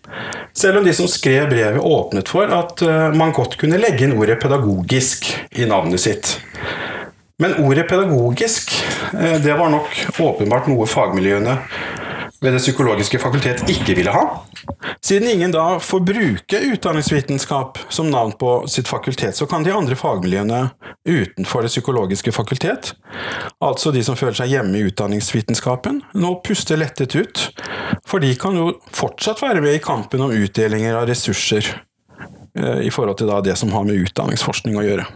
selv 0.57 0.79
om 0.79 0.87
de 0.87 0.95
som 0.95 1.11
skrev 1.11 1.51
brevet 1.51 1.83
åpnet 1.83 2.31
for 2.31 2.49
at 2.49 2.81
eh, 2.81 3.07
man 3.13 3.35
godt 3.35 3.59
kunne 3.61 3.81
legge 3.81 4.07
inn 4.07 4.17
ordet 4.17 4.39
'pedagogisk' 4.41 5.33
i 5.59 5.69
navnet 5.69 6.01
sitt. 6.07 6.37
Men 7.39 7.53
ordet 7.61 7.87
pedagogisk, 7.87 8.71
eh, 9.13 9.41
det 9.41 9.53
var 9.53 9.69
nok 9.69 9.93
åpenbart 10.19 10.67
noe 10.71 10.87
fagmiljøene 10.89 11.57
ved 12.41 12.53
Det 12.53 12.61
psykologiske 12.61 13.17
fakultet 13.17 13.63
ikke 13.69 13.95
ville 13.97 14.13
ha. 14.13 14.23
Siden 15.01 15.29
ingen 15.29 15.53
da 15.53 15.79
får 15.81 16.03
bruke 16.05 16.59
utdanningsvitenskap 16.71 17.79
som 17.89 18.11
navn 18.11 18.35
på 18.37 18.51
sitt 18.69 18.89
fakultet, 18.89 19.37
så 19.37 19.47
kan 19.49 19.65
de 19.65 19.73
andre 19.73 19.95
fagmiljøene 19.97 20.67
utenfor 21.07 21.65
Det 21.65 21.71
psykologiske 21.73 22.31
fakultet, 22.31 22.93
altså 23.61 23.91
de 23.93 24.03
som 24.03 24.17
føler 24.17 24.37
seg 24.37 24.53
hjemme 24.53 24.77
i 24.77 24.85
utdanningsvitenskapen, 24.89 26.01
nå 26.13 26.35
puste 26.45 26.77
lettet 26.77 27.15
ut, 27.15 27.49
for 28.05 28.19
de 28.19 28.35
kan 28.35 28.57
jo 28.57 28.73
fortsatt 28.93 29.41
være 29.41 29.61
med 29.61 29.77
i 29.77 29.83
kampen 29.83 30.21
om 30.21 30.33
utdelinger 30.33 30.97
av 30.97 31.07
ressurser 31.09 31.73
i 32.83 32.91
forhold 32.93 33.19
til 33.19 33.31
det 33.45 33.55
som 33.59 33.71
har 33.75 33.85
med 33.87 34.07
utdanningsforskning 34.07 34.77
å 34.79 34.85
gjøre. 34.85 35.07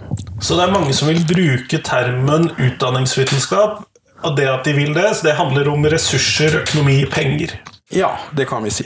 Så 0.42 0.58
det 0.58 0.68
er 0.68 0.74
mange 0.74 0.94
som 0.98 1.10
vil 1.12 1.24
bruke 1.28 1.82
termen 1.86 2.50
utdanningsvitenskap, 2.56 3.84
og 4.22 4.38
det 4.38 4.48
at 4.52 4.68
de 4.68 4.76
vil 4.78 4.94
det, 4.94 5.08
så 5.18 5.32
det 5.32 5.38
handler 5.40 5.70
om 5.72 5.86
ressurser, 5.90 6.62
økonomi, 6.62 7.00
penger? 7.10 7.58
Ja, 7.92 8.14
det 8.38 8.46
kan 8.46 8.64
vi 8.64 8.72
si. 8.72 8.86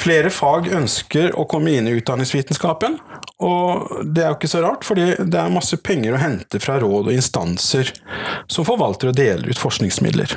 Flere 0.00 0.30
fag 0.32 0.66
ønsker 0.74 1.36
å 1.38 1.44
komme 1.46 1.76
inn 1.76 1.86
i 1.86 1.94
utdanningsvitenskapen, 2.00 2.96
og 3.44 3.92
det 4.14 4.24
er 4.24 4.32
jo 4.32 4.38
ikke 4.38 4.50
så 4.50 4.62
rart, 4.64 4.86
fordi 4.86 5.12
det 5.20 5.38
er 5.38 5.52
masse 5.54 5.78
penger 5.84 6.16
å 6.16 6.22
hente 6.22 6.60
fra 6.62 6.80
råd 6.82 7.10
og 7.10 7.14
instanser 7.14 7.92
som 8.50 8.66
forvalter 8.66 9.12
og 9.12 9.18
deler 9.18 9.50
ut 9.50 9.60
forskningsmidler. 9.60 10.34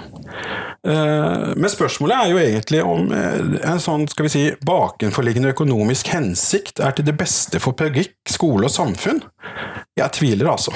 Eh, 0.87 1.53
men 1.55 1.71
spørsmålet 1.71 2.15
er 2.15 2.29
jo 2.31 2.39
egentlig 2.39 2.83
om 2.85 3.09
eh, 3.11 3.39
en 3.67 3.81
sånn 3.83 4.05
skal 4.07 4.27
vi 4.27 4.31
si, 4.31 4.43
bakenforliggende 4.67 5.51
økonomisk 5.51 6.13
hensikt 6.13 6.79
er 6.79 6.95
til 6.95 7.07
det 7.09 7.17
beste 7.19 7.59
for 7.63 7.75
pedagogikk, 7.75 8.15
skole 8.31 8.69
og 8.69 8.71
samfunn. 8.71 9.19
Jeg 9.97 10.13
tviler, 10.13 10.47
altså. 10.51 10.71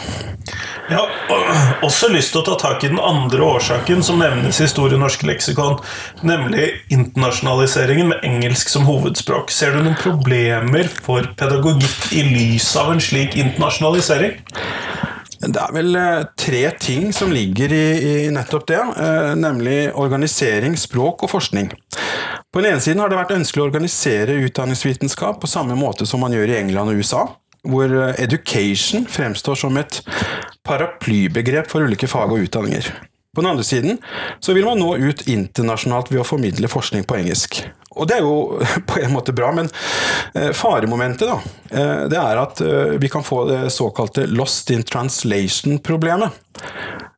Jeg 0.89 0.97
har 0.97 1.83
også 1.85 2.09
lyst 2.11 2.33
til 2.33 2.41
å 2.41 2.45
ta 2.49 2.57
tak 2.59 2.83
i 2.83 2.89
den 2.89 2.99
andre 2.99 3.45
årsaken 3.45 4.01
som 4.03 4.19
nevnes 4.19 4.59
i 4.63 4.67
Store 4.67 4.97
norske 4.99 5.27
leksikon, 5.29 5.77
nemlig 6.25 6.71
internasjonaliseringen 6.91 8.11
med 8.11 8.25
engelsk 8.27 8.73
som 8.73 8.87
hovedspråk. 8.89 9.53
Ser 9.53 9.77
du 9.77 9.83
noen 9.85 9.99
problemer 10.01 10.89
for 10.91 11.29
pedagogikk 11.39 12.11
i 12.17 12.25
lys 12.33 12.73
av 12.81 12.91
en 12.95 13.03
slik 13.03 13.37
internasjonalisering? 13.39 14.35
Det 15.41 15.57
er 15.57 15.71
vel 15.73 15.95
eh, 15.97 16.23
tre 16.37 16.61
ting 16.77 17.09
som 17.15 17.31
ligger 17.33 17.71
i, 17.73 17.85
i 17.97 18.13
nettopp 18.33 18.67
det, 18.69 18.77
eh, 18.77 19.31
nemlig 19.39 19.77
organisering, 19.97 20.75
språk 20.77 21.25
og 21.25 21.31
forskning. 21.33 21.71
På 22.53 22.61
den 22.61 22.73
ene 22.73 22.83
siden 22.83 23.01
har 23.01 23.09
det 23.09 23.17
vært 23.17 23.33
ønskelig 23.33 23.63
å 23.63 23.69
organisere 23.71 24.37
utdanningsvitenskap 24.45 25.39
på 25.41 25.49
samme 25.49 25.77
måte 25.79 26.05
som 26.05 26.21
man 26.21 26.35
gjør 26.35 26.53
i 26.53 26.59
England 26.59 26.93
og 26.93 27.01
USA, 27.01 27.23
hvor 27.65 27.89
eh, 27.89 28.13
education 28.21 29.07
fremstår 29.09 29.57
som 29.63 29.81
et 29.81 30.03
paraplybegrep 30.67 31.73
for 31.73 31.89
ulike 31.89 32.09
fag 32.11 32.35
og 32.35 32.45
utdanninger. 32.45 32.93
På 33.33 33.41
den 33.41 33.49
andre 33.53 33.65
siden 33.65 34.01
så 34.43 34.53
vil 34.53 34.67
man 34.67 34.77
nå 34.77 34.93
ut 34.99 35.25
internasjonalt 35.25 36.11
ved 36.13 36.21
å 36.21 36.27
formidle 36.27 36.69
forskning 36.69 37.07
på 37.07 37.17
engelsk. 37.17 37.63
Og 37.95 38.07
det 38.07 38.19
er 38.19 38.23
jo 38.25 38.61
på 38.89 39.01
en 39.01 39.13
måte 39.13 39.35
bra, 39.35 39.51
men 39.55 39.69
eh, 40.33 40.51
faremomentet 40.55 41.27
da, 41.27 41.39
eh, 41.71 42.05
det 42.11 42.19
er 42.19 42.43
at 42.43 42.63
eh, 42.63 42.95
vi 43.01 43.11
kan 43.11 43.25
få 43.25 43.43
det 43.49 43.65
såkalte 43.75 44.27
lost 44.31 44.71
in 44.71 44.83
translation-problemet. 44.87 46.39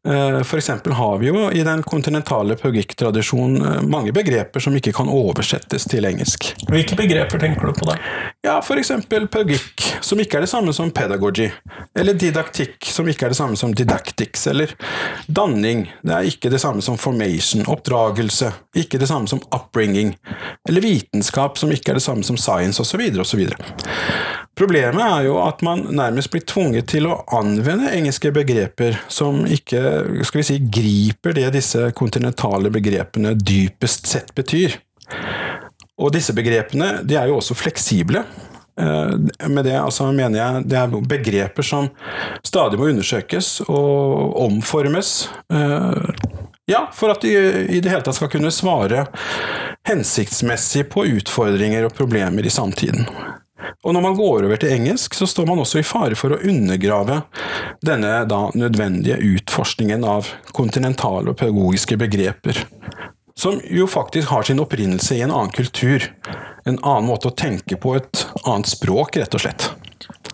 F.eks. 0.04 0.70
har 0.86 1.18
vi 1.18 1.28
jo 1.30 1.46
i 1.52 1.62
den 1.64 1.84
kontinentale 1.88 2.58
pedagogikktradisjonen 2.60 3.88
mange 3.88 4.12
begreper 4.12 4.60
som 4.60 4.76
ikke 4.76 4.92
kan 4.98 5.08
oversettes 5.08 5.88
til 5.88 6.04
engelsk. 6.10 6.50
Hvilke 6.68 6.98
begreper 7.00 7.40
tenker 7.40 7.72
du 7.72 7.78
på 7.78 7.88
da? 7.88 7.96
Ja, 8.44 8.58
F.eks. 8.60 8.92
pedagogikk, 9.08 9.86
som 10.04 10.20
ikke 10.20 10.42
er 10.42 10.44
det 10.44 10.52
samme 10.52 10.74
som 10.76 10.92
pedagogy. 10.92 11.48
Eller 11.96 12.20
didaktikk, 12.20 12.84
som 12.84 13.08
ikke 13.08 13.30
er 13.30 13.32
det 13.32 13.40
samme 13.40 13.56
som 13.60 13.72
didactics. 13.72 14.44
Eller 14.52 14.76
danning, 15.28 15.86
det 16.04 16.18
er 16.18 16.28
ikke 16.34 16.52
det 16.52 16.60
samme 16.60 16.84
som 16.84 17.00
formation. 17.00 17.64
Oppdragelse, 17.72 18.52
ikke 18.76 19.00
det 19.00 19.08
samme 19.08 19.32
som 19.32 19.40
upbringing 19.56 20.18
eller 20.70 20.82
vitenskap 20.82 21.58
som 21.58 21.72
ikke 21.72 21.92
er 21.94 22.00
det 22.00 22.06
samme 22.06 22.24
som 22.28 22.38
science, 22.40 22.82
osv. 22.82 23.02
osv. 23.20 23.48
Problemet 24.54 25.02
er 25.02 25.24
jo 25.26 25.40
at 25.42 25.64
man 25.66 25.88
nærmest 25.98 26.30
blir 26.34 26.44
tvunget 26.46 26.92
til 26.92 27.08
å 27.10 27.16
anvende 27.34 27.90
engelske 27.90 28.30
begreper 28.36 29.00
som 29.12 29.44
ikke 29.50 29.82
skal 30.26 30.42
vi 30.42 30.48
si, 30.48 30.58
griper 30.74 31.36
det 31.38 31.50
disse 31.56 31.90
kontinentale 31.98 32.72
begrepene 32.74 33.36
dypest 33.38 34.10
sett 34.10 34.34
betyr. 34.38 34.80
Og 36.02 36.14
disse 36.16 36.34
begrepene 36.36 37.00
de 37.06 37.18
er 37.20 37.30
jo 37.30 37.38
også 37.40 37.58
fleksible. 37.58 38.24
Eh, 38.82 39.48
med 39.50 39.66
det 39.66 39.76
altså, 39.78 40.10
mener 40.12 40.40
jeg 40.40 40.64
det 40.72 40.80
er 40.80 40.96
begreper 41.06 41.66
som 41.66 41.92
stadig 42.46 42.80
må 42.80 42.90
undersøkes 42.90 43.60
og 43.68 44.40
omformes. 44.48 45.30
Eh, 45.54 46.10
ja, 46.72 46.88
for 46.96 47.14
at 47.14 47.22
de 47.22 47.34
i 47.70 47.82
det 47.84 47.92
hele 47.92 48.02
tatt 48.06 48.18
skal 48.18 48.32
kunne 48.34 48.54
svare 48.54 49.06
hensiktsmessig 49.88 50.88
på 50.94 51.06
utfordringer 51.20 51.86
og 51.86 51.96
problemer 51.98 52.46
i 52.46 52.54
samtiden. 52.54 53.06
Og 53.84 53.94
når 53.96 54.04
man 54.06 54.16
går 54.18 54.48
over 54.48 54.60
til 54.60 54.74
engelsk, 54.76 55.16
så 55.18 55.28
står 55.30 55.48
man 55.50 55.62
også 55.64 55.82
i 55.82 55.88
fare 55.88 56.18
for 56.20 56.36
å 56.36 56.40
undergrave 56.40 57.22
denne 57.86 58.24
da 58.30 58.46
nødvendige 58.58 59.20
utforskningen 59.34 60.06
av 60.08 60.32
kontinentale 60.56 61.34
og 61.34 61.40
pedagogiske 61.42 61.98
begreper, 62.02 62.64
som 63.36 63.60
jo 63.66 63.88
faktisk 63.90 64.32
har 64.34 64.48
sin 64.48 64.62
opprinnelse 64.64 65.18
i 65.18 65.24
en 65.26 65.34
annen 65.34 65.54
kultur, 65.54 66.06
en 66.66 66.80
annen 66.80 67.10
måte 67.10 67.32
å 67.32 67.38
tenke 67.38 67.80
på, 67.80 67.98
et 68.00 68.26
annet 68.46 68.70
språk, 68.72 69.18
rett 69.20 69.36
og 69.36 69.46
slett. 69.46 69.70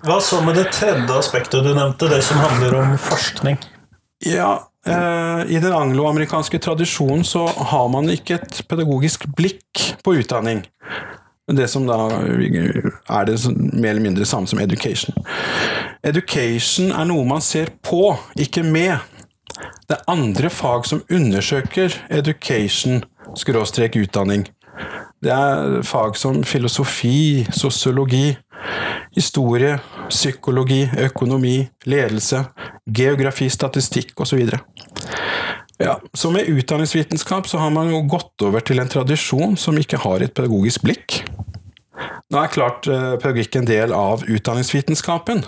Hva 0.05 0.19
så 0.23 0.39
med 0.45 0.55
det 0.59 0.69
tredje 0.71 1.11
aspektet 1.17 1.65
du 1.65 1.73
nevnte, 1.73 2.07
det 2.11 2.21
som 2.23 2.39
handler 2.43 2.77
om 2.79 2.97
forskning? 3.01 3.57
Ja, 4.25 4.69
Eh, 4.87 5.51
I 5.51 5.59
den 5.59 5.73
angloamerikanske 5.73 6.59
tradisjonen 6.59 7.23
så 7.23 7.47
har 7.47 7.89
man 7.91 8.09
ikke 8.09 8.39
et 8.39 8.61
pedagogisk 8.69 9.27
blikk 9.35 9.83
på 10.05 10.15
utdanning. 10.21 10.63
Det 11.49 11.65
som 11.71 11.87
da 11.87 11.97
er 12.13 13.25
det 13.25 13.37
mer 13.73 13.89
eller 13.89 14.03
mindre 14.03 14.25
samme 14.25 14.47
som 14.47 14.59
education. 14.61 15.15
Education 16.05 16.91
er 16.91 17.07
noe 17.09 17.25
man 17.27 17.41
ser 17.41 17.71
på, 17.83 18.13
ikke 18.37 18.63
med. 18.63 18.99
Det 19.89 19.97
er 19.97 20.11
andre 20.11 20.49
fag 20.53 20.85
som 20.85 21.01
undersøker 21.09 21.95
education, 22.13 23.01
skråstrek 23.35 23.97
utdanning. 23.99 24.45
Det 25.23 25.33
er 25.33 25.81
fag 25.83 26.15
som 26.15 26.43
filosofi, 26.47 27.47
sosiologi, 27.51 28.37
historie, 29.15 29.79
psykologi, 30.09 30.85
økonomi, 30.97 31.67
ledelse, 31.85 32.45
geografi, 32.95 33.49
statistikk 33.49 34.13
osv. 34.21 34.45
Ja, 35.79 36.01
så 36.13 36.31
med 36.31 36.49
utdanningsvitenskap 36.51 37.47
så 37.47 37.57
har 37.57 37.69
man 37.71 37.87
jo 37.87 38.01
gått 38.11 38.43
over 38.43 38.59
til 38.59 38.81
en 38.83 38.89
tradisjon 38.91 39.55
som 39.57 39.77
ikke 39.79 40.01
har 40.03 40.19
et 40.25 40.33
pedagogisk 40.35 40.83
blikk. 40.83 41.21
Nå 42.29 42.41
er 42.41 42.51
klart 42.51 42.87
eh, 42.91 43.13
pedagogikk 43.15 43.55
en 43.61 43.69
del 43.69 43.93
av 43.95 44.25
utdanningsvitenskapen, 44.27 45.45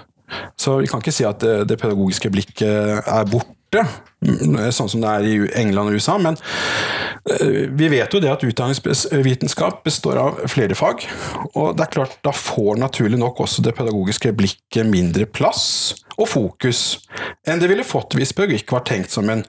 så 0.55 0.77
vi 0.79 0.87
kan 0.87 1.03
ikke 1.03 1.13
si 1.13 1.27
at 1.27 1.43
det, 1.43 1.65
det 1.67 1.77
pedagogiske 1.81 2.31
blikket 2.31 3.03
er 3.03 3.27
borte, 3.27 3.83
mm, 4.23 4.55
sånn 4.71 4.89
som 4.93 5.03
det 5.03 5.11
er 5.11 5.27
i 5.27 5.35
England 5.59 5.91
og 5.91 5.99
USA. 5.99 6.15
Men 6.23 6.39
eh, 7.27 7.67
vi 7.75 7.91
vet 7.91 8.15
jo 8.15 8.23
det 8.23 8.31
at 8.31 8.45
utdanningsvitenskap 8.47 9.83
består 9.83 10.21
av 10.21 10.39
flere 10.51 10.79
fag. 10.79 11.03
Og 11.51 11.75
det 11.75 11.89
er 11.89 11.93
klart, 11.97 12.15
da 12.23 12.31
får 12.31 12.79
naturlig 12.79 13.19
nok 13.19 13.43
også 13.43 13.67
det 13.67 13.75
pedagogiske 13.75 14.31
blikket 14.39 14.87
mindre 14.87 15.27
plass 15.27 15.67
og 16.21 16.27
fokus 16.29 17.01
enn 17.47 17.61
det 17.61 17.69
ville 17.71 17.85
fått 17.87 18.13
hvis 18.17 18.33
pedagogikk 18.35 18.73
var 18.75 18.83
tenkt 18.87 19.13
som 19.13 19.29
en 19.31 19.45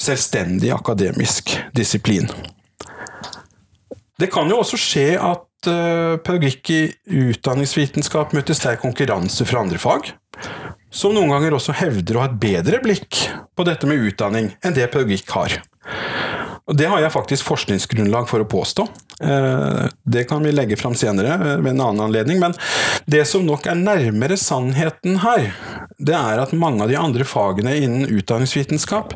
selvstendig 0.00 0.72
akademisk 0.74 1.56
disiplin. 1.76 2.28
Det 4.16 4.30
kan 4.32 4.48
jo 4.48 4.60
også 4.62 4.78
skje 4.80 5.08
at 5.20 5.68
uh, 5.68 6.16
pedagogikk 6.24 6.72
i 6.72 6.80
utdanningsvitenskap 7.32 8.32
møter 8.36 8.56
sterk 8.56 8.80
konkurranse 8.84 9.44
fra 9.48 9.60
andre 9.64 9.80
fag, 9.80 10.12
som 10.92 11.12
noen 11.16 11.34
ganger 11.34 11.56
også 11.56 11.74
hevder 11.76 12.16
å 12.16 12.24
ha 12.24 12.30
et 12.30 12.38
bedre 12.40 12.80
blikk 12.84 13.26
på 13.56 13.66
dette 13.68 13.88
med 13.88 14.00
utdanning 14.08 14.52
enn 14.64 14.76
det 14.76 14.88
pedagogikk 14.92 15.32
har. 15.36 15.58
Og 16.66 16.76
Det 16.76 16.88
har 16.90 16.98
jeg 16.98 17.14
faktisk 17.14 17.46
forskningsgrunnlag 17.46 18.26
for 18.26 18.42
å 18.42 18.48
påstå. 18.50 18.86
Eh, 19.22 19.84
det 20.02 20.24
kan 20.28 20.42
vi 20.42 20.50
legge 20.52 20.76
fram 20.76 20.96
senere 20.98 21.36
eh, 21.36 21.60
ved 21.62 21.70
en 21.72 21.84
annen 21.84 22.02
anledning. 22.08 22.40
Men 22.42 22.56
det 23.06 23.22
som 23.30 23.46
nok 23.46 23.68
er 23.70 23.78
nærmere 23.78 24.36
sannheten 24.40 25.20
her, 25.22 25.52
det 26.02 26.16
er 26.18 26.42
at 26.42 26.56
mange 26.58 26.82
av 26.82 26.90
de 26.90 26.98
andre 26.98 27.24
fagene 27.24 27.76
innen 27.78 28.10
utdanningsvitenskap 28.18 29.14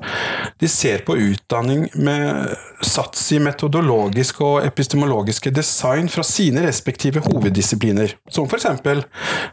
de 0.62 0.70
ser 0.70 1.02
på 1.04 1.18
utdanning 1.18 1.88
med 1.98 2.54
sats 2.86 3.26
i 3.34 3.42
metodologiske 3.42 4.46
og 4.46 4.64
epistemologiske 4.64 5.50
design 5.52 6.08
fra 6.12 6.24
sine 6.24 6.62
respektive 6.64 7.24
hoveddisipliner, 7.26 8.14
som 8.30 8.46
f.eks. 8.46 8.70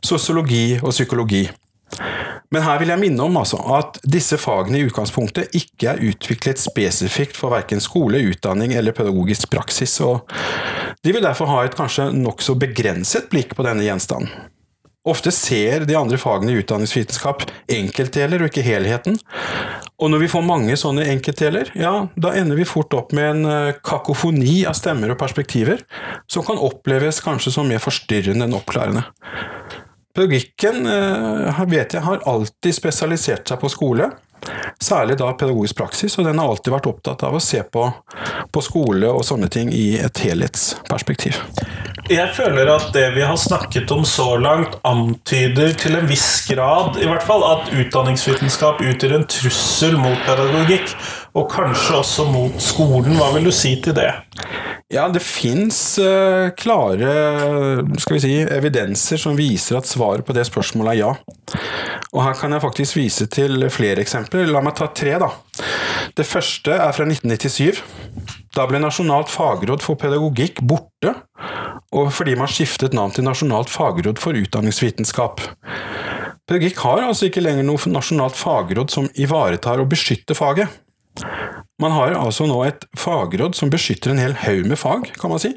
sosiologi 0.06 0.78
og 0.84 0.94
psykologi. 0.94 1.48
Men 2.54 2.64
her 2.64 2.80
vil 2.80 2.92
jeg 2.94 3.02
minne 3.02 3.26
om 3.26 3.40
altså, 3.40 3.60
at 3.76 4.00
disse 4.08 4.40
fagene 4.40 4.80
i 4.80 4.88
utgangspunktet 4.88 5.56
ikke 5.58 5.92
er 5.94 6.04
utviklet 6.10 6.62
spesifikt 6.62 7.40
for 7.40 7.52
verken 7.52 7.84
skole, 7.84 8.24
utdanning 8.32 8.76
eller 8.78 8.96
pedagogisk 8.96 9.50
praksis, 9.52 9.98
og 10.06 10.30
de 11.04 11.16
vil 11.16 11.26
derfor 11.26 11.52
ha 11.52 11.64
et 11.66 11.76
kanskje 11.78 12.10
nokså 12.16 12.56
begrenset 12.60 13.28
blikk 13.34 13.58
på 13.58 13.68
denne 13.68 13.84
gjenstanden. 13.86 14.32
Ofte 15.08 15.32
ser 15.32 15.86
de 15.88 15.96
andre 15.96 16.18
fagene 16.20 16.52
i 16.52 16.60
utdanningsvitenskap 16.60 17.46
enkeltdeler 17.72 18.44
og 18.44 18.50
ikke 18.50 18.66
helheten. 18.66 19.16
Og 20.04 20.12
når 20.12 20.26
vi 20.26 20.30
får 20.34 20.44
mange 20.44 20.76
sånne 20.80 21.06
enkeltdeler, 21.14 21.72
ja, 21.80 21.94
da 22.20 22.34
ender 22.36 22.60
vi 22.60 22.68
fort 22.68 22.92
opp 22.98 23.16
med 23.16 23.30
en 23.30 23.52
eh, 23.52 23.78
kakofoni 23.88 24.60
av 24.68 24.76
stemmer 24.78 25.14
og 25.14 25.20
perspektiver 25.22 25.86
som 26.28 26.44
kan 26.48 26.60
oppleves 26.60 27.22
kanskje 27.24 27.56
som 27.56 27.72
mer 27.72 27.80
forstyrrende 27.84 28.50
enn 28.50 28.58
oppklarende. 28.60 29.08
Pedagogikken 30.18 30.88
eh, 30.90 31.60
vet 31.70 31.94
jeg 31.94 32.02
har 32.02 32.24
alltid 32.26 32.74
spesialisert 32.74 33.52
seg 33.52 33.60
på 33.62 33.70
skole, 33.70 34.08
særlig 34.82 35.20
da 35.20 35.28
pedagogisk 35.38 35.78
praksis, 35.78 36.16
og 36.18 36.26
den 36.26 36.42
har 36.42 36.50
alltid 36.50 36.74
vært 36.74 36.90
opptatt 36.90 37.26
av 37.28 37.38
å 37.38 37.42
se 37.44 37.62
på, 37.62 37.84
på 38.50 38.64
skole 38.66 39.12
og 39.14 39.22
sånne 39.28 39.46
ting 39.54 39.70
i 39.70 40.00
et 40.02 40.24
helhetsperspektiv. 40.26 41.38
Jeg 42.10 42.32
føler 42.34 42.70
at 42.72 42.90
det 42.96 43.06
vi 43.14 43.28
har 43.30 43.38
snakket 43.38 43.94
om 43.94 44.02
så 44.10 44.32
langt, 44.42 44.80
antyder 44.88 45.78
til 45.78 46.00
en 46.00 46.10
viss 46.10 46.48
grad 46.50 46.98
i 46.98 47.06
hvert 47.06 47.26
fall, 47.28 47.46
at 47.46 47.70
utdanningsvitenskap 47.78 48.82
utgjør 48.82 49.20
en 49.20 49.30
trussel 49.30 50.00
mot 50.02 50.18
pedagogikk, 50.26 50.98
og 51.38 51.46
kanskje 51.52 52.00
også 52.00 52.26
mot 52.32 52.62
skolen. 52.62 53.18
Hva 53.20 53.30
vil 53.36 53.48
du 53.48 53.54
si 53.54 53.76
til 53.84 53.96
det? 53.98 54.10
Ja, 54.94 55.04
det 55.12 55.20
fins 55.20 55.98
uh, 56.00 56.48
klare 56.56 57.12
skal 58.00 58.16
vi 58.16 58.22
si, 58.24 58.34
evidenser 58.56 59.20
som 59.20 59.36
viser 59.38 59.82
at 59.82 59.90
svaret 59.90 60.26
på 60.26 60.36
det 60.36 60.46
spørsmålet 60.48 60.94
er 60.94 61.00
ja. 61.02 61.12
Og 62.14 62.22
her 62.24 62.38
kan 62.40 62.56
jeg 62.56 62.64
faktisk 62.64 62.98
vise 62.98 63.28
til 63.32 63.68
flere 63.74 64.02
eksempler. 64.02 64.48
La 64.48 64.64
meg 64.64 64.78
ta 64.80 64.88
tre, 64.96 65.18
da. 65.20 65.30
Det 66.16 66.26
første 66.26 66.72
er 66.72 66.96
fra 66.96 67.06
1997. 67.06 67.84
Da 68.56 68.66
ble 68.66 68.80
Nasjonalt 68.82 69.30
fagråd 69.30 69.84
for 69.86 70.00
pedagogikk 70.00 70.64
borte, 70.66 71.14
og 71.94 72.10
fordi 72.16 72.34
man 72.40 72.50
skiftet 72.50 72.96
navn 72.96 73.14
til 73.14 73.28
Nasjonalt 73.28 73.70
fagråd 73.70 74.24
for 74.24 74.40
utdanningsvitenskap. 74.40 75.44
Pedagogikk 76.48 76.80
har 76.80 77.04
altså 77.04 77.28
ikke 77.28 77.44
lenger 77.44 77.66
noe 77.68 77.92
nasjonalt 77.92 78.38
fagråd 78.40 78.94
som 78.94 79.10
ivaretar 79.20 79.82
og 79.84 79.90
beskytter 79.92 80.38
faget. 80.38 80.72
Man 81.82 81.94
har 81.94 82.16
altså 82.18 82.48
nå 82.50 82.58
et 82.66 82.88
fagråd 82.98 83.54
som 83.58 83.70
beskytter 83.70 84.10
en 84.10 84.22
hel 84.22 84.34
haug 84.42 84.66
med 84.66 84.80
fag, 84.82 85.12
kan 85.22 85.30
man 85.30 85.42
si, 85.42 85.52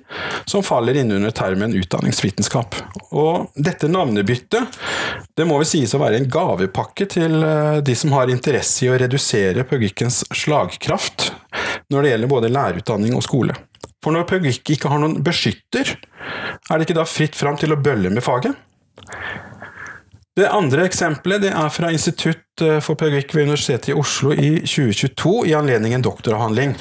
som 0.51 0.65
faller 0.65 0.99
inn 1.01 1.13
under 1.17 1.33
termen 1.33 1.73
utdanningsvitenskap. 1.79 2.77
Og 3.17 3.49
dette 3.57 3.89
navnebyttet 3.89 4.77
det 5.37 5.47
må 5.49 5.57
vel 5.63 5.69
sies 5.71 5.95
å 5.97 6.03
være 6.03 6.21
en 6.21 6.29
gavepakke 6.29 7.09
til 7.17 7.41
eh, 7.41 7.81
de 7.85 7.97
som 7.97 8.13
har 8.13 8.33
interesse 8.33 8.85
i 8.85 8.91
å 8.93 8.99
redusere 9.01 9.65
pedagogikkens 9.65 10.27
slagkraft 10.37 11.31
når 11.91 12.03
det 12.03 12.13
gjelder 12.13 12.33
både 12.35 12.53
lærerutdanning 12.53 13.17
og 13.17 13.25
skole. 13.25 13.57
For 14.05 14.13
når 14.13 14.29
pedagogikk 14.29 14.77
ikke 14.77 14.93
har 14.93 15.01
noen 15.01 15.23
beskytter, 15.25 15.97
er 15.97 16.75
det 16.77 16.87
ikke 16.87 17.01
da 17.01 17.09
fritt 17.09 17.37
fram 17.37 17.57
til 17.61 17.73
å 17.73 17.81
bølle 17.81 18.13
med 18.13 18.25
faget? 18.25 18.57
Det 20.41 20.49
andre 20.49 20.87
eksempelet 20.89 21.43
det 21.43 21.51
er 21.53 21.73
fra 21.73 21.91
Institutt 21.93 22.63
eh, 22.65 22.79
for 22.81 22.97
pedagogikk 22.97 23.35
ved 23.37 23.51
Universitetet 23.51 23.91
i 23.93 23.97
Oslo 23.99 24.33
i 24.33 24.55
2022 24.65 25.35
i 25.51 25.57
anledning 25.59 25.93
en 25.93 26.05
doktoravhandling. 26.07 26.73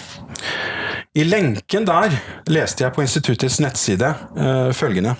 I 1.19 1.25
lenken 1.25 1.87
der 1.89 2.13
leste 2.47 2.85
jeg 2.85 2.95
på 2.95 3.01
instituttets 3.03 3.57
nettside 3.59 4.13
uh, 4.37 4.69
følgende 4.77 5.15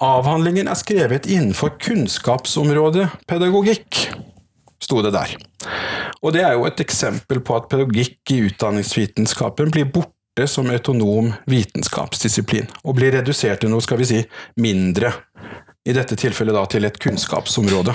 Avhandlingen 0.00 0.70
er 0.72 0.78
skrevet 0.80 1.28
innenfor 1.28 1.74
kunnskapsområdet 1.84 3.04
pedagogikk, 3.28 4.06
sto 4.80 5.02
det 5.04 5.12
der. 5.12 5.34
Og 6.24 6.32
det 6.34 6.40
er 6.46 6.56
jo 6.56 6.64
et 6.66 6.80
eksempel 6.80 7.42
på 7.44 7.58
at 7.58 7.68
pedagogikk 7.68 8.32
i 8.32 8.40
utdanningsvitenskapen 8.48 9.70
blir 9.76 9.92
borte 9.92 10.48
som 10.48 10.72
autonom 10.72 11.34
vitenskapsdisiplin, 11.52 12.70
og 12.80 12.96
blir 12.96 13.12
redusert 13.18 13.60
til 13.60 13.70
noe, 13.70 13.84
skal 13.84 14.00
vi 14.00 14.08
si, 14.08 14.24
mindre 14.56 15.12
i 15.88 15.94
dette 15.96 16.18
tilfellet 16.18 16.56
da 16.56 16.66
til 16.70 16.86
et 16.88 16.98
kunnskapsområde. 17.00 17.94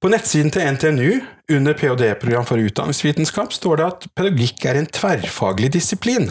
På 0.00 0.08
nettsiden 0.08 0.52
til 0.54 0.64
NTNU, 0.76 1.10
under 1.52 1.76
ph.d.-program 1.76 2.46
for 2.48 2.62
utdanningsvitenskap, 2.62 3.52
står 3.52 3.80
det 3.80 3.88
at 3.90 4.06
pedagogikk 4.16 4.64
er 4.70 4.80
en 4.80 4.88
tverrfaglig 4.88 5.74
disiplin. 5.76 6.30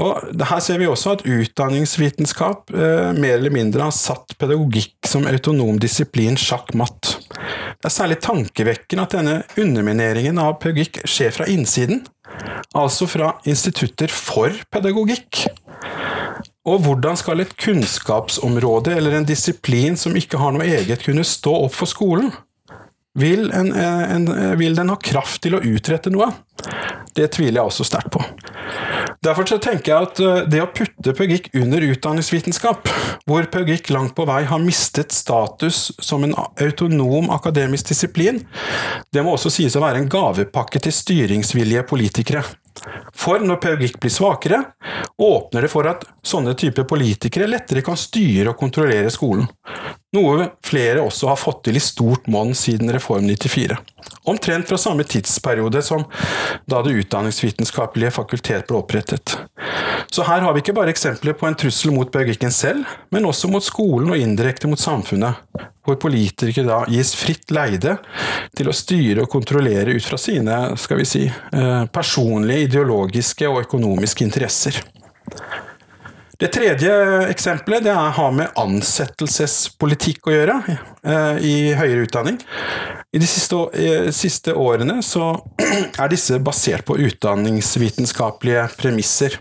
Og 0.00 0.30
Her 0.48 0.62
ser 0.64 0.78
vi 0.80 0.88
også 0.88 1.16
at 1.16 1.24
utdanningsvitenskap 1.28 2.72
eh, 2.72 3.10
mer 3.18 3.36
eller 3.36 3.52
mindre 3.52 3.84
har 3.84 3.92
satt 3.92 4.32
pedagogikk 4.40 5.10
som 5.10 5.26
autonom 5.28 5.80
disiplin 5.82 6.38
sjakk 6.40 6.72
matt. 6.78 7.18
Det 7.28 7.88
er 7.88 7.92
særlig 7.92 8.20
tankevekkende 8.24 9.04
at 9.04 9.16
denne 9.18 9.36
undermineringen 9.60 10.40
av 10.40 10.56
pedagogikk 10.62 11.02
skjer 11.04 11.36
fra 11.36 11.48
innsiden, 11.52 12.06
altså 12.76 13.08
fra 13.10 13.34
institutter 13.48 14.12
for 14.14 14.56
pedagogikk. 14.72 15.44
Og 16.68 16.82
hvordan 16.84 17.16
skal 17.16 17.40
et 17.40 17.54
kunnskapsområde 17.56 18.92
eller 18.92 19.16
en 19.16 19.28
disiplin 19.28 19.96
som 19.96 20.16
ikke 20.18 20.40
har 20.40 20.52
noe 20.52 20.66
eget, 20.68 21.04
kunne 21.06 21.24
stå 21.24 21.54
opp 21.64 21.76
for 21.78 21.88
skolen? 21.88 22.28
Vil, 23.18 23.48
en, 23.56 23.72
en, 23.74 24.28
vil 24.60 24.76
den 24.76 24.92
ha 24.92 24.98
kraft 25.00 25.40
til 25.42 25.56
å 25.56 25.62
utrette 25.66 26.12
noe? 26.12 26.28
Det 27.16 27.26
tviler 27.34 27.58
jeg 27.58 27.72
også 27.72 27.86
sterkt 27.88 28.12
på. 28.14 28.22
Derfor 29.20 29.44
tenker 29.50 29.90
jeg 29.90 30.06
at 30.06 30.20
eh, 30.24 30.44
det 30.48 30.60
å 30.62 30.68
putte 30.72 31.12
pedagogikk 31.12 31.50
under 31.60 31.84
utdanningsvitenskap, 31.84 32.88
hvor 33.28 33.48
pedagogikk 33.52 33.90
langt 33.92 34.14
på 34.16 34.24
vei 34.28 34.44
har 34.48 34.62
mistet 34.62 35.12
status 35.12 35.90
som 36.00 36.24
en 36.24 36.32
autonom 36.38 37.28
akademisk 37.34 37.90
disiplin, 37.90 38.40
det 39.12 39.24
må 39.26 39.34
også 39.34 39.52
sies 39.52 39.76
å 39.76 39.82
være 39.84 40.00
en 40.00 40.08
gavepakke 40.12 40.80
til 40.86 40.94
styringsvillige 40.96 41.84
politikere. 41.90 42.46
For 43.16 43.42
når 43.42 43.60
pedagogikk 43.60 43.98
blir 44.00 44.12
svakere, 44.14 44.60
åpner 45.20 45.66
det 45.66 45.70
for 45.72 45.88
at 45.90 46.04
sånne 46.26 46.54
typer 46.58 46.86
politikere 46.88 47.48
lettere 47.50 47.84
kan 47.84 47.98
styre 47.98 48.52
og 48.52 48.60
kontrollere 48.60 49.12
skolen. 49.12 49.48
Noe 50.16 50.48
flere 50.66 51.04
også 51.04 51.28
har 51.30 51.38
fått 51.38 51.64
til 51.68 51.78
i 51.78 51.82
stort 51.82 52.26
monn 52.30 52.50
siden 52.58 52.90
Reform 52.90 53.28
94. 53.30 53.76
Omtrent 54.30 54.66
fra 54.68 54.78
samme 54.80 55.04
tidsperiode 55.06 55.82
som 55.86 56.02
da 56.66 56.80
Det 56.82 56.96
utdanningsvitenskapelige 57.02 58.10
fakultet 58.14 58.66
ble 58.66 58.80
opprettet. 58.80 59.36
Så 60.10 60.24
her 60.26 60.42
har 60.42 60.54
vi 60.54 60.64
ikke 60.64 60.74
bare 60.74 60.90
eksempler 60.90 61.36
på 61.38 61.46
en 61.46 61.54
trussel 61.58 61.92
mot 61.94 62.10
pedagogikken 62.10 62.50
selv, 62.50 62.88
men 63.14 63.28
også 63.28 63.50
mot 63.52 63.64
skolen 63.64 64.10
og 64.10 64.18
indirekte 64.18 64.70
mot 64.70 64.80
samfunnet, 64.80 65.38
hvor 65.90 66.00
politikere 66.06 66.66
da 66.68 66.80
gis 66.90 67.12
fritt 67.18 67.50
leide 67.54 67.98
til 68.56 68.70
å 68.70 68.76
styre 68.76 69.24
og 69.24 69.32
kontrollere 69.32 69.96
ut 69.96 70.06
fra 70.06 70.18
sine 70.20 70.60
skal 70.80 71.02
vi 71.02 71.08
si, 71.08 71.24
eh, 71.26 71.84
personlige, 71.92 72.70
ideologiske 72.70 73.48
og 73.50 73.64
økonomiske 73.66 74.24
interesser. 74.26 74.80
Det 76.40 76.48
tredje 76.54 76.92
eksempelet 77.28 77.84
det 77.84 77.92
har 77.92 78.30
med 78.32 78.54
ansettelsespolitikk 78.56 80.30
å 80.30 80.32
gjøre 80.32 80.54
eh, 81.04 81.42
i 81.44 81.56
høyere 81.76 82.06
utdanning. 82.06 82.38
I 83.12 83.20
de 83.20 83.28
siste, 83.28 83.58
eh, 83.76 84.08
siste 84.14 84.54
årene 84.56 85.02
er 86.00 86.08
disse 86.08 86.40
basert 86.40 86.86
på 86.88 86.96
utdanningsvitenskapelige 86.96 88.70
premisser. 88.80 89.36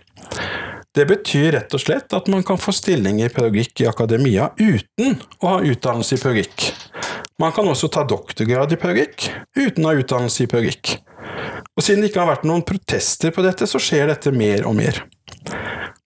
Det 0.97 1.06
betyr 1.06 1.52
rett 1.54 1.73
og 1.78 1.82
slett 1.84 2.13
at 2.17 2.30
man 2.34 2.41
kan 2.45 2.58
få 2.58 2.73
stilling 2.73 3.19
i 3.21 3.30
pedagogikk 3.30 3.84
i 3.84 3.89
akademia 3.89 4.49
uten 4.58 5.19
å 5.38 5.52
ha 5.52 5.60
utdannelse 5.62 6.17
i 6.17 6.21
pedagogikk. 6.21 6.71
Man 7.39 7.54
kan 7.56 7.69
også 7.69 7.91
ta 7.93 8.02
doktorgrad 8.10 8.73
i 8.73 8.80
pedagogikk 8.80 9.30
uten 9.60 9.86
å 9.86 9.91
ha 9.91 9.99
utdannelse 10.02 10.43
i 10.43 10.49
pedagogikk. 10.49 10.95
Og 11.78 11.86
siden 11.86 12.02
det 12.02 12.10
ikke 12.10 12.23
har 12.23 12.32
vært 12.32 12.47
noen 12.49 12.65
protester 12.65 13.32
på 13.32 13.45
dette, 13.45 13.69
så 13.69 13.80
skjer 13.80 14.10
dette 14.10 14.34
mer 14.36 14.65
og 14.67 14.75
mer. 14.80 14.97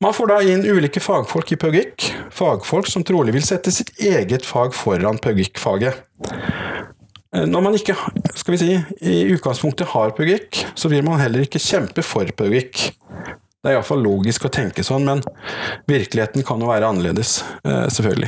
Man 0.03 0.13
får 0.13 0.33
da 0.33 0.41
inn 0.51 0.65
ulike 0.67 0.99
fagfolk 0.99 1.55
i 1.55 1.57
pedagogikk, 1.61 2.09
fagfolk 2.35 2.89
som 2.91 3.05
trolig 3.07 3.33
vil 3.37 3.45
sette 3.47 3.71
sitt 3.71 3.93
eget 4.03 4.43
fag 4.45 4.75
foran 4.75 5.21
pedagogikkfaget. 5.23 6.03
Når 7.33 7.63
man 7.65 7.73
ikke 7.79 7.95
skal 8.35 8.53
vi 8.53 8.59
si, 8.61 8.73
i 8.99 9.23
utgangspunktet 9.33 9.89
har 9.95 10.11
pedagogikk, 10.13 10.59
så 10.75 10.91
vil 10.91 11.07
man 11.07 11.23
heller 11.23 11.47
ikke 11.47 11.61
kjempe 11.63 12.03
for 12.05 12.27
pedagogikk. 12.27 12.91
Det 13.63 13.71
er 13.71 13.77
iallfall 13.77 14.01
logisk 14.03 14.43
å 14.43 14.49
tenke 14.51 14.83
sånn, 14.83 15.05
men 15.07 15.21
virkeligheten 15.87 16.43
kan 16.43 16.59
jo 16.59 16.67
være 16.67 16.89
annerledes, 16.89 17.45
eh, 17.63 17.85
selvfølgelig. 17.95 18.27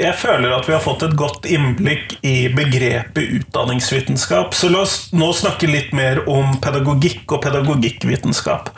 Jeg 0.00 0.14
føler 0.16 0.54
at 0.56 0.64
vi 0.64 0.72
har 0.72 0.80
fått 0.80 1.02
et 1.04 1.16
godt 1.18 1.44
innblikk 1.44 2.14
i 2.24 2.48
begrepet 2.56 3.34
utdanningsvitenskap. 3.36 4.54
Så 4.56 4.70
la 4.72 4.86
oss 4.86 5.10
nå 5.12 5.28
snakke 5.36 5.68
litt 5.68 5.92
mer 5.92 6.22
om 6.24 6.56
pedagogikk 6.64 7.36
og 7.36 7.42
pedagogikkvitenskap. 7.44 8.70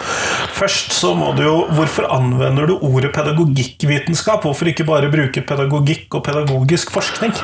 Først 0.59 0.91
så 0.97 1.13
må 1.15 1.31
du 1.37 1.45
jo 1.45 1.57
Hvorfor 1.79 2.09
anvender 2.11 2.67
du 2.67 2.75
ordet 2.79 3.13
pedagogikkvitenskap? 3.15 4.43
Hvorfor 4.43 4.73
ikke 4.73 4.87
bare 4.89 5.13
bruke 5.13 5.45
pedagogikk 5.47 6.19
og 6.19 6.25
pedagogisk 6.27 6.91
forskning? 6.91 7.37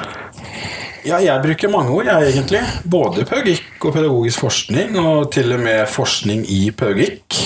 Ja, 1.04 1.20
jeg 1.20 1.38
bruker 1.44 1.70
mange 1.70 1.92
ord, 1.92 2.08
jeg, 2.08 2.32
egentlig. 2.32 2.64
Både 2.82 3.28
pedagogikk 3.28 3.84
og 3.84 3.94
pedagogisk 3.94 4.42
forskning, 4.42 4.98
og 4.98 5.30
til 5.36 5.52
og 5.52 5.60
med 5.60 5.84
forskning 5.86 6.46
i 6.48 6.64
pedagogikk. 6.74 7.44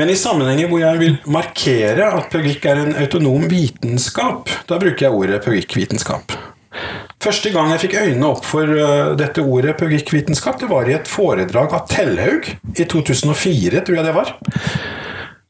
Men 0.00 0.08
i 0.08 0.16
sammenhenger 0.16 0.70
hvor 0.70 0.80
jeg 0.80 1.00
vil 1.02 1.18
markere 1.28 2.06
at 2.16 2.30
pedagogikk 2.32 2.64
er 2.70 2.78
en 2.80 2.94
autonom 3.02 3.44
vitenskap, 3.50 4.48
da 4.68 4.78
bruker 4.80 5.04
jeg 5.04 5.18
ordet 5.18 5.42
pedagogikkvitenskap. 5.44 6.32
Første 7.22 7.52
gang 7.52 7.68
jeg 7.74 7.82
fikk 7.84 7.98
øynene 8.00 8.30
opp 8.32 8.46
for 8.48 8.72
uh, 8.72 9.12
dette 9.20 9.44
ordet 9.44 9.76
pedagogikkvitenskap, 9.76 10.56
det 10.62 10.70
var 10.72 10.88
i 10.88 10.96
et 10.96 11.10
foredrag 11.10 11.76
av 11.76 11.84
Tellhaug 11.92 12.48
i 12.72 12.86
2004, 12.88 13.84
tror 13.84 13.98
jeg 13.98 14.08
det 14.08 14.16
var. 14.16 14.32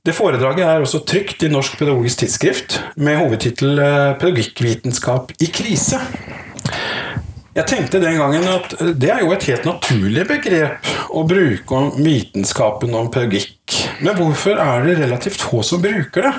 Det 0.03 0.17
foredraget 0.19 0.67
er 0.67 0.83
også 0.83 1.05
trygt 1.07 1.47
i 1.47 1.53
Norsk 1.53 1.79
pedagogisk 1.79 2.25
tidsskrift 2.25 2.81
med 2.99 3.23
hovedtittel 3.23 3.79
uh, 3.79 4.19
'Pedagogikkvitenskap 4.19 5.33
i 5.39 5.53
krise'. 5.55 6.03
Jeg 7.53 7.69
tenkte 7.69 8.03
den 8.03 8.19
gangen 8.19 8.49
at 8.49 8.75
det 8.99 9.11
er 9.13 9.23
jo 9.23 9.31
et 9.31 9.47
helt 9.47 9.67
naturlig 9.69 10.27
begrep 10.27 10.93
å 11.15 11.23
bruke 11.29 11.79
om 11.79 11.91
vitenskapen 12.03 12.97
om 12.97 13.11
pedagogikk. 13.13 13.82
Men 14.01 14.17
hvorfor 14.17 14.57
er 14.57 14.87
det 14.87 14.99
relativt 15.03 15.41
få 15.43 15.63
som 15.67 15.83
bruker 15.83 16.29
det? 16.29 16.33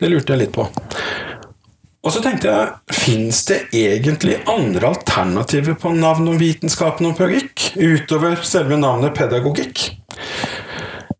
Det 0.00 0.10
lurte 0.10 0.34
jeg 0.34 0.46
litt 0.46 0.54
på. 0.56 0.66
Og 2.06 2.12
så 2.14 2.20
tenkte 2.22 2.52
jeg, 2.52 2.74
fins 2.94 3.40
det 3.48 3.56
egentlig 3.74 4.36
andre 4.46 4.92
alternativer 4.92 5.74
på 5.80 5.90
navn 5.96 6.28
om 6.30 6.36
vitenskapen 6.38 7.08
om 7.08 7.16
pedagogikk, 7.18 7.72
utover 7.74 8.38
selve 8.46 8.78
navnet 8.78 9.16
pedagogikk? 9.16 9.88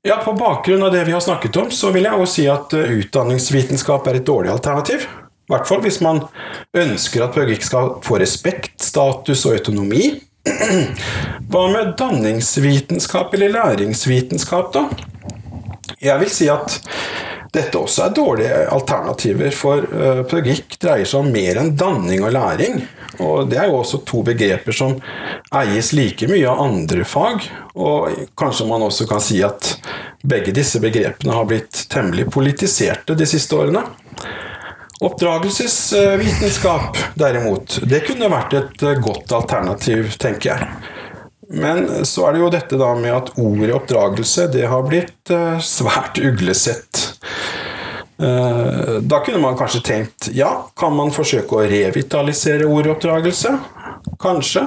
Ja, 0.06 0.20
På 0.22 0.36
bakgrunn 0.38 0.84
av 0.86 0.92
det 0.94 1.02
vi 1.08 1.16
har 1.16 1.20
snakket 1.24 1.56
om, 1.58 1.70
så 1.74 1.90
vil 1.90 2.06
jeg 2.06 2.14
også 2.14 2.34
si 2.36 2.44
at 2.46 2.76
utdanningsvitenskap 2.78 4.06
er 4.06 4.20
et 4.20 4.28
dårlig 4.28 4.52
alternativ. 4.52 5.08
I 5.46 5.54
hvert 5.54 5.66
fall 5.66 5.82
hvis 5.82 5.98
man 6.02 6.22
ønsker 6.78 7.24
at 7.24 7.34
pedagogikk 7.34 7.66
skal 7.66 7.90
få 8.06 8.20
respekt, 8.22 8.76
status 8.86 9.42
og 9.48 9.58
autonomi. 9.58 10.12
Hva 11.50 11.64
med 11.72 11.96
danningsvitenskap 11.98 13.34
eller 13.34 13.56
læringsvitenskap, 13.56 14.70
da? 14.76 14.86
Jeg 16.02 16.20
vil 16.20 16.30
si 16.32 16.48
at 16.52 16.80
dette 17.56 17.78
også 17.78 18.04
er 18.04 18.14
dårlige 18.16 18.56
alternativer, 18.74 19.50
for 19.56 19.84
eh, 19.86 20.22
pedagogikk 20.28 20.76
dreier 20.82 21.08
seg 21.08 21.22
om 21.22 21.30
mer 21.32 21.56
enn 21.60 21.76
danning 21.78 22.24
og 22.26 22.34
læring. 22.36 22.82
Og 23.24 23.48
det 23.48 23.58
er 23.62 23.70
jo 23.70 23.78
også 23.80 24.02
to 24.04 24.20
begreper 24.26 24.76
som 24.76 24.98
eies 25.56 25.92
like 25.96 26.28
mye 26.28 26.48
av 26.50 26.60
andre 26.66 27.06
fag. 27.08 27.46
Og 27.80 28.10
kanskje 28.36 28.68
man 28.68 28.84
også 28.84 29.06
kan 29.08 29.22
si 29.24 29.40
at 29.46 29.76
begge 30.26 30.52
disse 30.52 30.80
begrepene 30.82 31.32
har 31.32 31.48
blitt 31.48 31.86
temmelig 31.92 32.28
politiserte 32.34 33.16
de 33.16 33.26
siste 33.28 33.56
årene. 33.56 33.82
Oppdragelsesvitenskap, 35.06 36.96
derimot, 37.20 37.80
det 37.84 38.00
kunne 38.06 38.30
vært 38.32 38.54
et 38.56 38.84
eh, 38.84 39.00
godt 39.00 39.32
alternativ, 39.36 40.12
tenker 40.20 40.52
jeg. 40.52 40.68
Men 41.48 42.04
så 42.06 42.26
er 42.26 42.34
det 42.34 42.42
jo 42.42 42.50
dette 42.50 42.78
da 42.80 42.90
med 42.98 43.12
at 43.14 43.32
ordet 43.38 43.74
oppdragelse 43.76 44.48
det 44.54 44.66
har 44.70 44.86
blitt 44.88 45.30
eh, 45.30 45.60
svært 45.62 46.18
uglesett. 46.18 47.02
Eh, 48.18 48.96
da 49.06 49.20
kunne 49.22 49.42
man 49.42 49.58
kanskje 49.58 49.82
tenkt 49.86 50.30
ja, 50.34 50.50
kan 50.78 50.96
man 50.96 51.14
forsøke 51.14 51.58
å 51.58 51.66
revitalisere 51.68 52.66
ordet 52.66 52.96
oppdragelse? 52.96 53.54
Kanskje. 54.22 54.66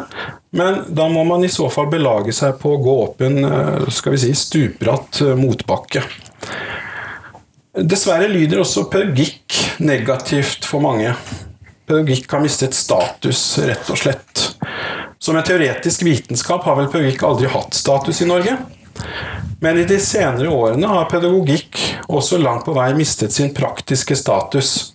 Men 0.56 0.84
da 0.96 1.10
må 1.12 1.26
man 1.28 1.44
i 1.46 1.52
så 1.52 1.68
fall 1.74 1.90
belage 1.92 2.34
seg 2.36 2.56
på 2.62 2.76
å 2.76 2.82
gå 2.84 2.96
opp 3.04 3.22
en 3.26 3.44
skal 3.94 4.16
vi 4.16 4.24
si, 4.24 4.32
stupbratt 4.38 5.22
motbakke. 5.38 6.04
Dessverre 7.80 8.28
lyder 8.32 8.64
også 8.64 8.88
pedagogikk 8.92 9.60
negativt 9.86 10.66
for 10.68 10.84
mange. 10.84 11.14
Pedagogikk 11.88 12.32
har 12.34 12.44
mistet 12.44 12.76
status, 12.78 13.44
rett 13.66 13.92
og 13.94 14.02
slett. 14.02 14.59
Som 15.20 15.36
en 15.36 15.44
teoretisk 15.44 16.02
vitenskap 16.08 16.64
har 16.64 16.78
vel 16.80 16.88
pedagogikk 16.88 17.24
aldri 17.28 17.50
hatt 17.52 17.74
status 17.76 18.22
i 18.22 18.28
Norge. 18.30 18.58
Men 19.60 19.80
i 19.80 19.84
de 19.84 19.98
senere 20.00 20.48
årene 20.48 20.88
har 20.88 21.10
pedagogikk 21.12 21.80
også 22.08 22.40
langt 22.40 22.64
på 22.66 22.76
vei 22.78 22.94
mistet 22.96 23.36
sin 23.36 23.52
praktiske 23.56 24.16
status. 24.16 24.94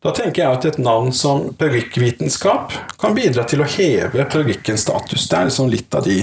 Da 0.00 0.14
tenker 0.16 0.42
jeg 0.42 0.56
at 0.56 0.64
et 0.64 0.78
navn 0.80 1.12
som 1.12 1.50
pedagogikkvitenskap 1.52 2.72
kan 3.00 3.16
bidra 3.16 3.44
til 3.44 3.60
å 3.60 3.68
heve 3.68 4.24
pedagogikkens 4.24 4.86
status. 4.86 5.26
Det 5.28 5.36
er 5.36 5.50
liksom 5.50 5.68
litt 5.68 5.92
av 5.94 6.06
de 6.08 6.22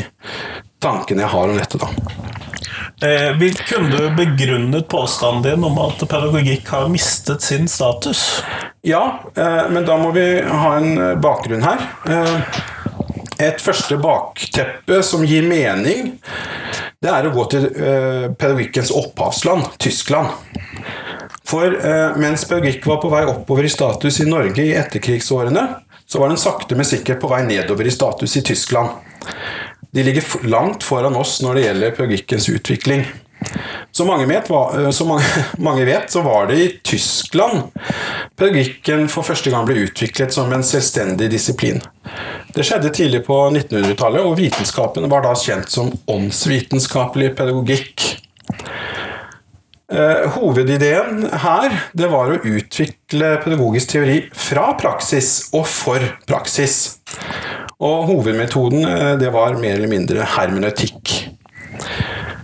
tankene 0.82 1.22
jeg 1.22 1.34
har 1.36 1.54
om 1.54 1.60
dette, 1.60 1.78
da. 1.78 1.92
Eh, 3.06 3.52
kunne 3.70 3.92
du 3.94 4.10
begrunnet 4.18 4.88
påstanden 4.90 5.46
din 5.46 5.68
om 5.70 5.78
at 5.84 6.02
pedagogikk 6.02 6.74
har 6.74 6.90
mistet 6.90 7.46
sin 7.46 7.70
status? 7.70 8.42
Ja, 8.82 9.20
eh, 9.38 9.70
men 9.70 9.86
da 9.86 10.00
må 10.02 10.10
vi 10.18 10.26
ha 10.42 10.74
en 10.80 11.22
bakgrunn 11.22 11.62
her. 11.62 11.86
Eh, 12.10 12.66
et 13.42 13.62
første 13.62 13.98
bakteppe 14.02 15.02
som 15.06 15.26
gir 15.28 15.46
mening, 15.48 16.16
det 17.04 17.12
er 17.14 17.28
å 17.28 17.34
gå 17.36 17.44
til 17.52 17.68
eh, 17.70 18.28
pedagogikkens 18.34 18.92
opphavsland, 18.96 19.68
Tyskland. 19.82 20.32
For 21.48 21.72
eh, 21.72 22.18
mens 22.20 22.48
pedagogikk 22.50 22.88
var 22.90 23.02
på 23.04 23.12
vei 23.14 23.24
oppover 23.30 23.68
i 23.68 23.72
status 23.72 24.20
i 24.24 24.30
Norge 24.30 24.66
i 24.66 24.74
etterkrigsårene, 24.80 25.68
så 26.08 26.22
var 26.22 26.32
den 26.32 26.42
sakte, 26.42 26.76
men 26.80 26.88
sikkert 26.88 27.22
på 27.22 27.30
vei 27.32 27.44
nedover 27.48 27.88
i 27.88 27.94
status 27.94 28.38
i 28.40 28.44
Tyskland. 28.48 28.96
De 29.94 30.04
ligger 30.04 30.48
langt 30.50 30.84
foran 30.84 31.16
oss 31.20 31.38
når 31.44 31.58
det 31.58 31.66
gjelder 31.68 31.96
pedagogikkens 31.96 32.50
utvikling. 32.52 33.06
Som 33.92 34.08
mange 34.12 34.28
vet, 34.30 34.50
eh, 34.50 34.90
som 34.90 35.14
mange, 35.68 35.86
vet, 35.86 36.12
så 36.12 36.22
var 36.22 36.48
det 36.48 36.58
i 36.58 36.68
Tyskland 36.84 37.72
pedagogikken 38.38 39.08
for 39.10 39.26
første 39.26 39.54
gang 39.54 39.66
ble 39.68 39.88
utviklet 39.88 40.34
som 40.34 40.52
en 40.54 40.66
selvstendig 40.66 41.32
disiplin. 41.34 41.82
Det 42.54 42.66
skjedde 42.66 42.94
tidlig 42.94 43.24
på 43.28 43.40
1900-tallet, 43.50 44.24
og 44.24 44.38
vitenskapen 44.40 45.10
var 45.12 45.26
da 45.26 45.34
kjent 45.38 45.70
som 45.74 45.92
åndsvitenskapelig 46.10 47.34
pedagogikk. 47.38 48.08
Eh, 49.88 50.26
hovedideen 50.36 51.22
her 51.46 51.72
det 51.96 52.10
var 52.12 52.34
å 52.34 52.42
utvikle 52.44 53.38
pedagogisk 53.40 53.94
teori 53.94 54.18
fra 54.36 54.74
praksis 54.80 55.48
og 55.56 55.64
for 55.72 56.04
praksis. 56.28 56.98
Og 57.80 58.10
hovedmetoden 58.10 58.84
eh, 58.84 59.14
det 59.22 59.32
var 59.32 59.56
mer 59.62 59.78
eller 59.78 59.92
mindre 59.92 60.28
hermeneutikk. 60.36 61.27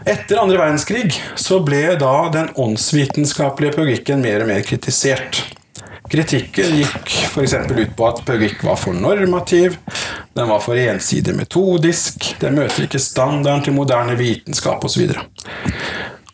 Etter 0.06 0.38
andre 0.42 0.58
verdenskrig 0.60 1.16
så 1.40 1.62
ble 1.64 1.94
da 2.00 2.14
den 2.34 2.50
åndsvitenskapelige 2.60 3.78
pedagogikken 3.78 4.24
mer 4.24 4.44
og 4.44 4.50
mer 4.50 4.66
kritisert. 4.68 5.40
Kritikken 6.12 6.76
gikk 6.82 7.14
f.eks. 7.30 7.56
ut 7.72 7.94
på 7.96 8.08
at 8.10 8.20
pedagogikk 8.26 8.66
var 8.68 8.76
for 8.82 8.98
normativ, 8.98 9.78
den 10.36 10.52
var 10.52 10.60
for 10.66 10.78
ensidig 10.78 11.38
metodisk, 11.38 12.34
den 12.42 12.60
møter 12.60 12.84
ikke 12.84 13.00
standarden 13.00 13.64
til 13.64 13.78
moderne 13.78 14.18
vitenskap 14.20 14.84
osv. 14.84 15.16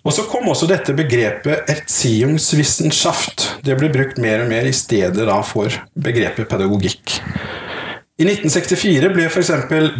Og 0.01 0.15
så 0.15 0.25
kom 0.31 0.49
også 0.49 0.65
dette 0.69 0.95
begrepet 0.97 1.69
Erziehungswissenschaft. 1.69 3.45
Det 3.61 3.77
ble 3.77 3.91
brukt 3.93 4.17
mer 4.17 4.41
og 4.45 4.49
mer 4.49 4.65
i 4.65 4.73
stedet 4.73 5.29
for 5.45 5.75
begrepet 5.93 6.49
pedagogikk. 6.49 7.19
I 8.19 8.25
1964 8.25 9.13
ble 9.13 9.29
f.eks. 9.29 9.51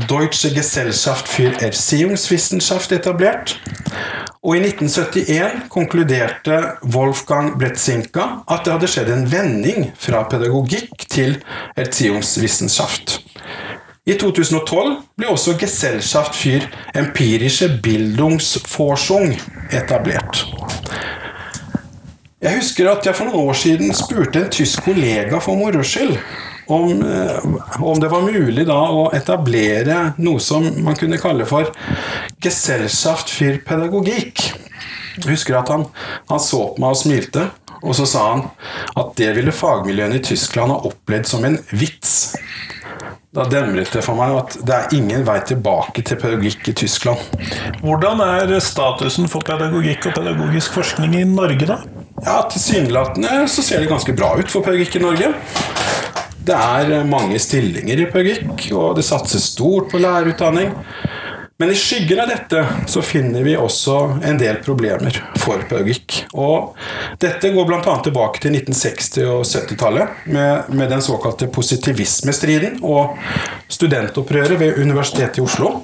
Deutsche 0.05 0.51
Gesellschaft 0.51 1.25
für 1.29 1.53
Erziehungswissenschaft 1.61 2.91
etablert. 2.91 3.53
Og 4.41 4.57
i 4.57 4.59
1971 4.59 5.69
konkluderte 5.69 6.73
Wolfgang 6.81 7.57
Bretzinka 7.57 8.43
at 8.43 8.65
det 8.65 8.73
hadde 8.73 8.89
skjedd 8.91 9.11
en 9.13 9.23
vending 9.31 9.87
fra 9.95 10.25
pedagogikk 10.27 11.05
til 11.07 11.37
Erziehungswissenschaft. 11.79 13.21
I 14.03 14.17
2012 14.19 14.97
ble 15.15 15.31
også 15.31 15.55
Gesellschaft 15.55 16.35
für 16.35 16.67
empirische 16.91 17.69
Bildungsforschung 17.69 19.37
etablert. 19.71 20.43
Jeg 22.43 22.59
husker 22.59 22.91
at 22.91 23.07
jeg 23.07 23.15
for 23.15 23.31
noen 23.31 23.47
år 23.47 23.63
siden 23.63 23.95
spurte 23.95 24.43
en 24.43 24.51
tysk 24.59 24.83
kollega 24.91 25.39
for 25.39 25.55
moro 25.55 25.87
skyld 25.87 26.19
om, 26.69 27.01
eh, 27.01 27.81
om, 27.81 27.99
det 27.99 28.09
var 28.11 28.21
mulig 28.21 28.65
da 28.69 28.79
å 28.93 29.07
etablere 29.15 29.99
noe 30.21 30.41
som 30.43 30.67
man 30.85 30.97
kunne 30.99 31.17
kalle 31.21 31.47
for 31.49 31.71
Gesellschaft 32.43 33.31
für 33.33 33.57
Pedagogikk. 33.65 34.43
Jeg 35.19 35.31
husker 35.33 35.57
at 35.59 35.71
han, 35.73 35.87
han 36.29 36.43
så 36.43 36.69
på 36.75 36.83
meg 36.83 36.93
og 36.93 37.01
smilte, 37.01 37.49
og 37.79 37.95
så 37.97 38.05
sa 38.07 38.25
han 38.33 38.45
at 38.99 39.15
det 39.19 39.31
ville 39.37 39.55
fagmiljøene 39.55 40.19
i 40.19 40.25
Tyskland 40.29 40.75
ha 40.75 40.81
opplevd 40.91 41.31
som 41.31 41.47
en 41.47 41.57
vits. 41.71 42.35
Da 43.35 43.43
demret 43.45 43.91
det 43.93 44.01
for 44.01 44.17
meg 44.17 44.33
at 44.33 44.55
det 44.65 44.75
er 44.75 44.93
ingen 44.97 45.25
vei 45.27 45.37
tilbake 45.45 46.01
til 46.05 46.17
pedagogikk 46.21 46.71
i 46.71 46.75
Tyskland. 46.83 47.19
Hvordan 47.83 48.23
er 48.25 48.55
statusen 48.63 49.29
for 49.29 49.45
pedagogikk 49.45 50.09
og 50.09 50.15
pedagogisk 50.17 50.79
forskning 50.79 51.13
i 51.19 51.27
Norge, 51.29 51.69
da? 51.69 51.81
Ja, 52.25 52.39
Tilsynelatende 52.49 53.45
så 53.47 53.63
ser 53.63 53.83
det 53.83 53.91
ganske 53.91 54.15
bra 54.17 54.33
ut 54.39 54.49
for 54.49 54.65
pedagogikk 54.65 54.97
i 54.97 55.03
Norge. 55.05 55.33
Det 56.45 56.55
er 56.55 57.07
mange 57.07 57.39
stillinger 57.41 57.99
i 57.99 58.07
pedagogikk, 58.09 58.69
og 58.77 58.95
det 58.97 59.05
satses 59.07 59.51
stort 59.53 59.91
på 59.91 59.99
lærerutdanning. 60.01 60.71
Men 61.59 61.73
i 61.73 61.75
skyggen 61.75 62.21
av 62.23 62.29
dette 62.31 62.61
så 62.87 63.01
finner 63.03 63.43
vi 63.43 63.57
også 63.59 63.95
en 64.23 64.37
del 64.39 64.61
problemer 64.63 65.17
for 65.41 65.59
pedagogikk. 65.67 66.21
Og 66.39 66.77
dette 67.19 67.51
går 67.51 67.67
bl.a. 67.67 67.95
tilbake 68.05 68.39
til 68.45 68.55
1960- 68.55 69.25
og 69.27 69.41
70-tallet, 69.43 70.21
med, 70.31 70.69
med, 70.71 70.87
den 70.87 71.03
såkalte 71.03 71.49
positivismestriden 71.51 72.79
og 72.87 73.19
studentopprøret 73.67 74.55
ved 74.61 74.79
Universitetet 74.79 75.41
i 75.41 75.43
Oslo. 75.43 75.81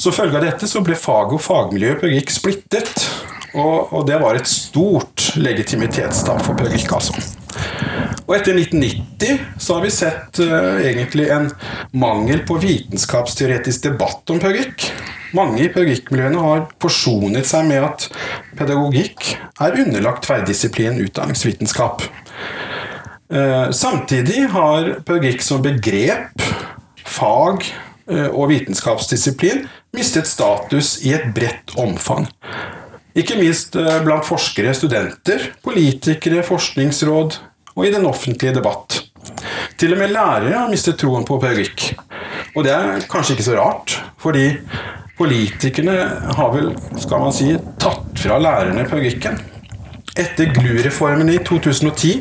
Som 0.00 0.16
følge 0.16 0.40
av 0.40 0.48
dette 0.48 0.70
så 0.70 0.80
ble 0.80 0.96
fag 0.96 1.36
og 1.36 1.44
fagmiljø 1.44 1.92
i 1.92 2.00
pedagogikk 2.00 2.32
splittet. 2.38 3.04
Og, 3.52 3.92
og, 3.92 4.06
det 4.08 4.16
var 4.22 4.38
et 4.38 4.48
stort 4.48 5.34
legitimitetstap 5.36 6.40
for 6.46 6.56
pedagogikk, 6.56 6.96
altså. 6.96 7.20
Og 8.30 8.36
etter 8.36 8.54
1990 8.54 9.40
så 9.58 9.74
har 9.74 9.82
vi 9.82 9.90
sett 9.90 10.38
uh, 10.38 10.78
egentlig 10.86 11.24
en 11.34 11.48
mangel 11.98 12.44
på 12.46 12.60
vitenskapsteoretisk 12.62 13.88
debatt 13.88 14.30
om 14.30 14.38
pedagogikk. 14.38 14.86
Mange 15.34 15.64
i 15.64 15.70
pedagogikkmiljøene 15.72 16.44
har 16.44 16.62
forsonet 16.82 17.48
seg 17.50 17.66
med 17.66 17.88
at 17.88 18.06
pedagogikk 18.54 19.32
er 19.34 19.80
underlagt 19.82 20.28
tverrdisiplin 20.28 21.02
utdanningsvitenskap. 21.02 22.06
Uh, 23.34 23.74
samtidig 23.74 24.46
har 24.54 24.94
pedagogikk 25.02 25.42
som 25.42 25.66
begrep, 25.66 26.46
fag 27.02 27.66
uh, 27.66 28.30
og 28.30 28.52
vitenskapsdisiplin 28.54 29.66
mistet 29.90 30.30
status 30.30 31.00
i 31.02 31.16
et 31.18 31.32
bredt 31.34 31.74
omfang. 31.82 32.30
Ikke 33.18 33.34
minst 33.40 33.74
blant 33.74 34.22
forskere, 34.22 34.70
studenter, 34.78 35.48
politikere, 35.66 36.44
forskningsråd, 36.46 37.40
og 37.80 37.86
i 37.88 37.92
den 37.94 38.04
offentlige 38.06 38.52
debatt. 38.58 39.00
Til 39.80 39.94
og 39.94 40.00
med 40.02 40.12
lærere 40.12 40.52
har 40.52 40.68
mistet 40.68 40.98
troen 41.00 41.24
på 41.24 41.38
pedagogikk. 41.40 41.94
Og 42.52 42.66
det 42.66 42.74
er 42.74 43.06
kanskje 43.08 43.36
ikke 43.36 43.46
så 43.46 43.56
rart, 43.56 43.94
fordi 44.20 44.50
politikerne 45.16 45.94
har 46.36 46.50
vel, 46.52 46.74
skal 47.00 47.22
man 47.22 47.32
si, 47.32 47.54
tatt 47.80 48.20
fra 48.20 48.36
lærerne 48.42 48.84
pedagogikken. 48.88 49.38
Etter 50.20 50.50
GLU-reformen 50.52 51.30
i 51.32 51.38
2010 51.46 52.12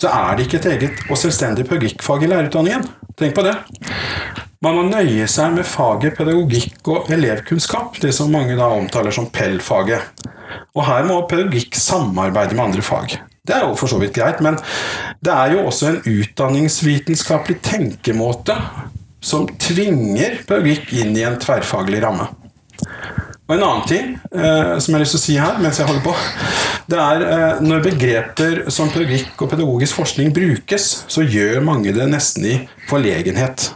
så 0.00 0.10
er 0.10 0.34
det 0.34 0.46
ikke 0.46 0.58
et 0.58 0.68
eget 0.72 1.04
og 1.06 1.20
selvstendig 1.20 1.68
pedagogikkfag 1.68 2.26
i 2.26 2.32
lærerutdanningen. 2.32 2.88
Tenk 3.16 3.36
på 3.36 3.46
det. 3.46 3.54
Man 4.64 4.74
må 4.74 4.86
nøye 4.88 5.28
seg 5.30 5.54
med 5.54 5.68
faget 5.68 6.16
pedagogikk 6.18 6.90
og 6.90 7.10
elevkunnskap, 7.12 8.00
det 8.02 8.10
som 8.16 8.32
mange 8.32 8.56
da 8.58 8.72
omtaler 8.72 9.14
som 9.14 9.28
PEL-faget. 9.30 10.26
Og 10.74 10.82
her 10.88 11.06
må 11.06 11.20
pedagogikk 11.30 11.78
samarbeide 11.78 12.56
med 12.56 12.70
andre 12.70 12.84
fag. 12.84 13.18
Det 13.46 13.54
er 13.54 13.66
jo 13.66 13.76
for 13.78 13.90
så 13.90 14.00
vidt 14.02 14.16
greit, 14.16 14.42
men 14.44 14.58
det 15.24 15.32
er 15.32 15.54
jo 15.54 15.66
også 15.68 15.90
en 15.90 16.00
utdanningsvitenskapelig 16.02 17.60
tenkemåte 17.64 18.56
som 19.22 19.46
tvinger 19.60 20.42
pedagogikk 20.46 20.92
inn 21.00 21.14
i 21.16 21.24
en 21.26 21.38
tverrfaglig 21.40 22.02
ramme. 22.04 22.28
Og 23.46 23.54
En 23.54 23.62
annen 23.62 23.86
ting 23.86 24.06
eh, 24.34 24.76
som 24.82 24.90
jeg 24.90 24.96
har 24.96 25.04
lyst 25.04 25.14
til 25.14 25.20
å 25.20 25.24
si 25.24 25.36
her, 25.38 25.58
mens 25.62 25.78
jeg 25.78 25.86
holder 25.86 26.02
på, 26.02 26.14
det 26.90 26.98
er 26.98 27.24
eh, 27.26 27.60
når 27.62 27.84
begreper 27.84 28.62
som 28.74 28.90
pedagogikk 28.90 29.42
og 29.42 29.50
pedagogisk 29.52 30.00
forskning 30.00 30.32
brukes, 30.34 30.88
så 31.10 31.22
gjør 31.22 31.62
mange 31.66 31.94
det 31.94 32.08
nesten 32.10 32.46
i 32.46 32.56
forlegenhet. 32.90 33.70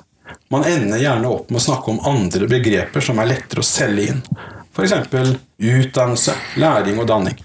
Man 0.50 0.66
ender 0.66 0.98
gjerne 0.98 1.30
opp 1.30 1.52
med 1.52 1.60
å 1.60 1.66
snakke 1.68 1.92
om 1.92 2.02
andre 2.10 2.50
begreper 2.50 3.04
som 3.06 3.22
er 3.22 3.30
lettere 3.30 3.62
å 3.62 3.66
selge 3.66 4.08
inn. 4.10 4.24
F.eks. 4.74 4.94
utdannelse, 5.58 6.34
læring 6.58 6.98
og 6.98 7.06
danning. 7.10 7.38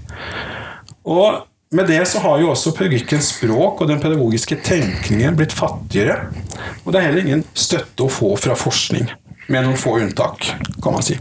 Og 1.06 1.44
med 1.72 1.88
det 1.88 2.06
så 2.08 2.20
har 2.20 2.40
jo 2.40 2.52
også 2.54 2.74
pedagogikkens 2.78 3.34
språk 3.36 3.82
og 3.82 3.90
den 3.90 4.02
pedagogiske 4.04 4.60
tenkningen 4.66 5.38
blitt 5.38 5.56
fattigere. 5.56 6.30
Og 6.86 6.94
det 6.94 7.00
er 7.00 7.08
heller 7.10 7.26
ingen 7.26 7.46
støtte 7.58 8.06
å 8.06 8.12
få 8.12 8.36
fra 8.40 8.58
forskning. 8.60 9.10
Med 9.46 9.62
noen 9.62 9.78
få 9.78 10.00
unntak, 10.02 10.48
kan 10.82 10.96
man 10.96 11.04
si. 11.06 11.20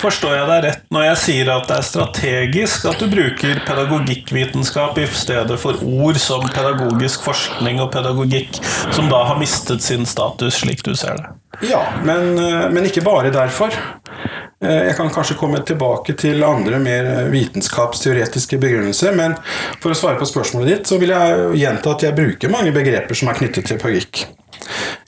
Forstår 0.00 0.32
jeg 0.34 0.46
deg 0.48 0.64
rett 0.64 0.80
når 0.90 1.04
jeg 1.06 1.18
sier 1.22 1.50
at 1.52 1.68
det 1.70 1.76
er 1.76 1.86
strategisk 1.86 2.88
at 2.90 2.98
du 2.98 3.06
bruker 3.12 3.60
pedagogikkvitenskap 3.68 4.98
i 4.98 5.06
stedet 5.14 5.58
for 5.62 5.78
ord 5.86 6.18
som 6.18 6.42
pedagogisk 6.50 7.22
forskning 7.22 7.78
og 7.84 7.92
pedagogikk, 7.94 8.58
som 8.90 9.06
da 9.12 9.22
har 9.30 9.38
mistet 9.38 9.84
sin 9.86 10.08
status, 10.10 10.58
slik 10.64 10.82
du 10.82 10.96
ser 10.98 11.20
det? 11.20 11.30
Ja, 11.70 11.84
men, 12.02 12.34
eh, 12.34 12.66
men 12.74 12.90
ikke 12.90 13.04
bare 13.06 13.30
derfor. 13.30 13.78
Eh, 14.62 14.82
jeg 14.88 14.96
kan 14.98 15.10
kanskje 15.10 15.38
komme 15.40 15.62
tilbake 15.66 16.14
til 16.18 16.44
andre 16.46 16.78
mer 16.82 17.08
vitenskapsteoretiske 17.32 18.60
begrunnelser, 18.62 19.16
men 19.18 19.34
for 19.82 19.90
å 19.90 19.98
svare 19.98 20.20
på 20.20 20.28
spørsmålet 20.30 20.70
ditt, 20.70 20.90
så 20.90 21.00
vil 21.02 21.14
jeg 21.14 21.58
gjenta 21.64 21.96
at 21.96 22.06
jeg 22.06 22.18
bruker 22.18 22.52
mange 22.52 22.74
begreper 22.74 23.18
som 23.18 23.32
er 23.32 23.40
knyttet 23.40 23.66
til 23.68 23.82
pedagogikk. 23.82 24.26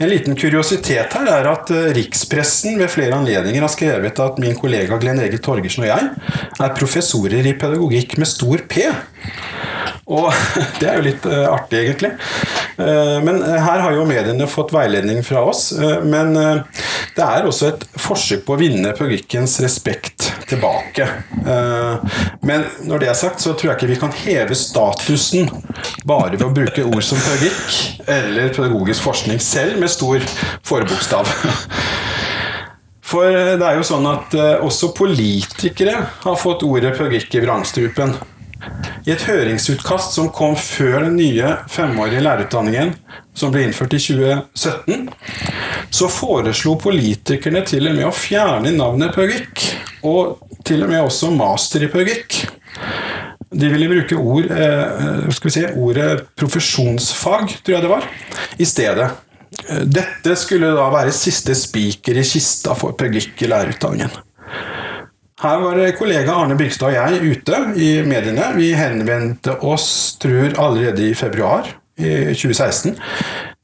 En 0.02 0.11
liten 0.11 0.34
kuriositet 0.34 1.14
her 1.14 1.28
er 1.30 1.46
at 1.46 1.70
eh, 1.70 1.92
rikspressen 1.94 2.80
ved 2.80 2.90
flere 2.90 3.14
anledninger 3.14 3.62
har 3.62 3.70
skrevet 3.70 4.22
at 4.24 4.40
min 4.42 4.57
kollega 4.59 4.98
Glenn 4.98 5.22
Egil 5.22 5.42
Torgersen 5.44 5.86
og 5.86 5.92
jeg 5.92 6.09
er 6.64 6.74
professorer 6.74 7.46
i 7.46 7.55
pedagogikk 7.59 8.18
med 8.18 8.30
stor 8.30 8.64
P. 8.66 8.88
Og 10.12 10.28
det 10.80 10.88
er 10.88 10.98
jo 10.98 11.07
litt 11.07 11.26
uh, 11.28 11.46
artig, 11.55 11.80
egentlig. 11.80 12.12
Uh, 12.76 13.20
men 13.24 13.40
her 13.40 13.80
har 13.80 13.94
jo 13.96 14.07
mediene 14.09 14.48
fått 14.50 14.74
veiledning 14.74 15.22
fra 15.24 15.44
oss. 15.48 15.70
Men 16.05 16.34
det 16.34 17.24
er 17.24 17.46
også 17.46 17.70
et 17.70 17.84
forsøk 18.00 18.44
på 18.46 18.57
å 18.57 18.61
vinne 18.61 18.92
pedagogikkens 18.96 19.57
respekt 19.62 20.30
tilbake. 20.48 21.07
men 22.44 22.64
når 22.84 23.00
det 23.00 23.09
er 23.09 23.16
sagt, 23.16 23.40
så 23.40 23.55
tror 23.55 23.70
jeg 23.70 23.78
ikke 23.78 23.90
vi 23.92 24.00
kan 24.02 24.12
heve 24.24 24.57
statusen 24.59 25.48
bare 26.05 26.34
ved 26.34 26.44
å 26.46 26.52
bruke 26.55 26.84
ord 26.84 27.07
som 27.07 27.20
pedagogikk 27.22 28.09
eller 28.11 28.52
pedagogisk 28.55 29.07
forskning 29.07 29.40
selv 29.40 29.80
med 29.80 29.92
stor 29.92 30.26
forbokstav. 30.66 31.30
For 33.14 33.30
det 33.30 33.64
er 33.64 33.78
jo 33.78 33.86
sånn 33.86 34.07
at 34.11 34.34
også 34.64 34.92
politikere 34.96 35.96
har 36.24 36.40
fått 36.40 36.66
ordet 36.66 36.96
pedagogikk 36.96 37.38
i 37.38 37.44
vrangstrupen. 37.46 38.16
I 39.04 39.12
et 39.12 39.24
høringsutkast 39.28 40.16
som 40.16 40.30
kom 40.32 40.54
før 40.56 41.04
den 41.04 41.18
nye 41.18 41.50
femårige 41.70 42.22
lærerutdanningen, 42.24 42.94
som 43.36 43.52
ble 43.52 43.66
innført 43.66 43.96
i 43.96 44.00
2017, 44.00 45.08
så 45.92 46.08
foreslo 46.10 46.76
politikerne 46.80 47.64
til 47.68 47.90
og 47.90 47.98
med 47.98 48.08
å 48.08 48.14
fjerne 48.16 48.72
navnet 48.74 49.12
pedagogikk, 49.14 49.66
og 50.08 50.40
til 50.64 50.86
og 50.86 50.92
med 50.92 51.04
også 51.04 51.32
master 51.34 51.84
i 51.84 51.90
pedagogikk. 51.92 52.40
De 53.54 53.68
ville 53.70 53.90
bruke 53.90 54.16
ord, 54.18 54.48
eh, 54.50 55.28
si, 55.46 55.66
ordet 55.76 56.24
profesjonsfag, 56.34 57.58
tror 57.60 57.76
jeg 57.76 57.84
det 57.84 57.92
var, 57.92 58.08
i 58.58 58.66
stedet. 58.66 59.10
Dette 59.84 60.34
skulle 60.40 60.72
da 60.74 60.88
være 60.90 61.14
siste 61.14 61.54
spiker 61.54 62.18
i 62.18 62.24
kista 62.26 62.74
for 62.78 62.96
pedagogikk 62.98 63.44
i 63.44 63.52
lærerutdanningen. 63.52 64.22
Her 65.43 65.59
var 65.59 65.78
kollega 65.99 66.30
Arne 66.30 66.55
Bygstad 66.55 66.93
og 66.93 66.95
jeg 66.95 67.32
ute 67.35 67.59
i 67.74 67.89
mediene. 68.07 68.53
Vi 68.55 68.68
henvendte 68.78 69.57
oss, 69.66 70.14
tror 70.22 70.55
allerede 70.62 71.09
i 71.09 71.16
februar 71.18 71.66
i 71.99 72.35
2016, 72.35 72.95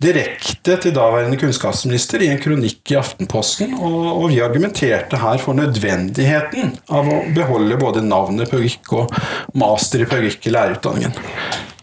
direkte 0.02 0.76
til 0.82 0.94
daværende 0.94 1.38
kunnskapsminister 1.38 2.24
i 2.26 2.32
en 2.32 2.42
kronikk 2.42 2.90
i 2.90 2.98
Aftenposten, 2.98 3.76
og, 3.78 4.26
vi 4.32 4.42
argumenterte 4.42 5.18
her 5.22 5.38
for 5.42 5.58
nødvendigheten 5.58 6.74
av 6.90 7.10
å 7.10 7.22
beholde 7.34 7.78
både 7.78 8.02
navnet 8.06 8.50
pedagogikk 8.50 8.94
og 8.98 9.14
master 9.58 10.02
i 10.02 10.10
pedagogikk 10.10 10.50
i 10.50 10.54
lærerutdanningen. 10.56 11.14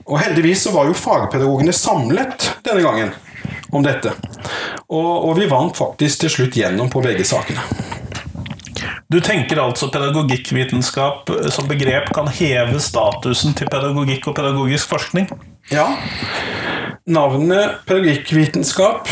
Og 0.07 0.19
heldigvis 0.23 0.67
så 0.67 0.75
var 0.75 0.87
jo 0.91 0.99
fagpedagogene 0.99 1.75
samlet 1.75 2.51
denne 2.67 2.83
gangen 2.83 3.15
om 3.71 3.83
dette. 3.87 4.15
Og, 4.87 5.11
og 5.27 5.33
vi 5.39 5.47
vant 5.51 5.79
faktisk 5.79 6.25
til 6.25 6.39
slutt 6.39 6.59
gjennom 6.59 6.91
på 6.91 7.03
begge 7.03 7.27
sakene. 7.27 7.63
Du 9.11 9.19
tenker 9.23 9.61
altså 9.63 9.89
pedagogikkvitenskap 9.93 11.31
som 11.53 11.69
begrep 11.69 12.11
kan 12.15 12.29
heve 12.39 12.81
statusen 12.83 13.55
til 13.57 13.69
pedagogikk 13.71 14.29
og 14.29 14.37
pedagogisk 14.37 14.91
forskning? 14.91 15.29
Ja. 15.73 15.87
Navnet 17.07 17.81
pedagogikkvitenskap 17.87 19.09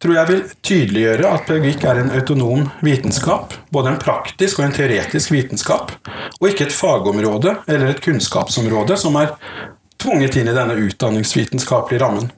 tror 0.00 0.14
jeg 0.16 0.28
vil 0.30 0.44
tydeliggjøre 0.64 1.32
at 1.34 1.44
pedagogikk 1.48 1.84
er 1.88 2.02
en 2.02 2.14
autonom 2.16 2.68
vitenskap. 2.84 3.56
Både 3.72 3.92
en 3.92 4.00
praktisk 4.00 4.60
og 4.60 4.68
en 4.68 4.76
teoretisk 4.76 5.32
vitenskap, 5.34 5.92
og 6.40 6.48
ikke 6.48 6.68
et 6.68 6.76
fagområde 6.76 7.58
eller 7.68 7.92
et 7.92 8.02
kunnskapsområde 8.04 8.96
som 9.00 9.18
er 9.20 9.34
tvunget 10.00 10.38
inn 10.40 10.48
i 10.48 10.56
denne 10.56 10.78
utdanningsvitenskapelige 10.86 12.00
rammen. 12.00 12.30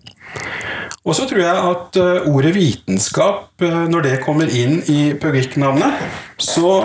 Og 1.02 1.16
så 1.18 1.26
tror 1.26 1.42
jeg 1.42 1.62
at 1.72 1.98
eh, 1.98 2.28
ordet 2.30 2.52
vitenskap, 2.54 3.50
eh, 3.64 3.80
når 3.90 4.06
det 4.06 4.20
kommer 4.22 4.46
inn 4.46 4.78
i 4.86 5.10
pedagogikk-navnet, 5.16 5.98
så 6.38 6.76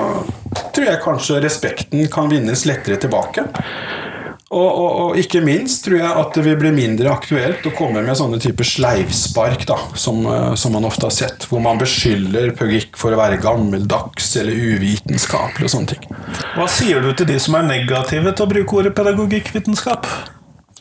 tror 0.74 0.88
jeg 0.88 1.03
kanskje 1.03 1.41
respekten 1.43 2.07
kan 2.09 2.32
vinnes 2.32 2.65
lettere 2.65 2.97
tilbake. 3.01 3.45
Og, 4.47 4.63
og, 4.63 4.91
og, 5.01 5.18
ikke 5.20 5.41
minst 5.43 5.82
tror 5.84 5.97
jeg 5.99 6.07
at 6.07 6.38
det 6.38 6.43
vil 6.45 6.55
bli 6.61 6.70
mindre 6.72 7.11
aktuelt 7.11 7.65
å 7.68 7.74
komme 7.76 7.99
med 8.05 8.15
sånne 8.15 8.39
typer 8.39 8.65
sleivspark 8.65 9.65
da, 9.68 9.76
som, 9.99 10.22
eh, 10.24 10.53
som, 10.57 10.74
man 10.74 10.88
ofte 10.88 11.09
har 11.09 11.13
sett, 11.13 11.45
hvor 11.51 11.61
man 11.61 11.78
beskylder 11.82 12.53
pedagogikk 12.55 12.97
for 12.97 13.13
å 13.13 13.20
være 13.20 13.41
gammeldags 13.43 14.32
eller 14.39 14.55
uvitenskapelig 14.55 15.68
og 15.68 15.76
sånne 15.76 15.93
ting. 15.93 16.18
Hva 16.55 16.65
sier 16.72 17.05
du 17.05 17.11
til 17.11 17.30
de 17.30 17.38
som 17.43 17.59
er 17.59 17.70
negative 17.70 18.34
til 18.34 18.47
å 18.47 18.49
bruke 18.55 18.82
ordet 18.82 18.95
pedagogikkvitenskap? 18.97 20.09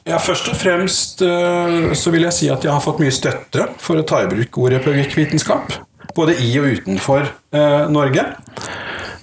Ja, 0.07 0.21
Først 0.23 0.47
og 0.47 0.55
fremst 0.55 1.23
eh, 1.27 1.93
så 1.99 2.13
vil 2.15 2.29
jeg 2.29 2.35
si 2.37 2.47
at 2.53 2.63
jeg 2.63 2.71
har 2.71 2.83
fått 2.83 3.01
mye 3.03 3.15
støtte 3.15 3.65
for 3.83 3.99
å 3.99 4.05
ta 4.07 4.21
i 4.23 4.29
bruk 4.31 4.59
ordet 4.63 4.85
pedagogikkvitenskap. 4.85 5.81
Både 6.15 6.37
i 6.39 6.53
og 6.61 6.77
utenfor 6.79 7.27
eh, 7.27 7.89
Norge. 7.91 8.23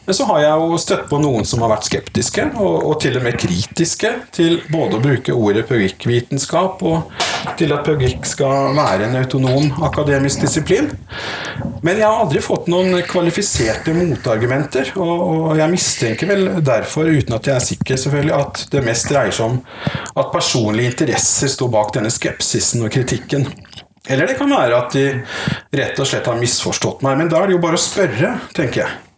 Men 0.05 0.15
så 0.17 0.25
har 0.27 0.41
jeg 0.43 0.55
jo 0.59 0.77
støtt 0.81 1.05
på 1.07 1.17
noen 1.23 1.45
som 1.47 1.61
har 1.63 1.71
vært 1.71 1.87
skeptiske, 1.87 2.43
og, 2.59 2.73
og 2.89 2.97
til 2.99 3.15
og 3.19 3.23
med 3.23 3.37
kritiske, 3.39 4.09
til 4.35 4.57
både 4.71 4.97
å 4.97 5.03
bruke 5.03 5.35
ordet 5.35 5.63
pedagogikkvitenskap 5.69 6.83
og 6.89 7.13
til 7.59 7.71
at 7.71 7.85
pedagogikk 7.85 8.27
skal 8.27 8.73
være 8.75 9.07
en 9.07 9.15
autonom 9.21 9.69
akademisk 9.87 10.43
disiplin. 10.43 10.89
Men 11.83 11.99
jeg 11.99 12.07
har 12.07 12.19
aldri 12.23 12.41
fått 12.43 12.67
noen 12.71 12.97
kvalifiserte 13.07 13.95
motargumenter, 13.95 14.91
og, 14.97 15.23
og 15.53 15.61
jeg 15.61 15.71
mistenker 15.71 16.31
vel 16.33 16.45
derfor, 16.63 17.07
uten 17.07 17.37
at 17.37 17.47
jeg 17.47 17.55
er 17.55 17.67
sikker, 17.69 18.01
selvfølgelig, 18.03 18.35
at 18.41 18.65
det 18.75 18.83
mest 18.83 19.07
dreier 19.11 19.35
seg 19.35 19.53
om 19.53 19.61
at 20.19 20.35
personlige 20.35 20.91
interesser 20.91 21.51
står 21.51 21.71
bak 21.73 21.95
denne 21.95 22.11
skepsisen 22.11 22.83
og 22.83 22.91
kritikken. 22.93 23.47
Eller 24.11 24.27
det 24.27 24.35
kan 24.35 24.51
være 24.51 24.83
at 24.83 24.95
de 24.97 25.07
rett 25.79 25.99
og 26.03 26.07
slett 26.09 26.27
har 26.27 26.39
misforstått 26.39 27.07
meg, 27.07 27.21
men 27.21 27.31
da 27.31 27.39
er 27.39 27.49
det 27.49 27.55
jo 27.55 27.63
bare 27.63 27.79
å 27.79 27.87
spørre, 27.87 28.35
tenker 28.55 28.83
jeg. 28.83 29.12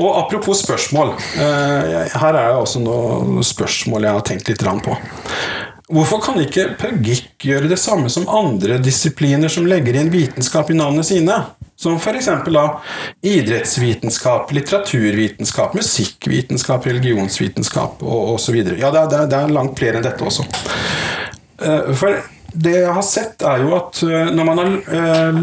Og 0.00 0.14
apropos 0.22 0.62
spørsmål. 0.62 1.14
Eh, 1.40 2.12
her 2.14 2.30
er 2.30 2.52
det 2.52 2.60
også 2.60 2.82
noen 2.82 3.42
spørsmål 3.44 4.06
jeg 4.06 4.18
har 4.18 4.26
tenkt 4.28 4.52
litt 4.52 4.64
på. 4.84 4.96
Hvorfor 5.90 6.20
kan 6.22 6.36
ikke 6.38 6.68
pedagogikk 6.78 7.48
gjøre 7.50 7.68
det 7.72 7.80
samme 7.82 8.10
som 8.12 8.28
andre 8.30 8.76
disipliner 8.78 9.50
som 9.50 9.66
legger 9.66 9.98
inn 9.98 10.12
vitenskap 10.12 10.70
i 10.70 10.76
navnene 10.78 11.02
sine? 11.06 11.40
Som 11.80 11.96
f.eks. 11.96 12.28
idrettsvitenskap, 13.26 14.52
litteraturvitenskap, 14.54 15.74
musikkvitenskap, 15.74 16.86
religionsvitenskap 16.86 18.04
osv. 18.04 18.60
Ja, 18.78 18.92
det 18.92 19.02
er, 19.02 19.26
det 19.32 19.38
er 19.40 19.54
langt 19.56 19.80
flere 19.80 19.98
enn 19.98 20.06
dette 20.06 20.28
også. 20.28 20.46
Eh, 21.60 21.90
for 21.98 22.20
det 22.52 22.72
jeg 22.74 22.92
har 22.94 23.04
sett, 23.06 23.42
er 23.46 23.62
jo 23.62 23.72
at 23.76 24.00
eh, 24.06 24.30
når 24.34 24.48
man 24.48 24.60
har 24.60 24.72
eh, 24.96 25.38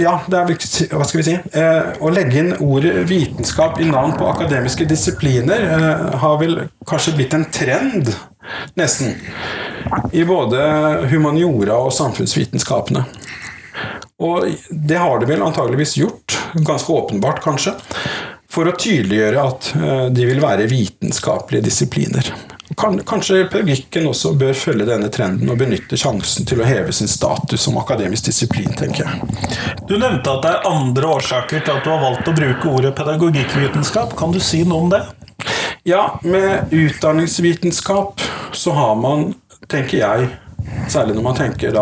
Ja, 0.00 0.14
det 0.28 0.38
er 0.38 0.94
Hva 0.94 1.06
skal 1.08 1.20
vi 1.20 1.26
si? 1.26 1.36
Eh, 1.36 1.90
å 2.00 2.12
legge 2.14 2.40
inn 2.40 2.54
ordet 2.64 3.04
vitenskap 3.10 3.80
i 3.82 3.88
navn 3.88 4.16
på 4.18 4.28
akademiske 4.30 4.86
disipliner 4.88 5.66
har 6.22 6.38
vel 6.40 6.60
kanskje 6.88 7.14
blitt 7.18 7.36
en 7.36 7.46
trend, 7.52 8.10
nesten, 8.78 9.14
i 10.12 10.24
både 10.28 10.58
humaniora 11.12 11.78
og 11.84 11.92
samfunnsvitenskapene. 11.96 13.04
Og 14.24 14.48
det 14.70 14.98
har 14.98 15.20
det 15.20 15.28
vel 15.30 15.44
antageligvis 15.46 15.96
gjort, 16.00 16.38
ganske 16.66 16.92
åpenbart 16.92 17.42
kanskje, 17.44 17.76
for 18.50 18.66
å 18.68 18.74
tydeliggjøre 18.74 19.44
at 19.44 19.72
de 20.16 20.28
vil 20.30 20.40
være 20.42 20.66
vitenskapelige 20.70 21.68
disipliner. 21.68 22.32
Kanskje 22.76 23.46
pedagogikken 23.48 24.06
også 24.10 24.34
bør 24.36 24.52
følge 24.56 24.86
denne 24.88 25.08
trenden 25.12 25.48
og 25.48 25.56
benytte 25.60 25.96
sjansen 25.96 26.46
til 26.48 26.60
å 26.60 26.66
heve 26.68 26.92
sin 26.92 27.08
status 27.08 27.62
som 27.64 27.78
akademisk 27.80 28.28
disiplin, 28.28 28.68
tenker 28.76 29.06
jeg. 29.06 29.46
Du 29.88 29.96
nevnte 29.96 30.34
at 30.34 30.42
det 30.44 30.50
er 30.52 30.68
andre 30.68 31.14
årsaker 31.16 31.64
til 31.64 31.78
at 31.78 31.86
du 31.86 31.92
har 31.94 32.02
valgt 32.02 32.28
å 32.28 32.34
bruke 32.36 32.72
ordet 32.72 32.92
pedagogikkvitenskap. 32.98 34.12
Kan 34.18 34.36
du 34.36 34.40
si 34.42 34.64
noe 34.68 34.84
om 34.84 34.92
det? 34.92 35.00
Ja, 35.88 36.18
med 36.22 36.74
utdanningsvitenskap 36.74 38.20
så 38.52 38.76
har 38.76 39.00
man, 39.00 39.32
tenker 39.68 40.02
jeg, 40.02 40.28
Særlig 40.88 41.14
når 41.16 41.24
man 41.24 41.36
tenker 41.36 41.76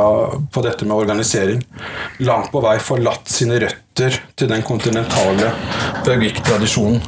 på 0.52 0.62
dette 0.62 0.86
med 0.86 0.94
organisering. 0.94 1.62
Langt 2.22 2.52
på 2.52 2.60
vei 2.62 2.76
forlatt 2.82 3.26
sine 3.30 3.58
røtter 3.58 3.85
til 3.96 4.50
den 4.50 4.62
kontinentale 4.66 5.52
pedagogikktradisjonen. 6.04 7.00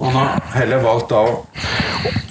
Han 0.00 0.18
har 0.18 0.42
heller 0.54 0.84
valgt 0.84 1.10
da 1.14 1.22
å 1.24 1.38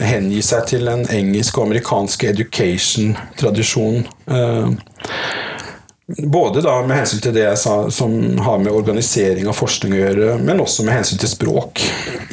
hengi 0.06 0.41
seg 0.45 0.68
til 0.70 0.86
den 0.89 1.06
engelsk 1.12 1.58
og 1.58 1.70
amerikanske 1.70 2.30
education-tradisjonen. 2.34 4.06
Eh, 4.30 4.70
både 6.30 6.62
da 6.62 6.76
med 6.86 6.99
hensyn 6.99 7.24
til 7.24 7.34
det 7.34 7.47
jeg 7.47 7.58
sa 7.58 7.76
som 7.93 8.14
har 8.45 8.60
med 8.62 8.74
organisering 8.76 9.49
av 9.49 9.58
forskning 9.58 9.95
å 9.95 10.01
gjøre, 10.03 10.36
men 10.38 10.62
også 10.62 10.86
med 10.86 10.99
hensyn 10.99 11.22
til 11.22 11.32
språk. 11.32 11.82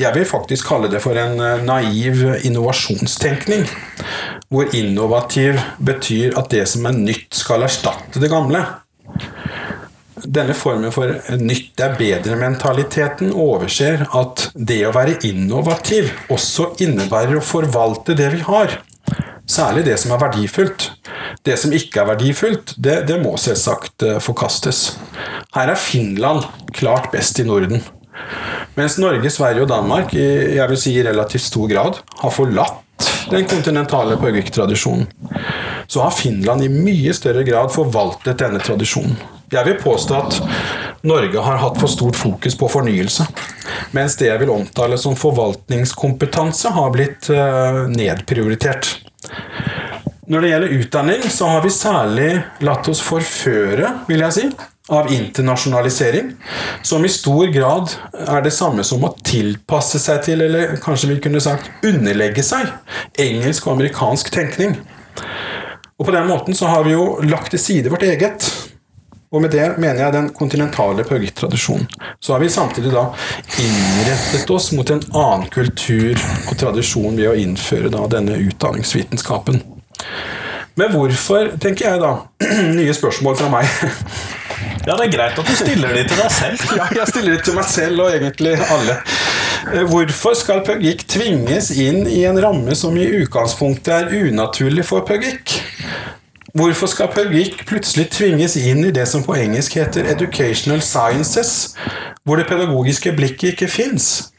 Jeg 0.01 0.13
vil 0.17 0.29
faktisk 0.29 0.69
kalle 0.69 0.93
det 0.93 1.01
for 1.05 1.17
en 1.17 1.41
eh, 1.41 1.65
naiv 1.65 2.45
innovasjonstenkning. 2.45 3.65
Hvor 4.53 4.69
innovativ 4.77 5.57
betyr 5.81 6.37
at 6.37 6.53
det 6.53 6.67
som 6.69 6.85
er 6.85 6.99
nytt, 6.99 7.31
skal 7.33 7.65
erstatte 7.65 8.21
det 8.21 8.29
gamle. 8.29 8.61
Denne 10.23 10.55
formen 10.55 10.93
for 10.95 11.11
nytt 11.41 11.81
er 11.83 11.97
bedre-mentaliteten 11.99 13.33
overser 13.35 14.05
at 14.15 14.49
det 14.55 14.81
å 14.87 14.95
være 14.95 15.19
innovativ 15.27 16.13
også 16.33 16.73
innebærer 16.85 17.41
å 17.41 17.45
forvalte 17.45 18.17
det 18.19 18.29
vi 18.37 18.43
har. 18.47 18.79
Særlig 19.49 19.85
det 19.89 19.97
som 20.01 20.15
er 20.15 20.23
verdifullt. 20.23 20.91
Det 21.43 21.57
som 21.59 21.75
ikke 21.75 22.05
er 22.05 22.13
verdifullt, 22.13 22.77
det, 22.79 23.01
det 23.09 23.19
må 23.23 23.35
selvsagt 23.41 24.05
eh, 24.07 24.21
forkastes. 24.23 24.93
Her 25.57 25.73
er 25.73 25.81
Finland 25.81 26.47
klart 26.77 27.11
best 27.13 27.41
i 27.43 27.47
Norden. 27.49 27.83
Mens 28.79 28.97
Norge, 29.03 29.29
Sverige 29.33 29.67
og 29.67 29.73
Danmark 29.73 30.15
i 30.15 30.25
jeg 30.57 30.71
vil 30.71 30.81
si, 30.81 30.95
relativt 31.05 31.45
stor 31.45 31.69
grad 31.69 31.99
har 32.23 32.33
forlatt 32.33 32.79
den 33.31 33.47
kontinentale 33.51 34.17
pedagogikktradisjonen, 34.17 35.07
så 35.87 36.03
har 36.07 36.17
Finland 36.17 36.65
i 36.65 36.71
mye 36.73 37.15
større 37.15 37.45
grad 37.47 37.73
forvaltet 37.75 38.41
denne 38.41 38.61
tradisjonen. 38.63 39.17
Jeg 39.53 39.69
vil 39.69 39.81
påstå 39.83 40.17
at 40.17 40.39
Norge 41.05 41.41
har 41.45 41.59
hatt 41.61 41.81
for 41.81 41.91
stort 41.91 42.17
fokus 42.17 42.57
på 42.57 42.71
fornyelse, 42.73 43.27
mens 43.93 44.17
det 44.21 44.31
jeg 44.31 44.41
vil 44.41 44.53
omtale 44.55 44.97
som 45.01 45.17
forvaltningskompetanse, 45.19 46.73
har 46.73 46.93
blitt 46.95 47.29
uh, 47.35 47.85
nedprioritert. 47.93 48.95
Når 50.33 50.41
det 50.41 50.49
gjelder 50.49 50.75
utdanning, 50.81 51.25
så 51.29 51.47
har 51.47 51.61
vi 51.61 51.71
særlig 51.71 52.29
latt 52.65 52.87
oss 52.89 53.03
forføre, 53.05 53.89
vil 54.09 54.23
jeg 54.25 54.33
si, 54.33 54.45
av 54.89 55.11
internasjonalisering, 55.13 56.31
som 56.83 57.05
i 57.05 57.11
stor 57.13 57.51
grad 57.53 57.93
er 58.17 58.41
det 58.41 58.55
samme 58.57 58.81
som 58.87 59.05
å 59.05 59.11
tilpasse 59.29 60.01
seg 60.01 60.23
til, 60.25 60.41
eller 60.47 60.79
kanskje 60.81 61.11
vi 61.11 61.19
kunne 61.27 61.43
sagt 61.45 61.69
underlegge 61.85 62.45
seg, 62.47 62.71
engelsk 63.21 63.69
og 63.69 63.75
amerikansk 63.75 64.33
tenkning. 64.33 64.79
Og 66.01 66.09
på 66.09 66.17
den 66.17 66.31
måten 66.31 66.57
så 66.57 66.73
har 66.73 66.89
vi 66.89 66.97
jo 66.97 67.19
lagt 67.29 67.53
til 67.53 67.61
side 67.61 67.93
vårt 67.93 68.09
eget. 68.09 68.49
Og 69.33 69.45
med 69.45 69.53
det 69.53 69.69
mener 69.77 70.01
jeg 70.07 70.17
den 70.17 70.33
kontinentale 70.37 71.05
pedagogikktradisjonen. 71.05 71.85
Så 72.21 72.33
har 72.33 72.41
vi 72.41 72.49
samtidig 72.53 72.95
da 72.97 73.05
innrettet 73.61 74.49
oss 74.53 74.73
mot 74.73 74.97
en 74.97 75.05
annen 75.13 75.47
kultur 75.53 76.17
og 76.17 76.57
tradisjon 76.57 77.21
ved 77.21 77.31
å 77.35 77.39
innføre 77.45 77.93
da 77.93 78.09
denne 78.17 78.41
utdanningsvitenskapen. 78.49 79.61
Men 80.81 80.93
hvorfor, 80.95 81.53
tenker 81.61 81.91
jeg 81.91 82.01
da, 82.01 82.13
nye 82.79 82.95
spørsmål 82.97 83.37
fra 83.43 83.53
meg. 83.53 83.69
Ja, 84.83 84.97
det 84.99 85.05
er 85.05 85.11
greit 85.13 85.37
at 85.39 85.47
du 85.47 85.55
stiller 85.55 85.93
de 85.95 86.01
til 86.11 86.19
deg 86.19 86.31
selv. 86.35 86.63
Ja, 86.81 86.89
jeg 86.97 87.11
stiller 87.13 87.37
de 87.37 87.45
til 87.47 87.55
meg 87.55 87.67
selv 87.71 88.03
og 88.03 88.17
egentlig 88.17 88.57
alle. 88.67 88.97
Hvorfor 89.87 90.35
skal 90.35 90.65
pedagogikk 90.67 91.05
tvinges 91.07 91.69
inn 91.79 92.01
i 92.11 92.25
en 92.27 92.41
ramme 92.43 92.75
som 92.75 92.97
i 92.99 93.07
utgangspunktet 93.21 93.93
er 93.95 94.11
unaturlig 94.33 94.83
for 94.89 95.07
pedagogikk? 95.07 95.55
Hvorfor 96.59 96.91
skal 96.91 97.13
pedagogikk 97.15 97.63
plutselig 97.69 98.09
tvinges 98.13 98.59
inn 98.59 98.83
i 98.85 98.91
det 98.93 99.07
som 99.09 99.23
på 99.23 99.39
engelsk 99.39 99.79
heter 99.79 100.11
'educational 100.11 100.83
sciences', 100.83 101.77
hvor 102.25 102.37
det 102.37 102.51
pedagogiske 102.51 103.13
blikket 103.13 103.55
ikke 103.55 103.69
fins? 103.69 104.33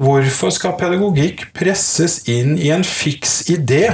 Hvorfor 0.00 0.50
skal 0.50 0.74
pedagogikk 0.80 1.46
presses 1.54 2.22
inn 2.26 2.56
i 2.58 2.72
en 2.72 2.84
fiks 2.84 3.42
idé? 3.52 3.92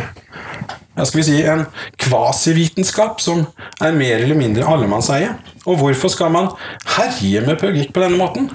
Skal 1.07 1.21
vi 1.21 1.27
si 1.29 1.43
En 1.47 1.67
kvasivitenskap 2.01 3.21
som 3.23 3.45
er 3.85 3.97
mer 3.97 4.23
eller 4.23 4.39
mindre 4.39 4.67
allemannseie? 4.67 5.35
Og 5.69 5.79
hvorfor 5.83 6.13
skal 6.13 6.33
man 6.35 6.51
herje 6.97 7.45
med 7.45 7.61
pedagogikk 7.61 7.93
på 7.95 8.03
denne 8.05 8.19
måten? 8.21 8.49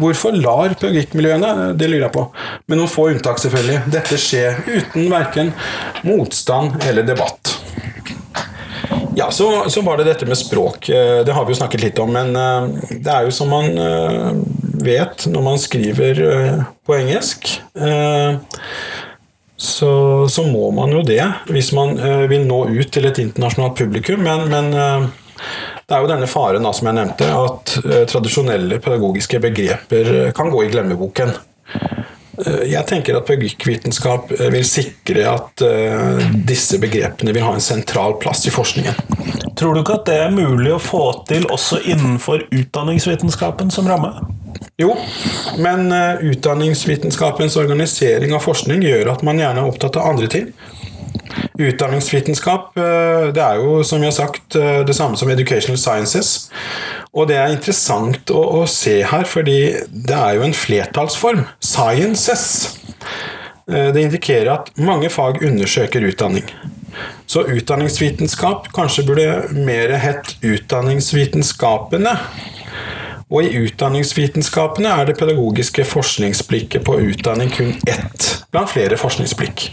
Hvorfor 0.00 0.34
lar 0.34 0.74
pedagogikkmiljøene, 0.74 1.72
det 1.78 1.86
lurer 1.90 2.08
jeg 2.08 2.14
på, 2.16 2.24
med 2.66 2.80
noen 2.80 2.90
få 2.90 3.10
unntak 3.12 3.38
selvfølgelig, 3.38 3.84
dette 3.94 4.18
skjer 4.18 4.64
uten 4.66 5.06
verken 5.12 5.52
motstand 6.02 6.80
eller 6.88 7.06
debatt? 7.06 7.54
Ja, 9.14 9.30
så, 9.30 9.70
så, 9.70 9.80
var 9.80 10.00
det 10.00 10.08
dette 10.08 10.26
med 10.26 10.38
språk. 10.38 10.88
Eh, 10.88 11.20
det 11.24 11.32
har 11.32 11.46
vi 11.46 11.54
jo 11.54 11.60
snakket 11.60 11.84
litt 11.84 12.00
om. 12.02 12.10
Men 12.10 12.34
eh, 12.34 12.96
det 12.98 13.12
er 13.12 13.28
jo 13.28 13.34
som 13.34 13.52
man 13.52 13.78
eh, 13.78 14.32
vet 14.82 15.28
når 15.30 15.44
man 15.46 15.60
skriver 15.62 16.18
på 16.84 16.96
engelsk. 16.98 17.54
Så, 19.56 19.90
så 20.28 20.42
må 20.48 20.70
man 20.74 20.90
jo 20.90 21.04
det 21.06 21.22
hvis 21.46 21.70
man 21.76 21.94
vil 22.28 22.42
nå 22.48 22.64
ut 22.74 22.88
til 22.90 23.06
et 23.06 23.20
internasjonalt 23.22 23.76
publikum. 23.78 24.24
Men, 24.26 24.48
men 24.50 24.72
det 24.74 25.94
er 25.94 26.02
jo 26.02 26.10
denne 26.10 26.28
faren 26.30 26.66
da, 26.66 26.72
som 26.74 26.90
jeg 26.90 26.98
nevnte, 26.98 27.28
at 27.30 27.76
tradisjonelle 28.10 28.80
pedagogiske 28.82 29.38
begreper 29.44 30.10
kan 30.34 30.50
gå 30.50 30.64
i 30.64 30.72
glemmeboken. 30.74 31.34
Jeg 32.66 32.82
tenker 32.90 33.14
at 33.14 33.28
pedagogikkvitenskap 33.28 34.32
vil 34.50 34.64
sikre 34.66 35.22
at 35.30 35.62
uh, 35.62 36.18
disse 36.48 36.80
begrepene 36.82 37.30
vil 37.30 37.46
ha 37.46 37.52
en 37.54 37.62
sentral 37.62 38.16
plass 38.18 38.42
i 38.48 38.54
forskningen. 38.54 38.96
Tror 39.54 39.76
du 39.76 39.84
ikke 39.84 40.00
at 40.00 40.08
det 40.08 40.16
er 40.24 40.34
mulig 40.34 40.72
å 40.74 40.82
få 40.82 41.04
til 41.28 41.46
også 41.46 41.78
innenfor 41.86 42.48
utdanningsvitenskapen 42.50 43.70
som 43.70 43.86
ramme? 43.86 44.10
Jo, 44.80 44.94
men 45.62 45.86
uh, 45.92 46.22
utdanningsvitenskapens 46.26 47.56
organisering 47.60 48.34
av 48.34 48.42
forskning 48.42 48.82
gjør 48.82 49.12
at 49.14 49.22
man 49.26 49.38
gjerne 49.38 49.62
er 49.62 49.70
opptatt 49.70 50.00
av 50.00 50.10
andre 50.14 50.30
ting. 50.32 50.48
Utdanningsvitenskap 51.54 52.72
det 52.74 53.42
er 53.42 53.60
jo, 53.62 53.76
som 53.86 54.02
jeg 54.02 54.10
har 54.10 54.16
sagt, 54.16 54.56
det 54.58 54.94
samme 54.96 55.14
som 55.18 55.30
educational 55.30 55.78
sciences. 55.78 56.48
Og 57.14 57.28
det 57.30 57.36
er 57.38 57.52
interessant 57.54 58.30
å, 58.34 58.40
å, 58.58 58.64
se 58.70 58.96
her, 59.06 59.26
fordi 59.30 59.58
det 59.86 60.16
er 60.18 60.38
jo 60.38 60.46
en 60.48 60.56
flertallsform. 60.56 61.44
Sciences. 61.62 62.46
Eh, 63.70 63.92
det 63.94 64.02
indikerer 64.02 64.50
at 64.56 64.72
mange 64.82 65.10
fag 65.12 65.44
undersøker 65.46 66.04
utdanning. 66.10 66.48
Så 67.30 67.44
utdanningsvitenskap 67.50 68.66
kanskje 68.74 69.06
burde 69.06 69.28
mer 69.54 69.94
hett 70.02 70.34
utdanningsvitenskapene. 70.42 72.16
Og 73.32 73.46
i 73.46 73.62
utdanningsvitenskapene 73.64 74.90
er 74.90 75.08
det 75.08 75.18
pedagogiske 75.20 75.86
forskningsblikket 75.88 76.84
på 76.86 76.98
utdanning 77.08 77.52
kun 77.54 77.72
ett 77.88 78.28
blant 78.52 78.70
flere 78.70 78.98
forskningsblikk. 79.00 79.70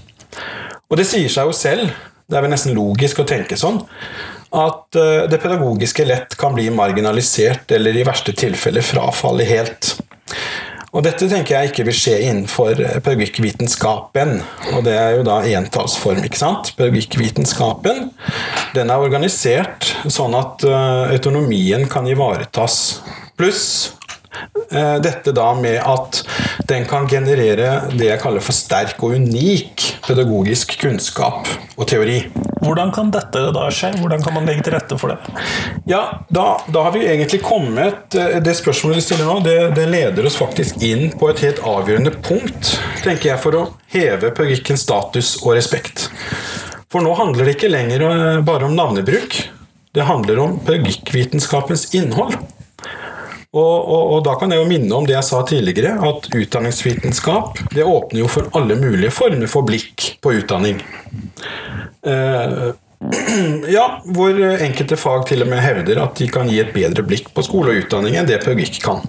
Og 0.92 1.00
det 1.00 1.08
sier 1.08 1.32
seg 1.32 1.50
jo 1.50 1.56
selv, 1.56 1.92
det 2.28 2.38
er 2.38 2.46
vel 2.46 2.54
nesten 2.54 2.76
logisk 2.76 3.22
å 3.22 3.28
tenke 3.28 3.58
sånn, 3.60 3.82
at 4.52 4.98
eh, 5.00 5.28
det 5.32 5.40
pedagogiske 5.40 6.06
lett 6.08 6.36
kan 6.40 6.56
bli 6.56 6.70
marginalisert, 6.76 7.72
eller 7.72 7.96
i 7.96 8.08
verste 8.08 8.36
tilfelle 8.36 8.84
frafalle 8.84 9.48
helt. 9.48 9.96
Og 10.92 11.06
dette 11.06 11.30
tenker 11.32 11.56
jeg 11.56 11.70
ikke 11.70 11.86
vil 11.88 11.96
skje 11.96 12.16
innenfor 12.26 12.76
pedagogikkvitenskapen. 12.76 14.42
Og 14.74 14.82
det 14.84 14.98
er 15.00 15.14
jo 15.16 15.24
da 15.24 15.38
entallsform, 15.48 16.20
ikke 16.28 16.42
sant. 16.42 16.74
Pedagogikkvitenskapen 16.76 18.10
den 18.76 18.92
er 18.92 19.04
organisert 19.04 19.94
sånn 20.12 20.36
at 20.36 20.68
eh, 20.68 21.16
autonomien 21.16 21.88
kan 21.92 22.10
ivaretas. 22.12 23.00
Pluss 23.42 23.98
Eh, 24.72 24.96
dette 25.04 25.32
da 25.36 25.50
med 25.56 25.82
at 25.84 26.22
den 26.68 26.86
kan 26.88 27.08
generere 27.10 27.72
det 27.92 28.08
jeg 28.08 28.20
kaller 28.22 28.44
for 28.44 28.56
sterk 28.56 29.02
og 29.04 29.18
unik 29.20 29.84
pedagogisk 30.06 30.78
kunnskap 30.80 31.50
og 31.76 31.88
teori. 31.92 32.22
Hvordan 32.62 32.94
kan 32.96 33.12
dette 33.12 33.42
da 33.52 33.66
skje? 33.74 33.92
Hvordan 34.00 34.24
kan 34.24 34.38
man 34.38 34.48
legge 34.48 34.64
til 34.64 34.76
rette 34.78 34.96
for 35.02 35.12
det? 35.12 35.44
Ja, 35.90 36.22
Da, 36.32 36.62
da 36.72 36.86
har 36.86 36.96
vi 36.96 37.04
egentlig 37.04 37.42
kommet 37.44 38.16
eh, 38.16 38.38
Det 38.40 38.54
spørsmålet 38.56 39.02
vi 39.02 39.06
stiller 39.10 39.28
nå, 39.28 39.40
det, 39.44 39.58
det, 39.76 39.90
leder 39.92 40.30
oss 40.30 40.40
faktisk 40.40 40.80
inn 40.86 41.12
på 41.20 41.28
et 41.32 41.44
helt 41.44 41.60
avgjørende 41.68 42.16
punkt, 42.24 42.78
tenker 43.04 43.34
jeg, 43.34 43.42
for 43.44 43.58
å 43.58 43.66
heve 43.92 44.32
pedagogikkens 44.32 44.86
status 44.88 45.34
og 45.42 45.58
respekt. 45.60 46.08
For 46.92 47.04
nå 47.04 47.12
handler 47.20 47.50
det 47.50 47.58
ikke 47.58 47.74
lenger 47.74 48.08
eh, 48.08 48.40
bare 48.48 48.70
om 48.70 48.80
navnebruk. 48.80 49.42
Det 49.92 50.08
handler 50.08 50.40
om 50.40 50.58
pedagogikkvitenskapens 50.64 51.90
innhold. 52.00 52.40
Og, 53.52 53.88
og, 53.92 54.04
og, 54.14 54.20
da 54.24 54.38
kan 54.40 54.54
jeg 54.54 54.62
jo 54.62 54.68
minne 54.70 54.96
om 54.96 55.08
det 55.08 55.18
jeg 55.18 55.28
sa 55.28 55.42
tidligere, 55.44 55.98
at 56.08 56.30
utdanningsvitenskap 56.32 57.60
det 57.76 57.84
åpner 57.84 58.22
jo 58.22 58.30
for 58.32 58.48
alle 58.56 58.78
mulige 58.80 59.12
former 59.12 59.52
for 59.52 59.68
blikk 59.68 60.14
på 60.24 60.38
utdanning. 60.38 60.80
Uh, 62.08 62.72
ja, 63.76 63.84
hvor 64.16 64.40
enkelte 64.40 64.96
fag 65.00 65.26
til 65.28 65.44
og 65.44 65.52
med 65.52 65.60
hevder 65.66 66.00
at 66.06 66.16
de 66.22 66.30
kan 66.32 66.48
gi 66.48 66.62
et 66.64 66.72
bedre 66.72 67.04
blikk 67.04 67.34
på 67.36 67.44
skole 67.44 67.74
og 67.74 67.84
utdanning 67.84 68.16
enn 68.16 68.30
det 68.30 68.40
pedagogikk 68.46 68.80
kan. 68.86 69.04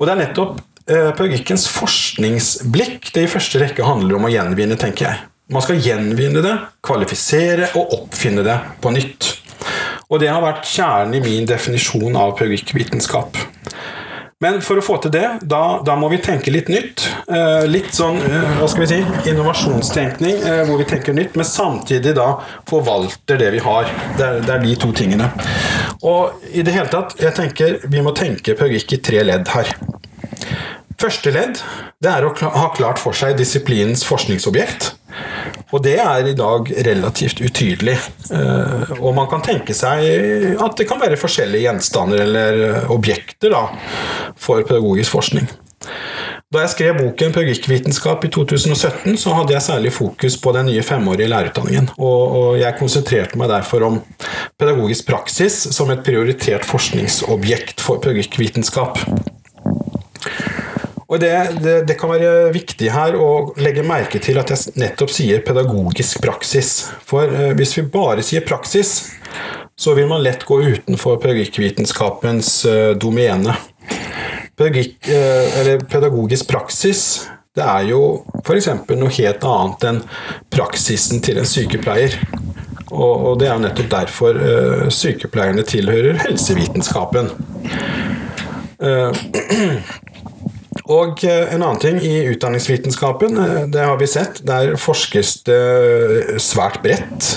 Og 0.00 0.02
det 0.02 0.16
er 0.16 0.20
nettopp 0.24 0.58
uh, 0.58 1.12
pedagogikkens 1.14 1.68
forskningsblikk 1.76 3.12
det 3.14 3.28
i 3.28 3.30
første 3.30 3.62
rekke 3.62 3.86
handler 3.86 4.18
om 4.18 4.26
å 4.26 4.34
gjenvinne, 4.34 4.80
tenker 4.80 5.12
jeg. 5.12 5.22
Man 5.54 5.62
skal 5.62 5.78
gjenvinne 5.78 6.42
det, 6.42 6.58
kvalifisere 6.82 7.70
og 7.78 7.94
oppfinne 8.00 8.42
det 8.42 8.58
på 8.82 8.90
nytt. 8.96 9.34
Og 10.10 10.20
det 10.22 10.30
har 10.30 10.44
vært 10.44 10.68
kjernen 10.68 11.18
i 11.18 11.24
min 11.24 11.48
definisjon 11.48 12.16
av 12.18 12.36
pedagogikkvitenskap. 12.38 13.40
Men 14.44 14.58
for 14.64 14.76
å 14.76 14.82
få 14.84 14.98
til 15.00 15.12
det, 15.14 15.26
da, 15.48 15.62
da 15.86 15.94
må 15.96 16.10
vi 16.12 16.18
tenke 16.22 16.52
litt 16.52 16.68
nytt. 16.68 17.06
Eh, 17.32 17.64
litt 17.70 17.94
sånn 17.96 18.18
eh, 18.18 18.50
hva 18.58 18.66
skal 18.68 18.82
vi 18.82 18.88
si, 18.90 18.98
innovasjonstenkning, 19.30 20.42
eh, 20.42 20.62
hvor 20.68 20.80
vi 20.80 20.86
tenker 20.90 21.16
nytt, 21.16 21.38
men 21.38 21.48
samtidig 21.48 22.12
da 22.18 22.26
forvalter 22.68 23.40
det 23.40 23.52
vi 23.54 23.62
har. 23.64 23.88
Det 24.18 24.26
er, 24.26 24.40
det 24.44 24.52
er, 24.56 24.64
de 24.66 24.74
to 24.82 24.90
tingene. 24.96 25.30
Og 26.04 26.44
i 26.52 26.66
det 26.66 26.74
hele 26.74 26.90
tatt, 26.92 27.16
jeg 27.22 27.32
tenker 27.38 27.78
vi 27.86 28.02
må 28.04 28.12
tenke 28.16 28.56
pedagogikk 28.58 28.98
i 28.98 29.00
tre 29.08 29.24
ledd 29.24 29.48
her. 29.54 29.70
Første 31.00 31.32
ledd 31.32 31.62
det 32.04 32.10
er 32.10 32.26
å 32.26 32.34
ha 32.34 32.68
klart 32.74 33.00
for 33.00 33.16
seg 33.16 33.38
disiplinens 33.38 34.04
forskningsobjekt. 34.06 34.92
Og 35.72 35.82
det 35.84 35.96
er 36.02 36.28
i 36.30 36.36
dag 36.38 36.70
relativt 36.86 37.42
utydelig. 37.44 37.96
Eh, 38.30 38.94
og 39.00 39.14
man 39.16 39.28
kan 39.30 39.44
tenke 39.44 39.76
seg 39.76 40.06
at 40.54 40.78
det 40.78 40.88
kan 40.90 41.02
være 41.02 41.20
forskjellige 41.20 41.66
gjenstander 41.66 42.24
eller 42.26 42.90
objekter 42.94 43.54
da, 43.54 43.66
for 44.38 44.62
pedagogisk 44.66 45.16
forskning. 45.16 45.50
Da 46.54 46.60
jeg 46.62 46.70
skrev 46.70 46.98
boken 46.98 47.32
'Pedagogikkvitenskap' 47.34 48.24
i 48.24 48.30
2017, 48.30 49.16
så 49.18 49.32
hadde 49.34 49.52
jeg 49.52 49.62
særlig 49.62 49.92
fokus 49.92 50.36
på 50.38 50.52
den 50.54 50.68
nye 50.70 50.82
femårige 50.82 51.28
lærerutdanningen. 51.28 51.88
Og, 51.98 52.60
jeg 52.60 52.76
konsentrerte 52.78 53.38
meg 53.38 53.50
derfor 53.50 53.82
om 53.88 54.00
pedagogisk 54.58 55.06
praksis 55.08 55.56
som 55.74 55.90
et 55.90 56.04
prioritert 56.06 56.64
forskningsobjekt 56.64 57.82
for 57.82 57.98
pedagogikkvitenskap. 57.98 59.02
Og 61.08 61.20
det, 61.20 61.32
det, 61.60 61.74
det, 61.88 61.96
kan 62.00 62.12
være 62.14 62.52
viktig 62.54 62.88
her 62.92 63.16
å 63.20 63.28
legge 63.60 63.84
merke 63.86 64.20
til 64.22 64.38
at 64.40 64.50
jeg 64.52 64.74
nettopp 64.80 65.12
sier 65.12 65.42
pedagogisk 65.44 66.22
praksis. 66.24 66.72
For 67.04 67.28
eh, 67.28 67.52
hvis 67.58 67.76
vi 67.78 67.86
bare 67.92 68.24
sier 68.24 68.44
praksis, 68.46 68.96
så 69.76 69.94
vil 69.98 70.08
man 70.08 70.24
lett 70.24 70.46
gå 70.48 70.60
utenfor 70.62 71.18
pedagogikkvitenskapens 71.20 72.54
eh, 72.70 72.90
domene. 72.96 73.56
Pedagogikk, 74.54 74.96
eh, 75.10 75.76
pedagogisk 75.90 76.48
praksis 76.48 77.04
det 77.54 77.62
er 77.62 77.84
jo 77.86 78.00
f.eks. 78.40 78.66
noe 78.96 79.12
helt 79.14 79.44
annet 79.46 79.84
enn 79.86 80.00
praksisen 80.50 81.20
til 81.22 81.38
en 81.38 81.46
sykepleier. 81.46 82.16
Og, 82.88 83.12
og 83.12 83.36
det 83.38 83.46
er 83.50 83.60
nettopp 83.62 83.92
derfor 83.92 84.40
sykepleierne 84.90 85.62
tilhører 85.66 86.18
helsevitenskapen. 86.24 87.30
Uh, 88.82 89.14
Og 90.92 91.22
eh, 91.24 91.48
en 91.54 91.62
annen 91.62 91.80
ting 91.80 91.98
i 92.04 92.26
utdanningsvitenskapen, 92.28 93.38
eh, 93.40 93.60
det 93.72 93.86
har 93.88 93.96
vi 94.00 94.08
sett, 94.10 94.42
der 94.44 94.74
forskes 94.80 95.38
det 95.48 95.56
eh, 95.56 96.40
svært 96.42 96.82
bredt. 96.84 97.30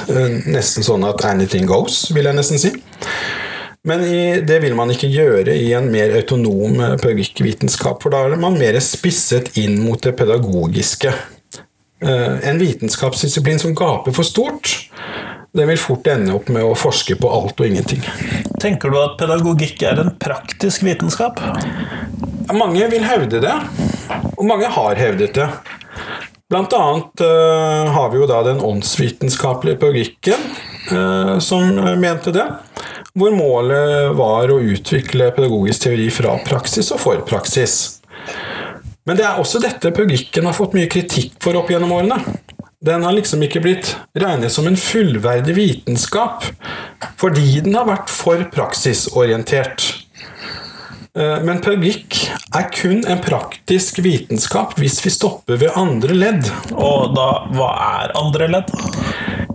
Nesten 0.52 0.84
sånn 0.84 1.06
at 1.08 1.24
anything 1.30 1.68
goes, 1.70 2.10
vil 2.16 2.28
jeg 2.28 2.36
nesten 2.36 2.60
si. 2.60 2.74
Men 3.88 4.04
i, 4.04 4.42
det 4.44 4.60
vil 4.66 4.76
man 4.76 4.92
ikke 4.92 5.08
gjøre 5.08 5.56
i 5.56 5.72
en 5.78 5.88
mer 5.94 6.18
autonom 6.20 6.76
pedagogikkvitenskap, 7.00 8.04
for 8.04 8.12
da 8.12 8.26
er 8.28 8.42
man 8.42 8.60
mer 8.60 8.76
spisset 8.84 9.54
inn 9.62 9.80
mot 9.80 10.02
det 10.04 10.12
pedagogiske. 10.20 11.14
En 12.04 12.60
vitenskapsdisiplin 12.60 13.62
som 13.62 13.72
gaper 13.78 14.14
for 14.14 14.28
stort, 14.28 14.74
den 15.56 15.72
vil 15.72 15.80
fort 15.80 16.10
ende 16.12 16.36
opp 16.36 16.52
med 16.52 16.68
å 16.68 16.76
forske 16.78 17.16
på 17.18 17.32
alt 17.32 17.64
og 17.64 17.70
ingenting. 17.70 18.04
Tenker 18.60 18.92
du 18.92 19.00
at 19.00 19.16
pedagogikk 19.22 19.88
er 19.88 20.04
en 20.04 20.12
praktisk 20.20 20.84
vitenskap? 20.86 21.40
Mange 22.56 22.88
vil 22.92 23.04
hevde 23.04 23.42
det, 23.44 23.56
og 24.38 24.46
mange 24.48 24.70
har 24.72 24.96
hevdet 25.00 25.36
det. 25.36 25.48
Blant 26.48 26.72
annet 26.78 27.24
uh, 27.26 27.90
har 27.92 28.12
vi 28.14 28.22
jo 28.22 28.28
da 28.30 28.40
den 28.46 28.62
åndsvitenskapelige 28.64 29.82
pedagogikken 29.82 30.46
uh, 30.94 31.34
som 31.44 31.76
mente 32.00 32.32
det. 32.32 32.46
Hvor 33.18 33.34
målet 33.36 34.14
var 34.16 34.54
å 34.54 34.62
utvikle 34.64 35.32
pedagogisk 35.36 35.90
teori 35.90 36.08
fra 36.14 36.38
praksis 36.48 36.94
og 36.96 37.02
for 37.04 37.24
praksis. 37.28 37.98
Men 39.08 39.20
det 39.20 39.26
er 39.28 39.42
også 39.42 39.60
dette 39.64 39.92
pedagogikken 39.92 40.48
har 40.48 40.56
fått 40.56 40.78
mye 40.78 40.88
kritikk 40.92 41.36
for 41.44 41.58
opp 41.60 41.72
gjennom 41.74 41.98
årene. 41.98 42.22
Den 42.80 43.04
har 43.04 43.16
liksom 43.18 43.44
ikke 43.44 43.64
blitt 43.66 43.96
regnet 44.16 44.54
som 44.54 44.68
en 44.70 44.80
fullverdig 44.80 45.56
vitenskap 45.58 46.46
fordi 47.20 47.64
den 47.66 47.76
har 47.76 47.88
vært 47.90 48.12
for 48.14 48.44
praksisorientert. 48.54 50.07
Eh, 51.18 51.38
men 51.42 51.62
pedagogikk 51.66 52.20
er 52.56 52.68
kun 52.74 53.02
en 53.10 53.22
praktisk 53.24 53.98
vitenskap 54.06 54.76
hvis 54.78 55.00
vi 55.02 55.14
stopper 55.14 55.58
ved 55.64 55.74
andre 55.80 56.14
ledd. 56.14 56.50
Og 56.76 57.16
da, 57.18 57.30
hva 57.58 57.72
er 58.04 58.14
andre 58.20 58.50
ledd? 58.54 58.74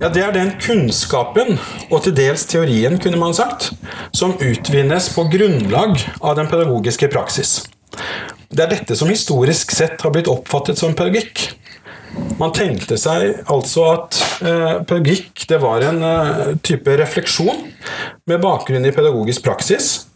Ja, 0.03 0.09
Det 0.11 0.25
er 0.25 0.35
den 0.35 0.51
kunnskapen, 0.59 1.61
og 1.91 2.03
til 2.03 2.17
dels 2.19 2.43
teorien, 2.51 2.99
kunne 2.99 3.21
man 3.21 3.37
sagt, 3.39 3.71
som 4.11 4.35
utvinnes 4.35 5.13
på 5.15 5.29
grunnlag 5.31 6.01
av 6.19 6.35
den 6.41 6.51
pedagogiske 6.51 7.07
praksis. 7.13 7.61
Det 8.51 8.65
er 8.65 8.73
dette 8.75 8.97
som 8.99 9.09
historisk 9.13 9.71
sett 9.71 10.03
har 10.03 10.11
blitt 10.11 10.31
oppfattet 10.31 10.81
som 10.81 10.97
pedagogikk. 10.99 11.53
Man 12.41 12.51
tenkte 12.53 12.99
seg 13.01 13.47
altså 13.49 13.87
at 13.93 14.19
eh, 14.43 14.83
pedagogikk 14.83 15.47
det 15.49 15.63
var 15.63 15.87
en 15.87 16.03
eh, 16.05 16.43
type 16.67 16.99
refleksjon 16.99 17.63
med 18.29 18.43
bakgrunn 18.43 18.85
i 18.85 18.93
pedagogisk 18.93 19.47
praksis. 19.47 20.09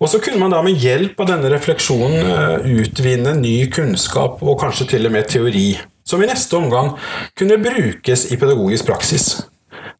Og 0.00 0.08
så 0.08 0.18
kunne 0.24 0.40
man 0.40 0.52
da 0.54 0.62
med 0.64 0.80
hjelp 0.80 1.18
av 1.20 1.28
denne 1.28 1.52
refleksjonen 1.52 2.18
eh, 2.24 2.68
utvinne 2.80 3.34
ny 3.36 3.56
kunnskap 3.72 4.40
og 4.40 4.60
kanskje 4.62 4.88
til 4.94 5.08
og 5.08 5.12
med 5.16 5.28
teori 5.28 5.74
som 6.08 6.22
i 6.24 6.28
neste 6.28 6.56
omgang 6.56 6.94
kunne 7.38 7.60
brukes 7.60 8.30
i 8.32 8.38
pedagogisk 8.40 8.88
praksis. 8.88 9.26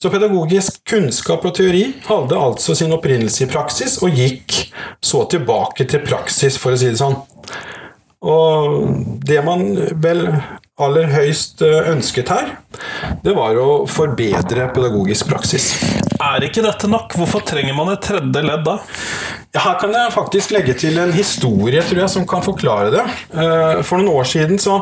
Så 0.01 0.09
pedagogisk 0.09 0.81
kunnskap 0.89 1.45
og 1.45 1.53
teori 1.59 1.83
hadde 2.07 2.39
altså 2.41 2.75
sin 2.75 2.95
opprinnelse 2.97 3.45
i 3.45 3.51
praksis, 3.51 3.99
og 4.01 4.17
gikk 4.17 4.57
så 5.05 5.27
tilbake 5.29 5.85
til 5.85 6.01
praksis, 6.07 6.57
for 6.57 6.73
å 6.73 6.81
si 6.81 6.89
det 6.89 7.01
sånn. 7.03 7.19
Og 8.25 9.21
det 9.29 9.41
man 9.45 9.69
vel 10.01 10.25
aller 10.81 11.13
høyst 11.13 11.61
eh, 11.65 11.93
ønsket 11.93 12.33
her, 12.33 12.55
det 13.25 13.37
var 13.37 13.61
å 13.61 13.85
forbedre 13.89 14.71
pedagogisk 14.73 15.29
praksis. 15.29 15.75
Er 16.31 16.45
ikke 16.47 16.63
dette 16.63 16.87
nok? 16.91 17.15
Hvorfor 17.19 17.43
trenger 17.47 17.75
man 17.75 17.91
et 17.91 18.05
tredje 18.07 18.43
ledd 18.45 18.63
da? 18.67 18.77
Her 19.57 19.79
kan 19.81 19.95
jeg 19.97 20.13
faktisk 20.15 20.53
legge 20.55 20.77
til 20.79 20.99
en 21.03 21.11
historie 21.15 21.83
tror 21.83 22.05
jeg, 22.05 22.13
som 22.13 22.27
kan 22.29 22.45
forklare 22.45 22.93
det. 22.95 23.07
Eh, 23.35 23.81
for 23.87 23.99
noen 23.99 24.21
år 24.21 24.29
siden 24.31 24.61
så 24.63 24.77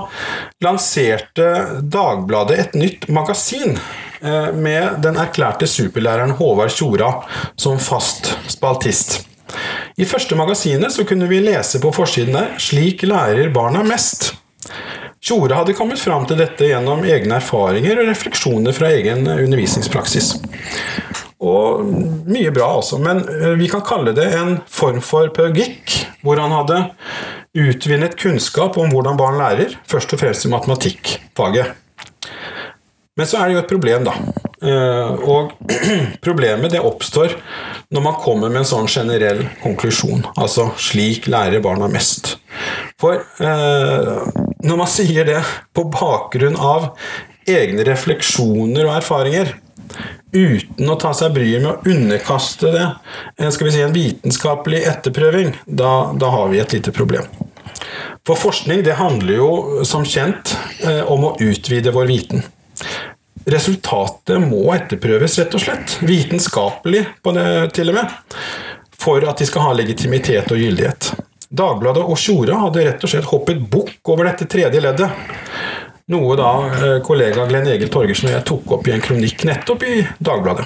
lanserte 0.64 1.46
Dagbladet 1.80 2.58
et 2.60 2.76
nytt 2.76 3.08
magasin 3.08 3.78
eh, 3.78 4.50
med 4.52 5.00
den 5.04 5.16
erklærte 5.20 5.70
superlæreren 5.70 6.36
Håvard 6.36 6.74
Tjora 6.74 7.14
som 7.56 7.80
fast 7.80 8.34
spaltist. 8.52 9.22
I 9.96 10.04
første 10.04 10.36
magasinet 10.36 10.92
så 10.92 11.06
kunne 11.08 11.30
vi 11.30 11.40
lese 11.40 11.80
på 11.80 11.94
forsiden 11.96 12.36
der 12.36 12.58
'Slik 12.60 13.06
lærer 13.08 13.48
barna 13.54 13.80
mest'. 13.86 14.34
Tjore 15.24 15.56
hadde 15.56 15.74
kommet 15.74 15.98
fram 15.98 16.28
til 16.28 16.38
dette 16.38 16.68
gjennom 16.68 17.00
egne 17.02 17.40
erfaringer 17.40 17.98
og 17.98 18.06
refleksjoner 18.12 18.76
fra 18.76 18.92
egen 18.94 19.26
undervisningspraksis. 19.26 20.36
Og 21.38 21.84
mye 22.26 22.50
bra 22.54 22.72
også, 22.80 22.98
men 23.02 23.22
eh, 23.30 23.54
vi 23.60 23.68
kan 23.70 23.84
kalle 23.86 24.14
det 24.16 24.26
en 24.34 24.56
form 24.66 24.98
for 25.04 25.30
pedagogikk, 25.34 25.94
hvor 26.26 26.40
han 26.42 26.54
hadde 26.54 26.80
utvinnet 27.58 28.18
kunnskap 28.18 28.78
om 28.80 28.90
hvordan 28.90 29.18
barn 29.18 29.38
lærer, 29.38 29.76
først 29.88 30.14
og 30.14 30.22
fremst 30.22 30.48
i 30.48 30.50
matematikkfaget. 30.52 31.76
Men 33.18 33.26
så 33.26 33.38
er 33.38 33.48
det 33.48 33.56
jo 33.56 33.62
et 33.62 33.70
problem, 33.70 34.04
da. 34.06 34.14
Eh, 34.58 35.22
og 35.30 35.54
problemet 36.26 36.74
det 36.74 36.82
oppstår 36.82 37.36
når 37.94 38.02
man 38.02 38.18
kommer 38.18 38.50
med 38.50 38.64
en 38.64 38.68
sånn 38.72 38.90
generell 38.90 39.44
konklusjon. 39.62 40.24
Altså 40.34 40.72
'slik 40.74 41.30
lærer 41.30 41.62
barna 41.62 41.86
mest'. 41.90 42.34
For 42.98 43.22
eh, 43.22 44.12
når 44.66 44.76
man 44.82 44.90
sier 44.90 45.26
det 45.26 45.40
på 45.74 45.86
bakgrunn 45.94 46.58
av 46.58 46.90
egne 47.48 47.86
refleksjoner 47.86 48.86
og 48.86 48.96
erfaringer, 48.98 49.54
uten 50.32 50.90
å 50.90 50.96
ta 51.00 51.12
seg 51.16 51.34
bryet 51.36 51.62
med 51.64 51.70
å 51.72 51.92
underkaste 51.94 52.72
det 52.74 53.50
skal 53.54 53.68
vi 53.68 53.74
si, 53.74 53.82
en 53.84 53.94
vitenskapelig 53.94 54.82
etterprøving, 54.90 55.54
da, 55.64 56.12
da, 56.18 56.32
har 56.34 56.50
vi 56.52 56.60
et 56.62 56.74
lite 56.76 56.92
problem. 56.94 57.28
For 58.26 58.36
forskning 58.36 58.82
det 58.84 58.98
handler 58.98 59.38
jo 59.38 59.84
som 59.88 60.04
kjent 60.04 60.56
eh, 60.84 61.04
om 61.08 61.30
å 61.30 61.34
utvide 61.40 61.94
vår 61.94 62.10
viten. 62.10 62.44
Resultatet 63.48 64.42
må 64.44 64.66
etterprøves, 64.74 65.38
rett 65.40 65.54
og 65.56 65.62
slett. 65.62 65.96
Vitenskapelig 66.04 67.06
det, 67.24 67.48
til 67.76 67.94
og 67.94 67.96
med. 67.96 68.36
For 68.98 69.24
at 69.30 69.40
de 69.40 69.46
skal 69.48 69.64
ha 69.64 69.76
legitimitet 69.78 70.52
og 70.52 70.60
gyldighet. 70.60 71.14
Dagbladet 71.48 72.02
og 72.04 72.18
Tjora 72.20 72.58
hadde 72.66 72.84
rett 72.84 73.04
og 73.04 73.12
slett 73.14 73.28
hoppet 73.30 73.62
bukk 73.72 74.10
over 74.12 74.28
dette 74.28 74.44
tredje 74.50 74.82
leddet. 74.84 75.30
Noe 76.08 76.36
da 76.40 76.52
eh, 76.66 76.98
kollega 77.04 77.44
Glenn 77.50 77.68
Egil 77.68 77.90
Torgersen 77.92 78.30
og 78.30 78.38
jeg 78.38 78.46
tok 78.48 78.70
opp 78.78 78.86
i 78.88 78.94
en 78.94 79.02
kronikk 79.04 79.44
nettopp 79.44 79.82
i 79.84 79.98
Dagbladet. 80.24 80.64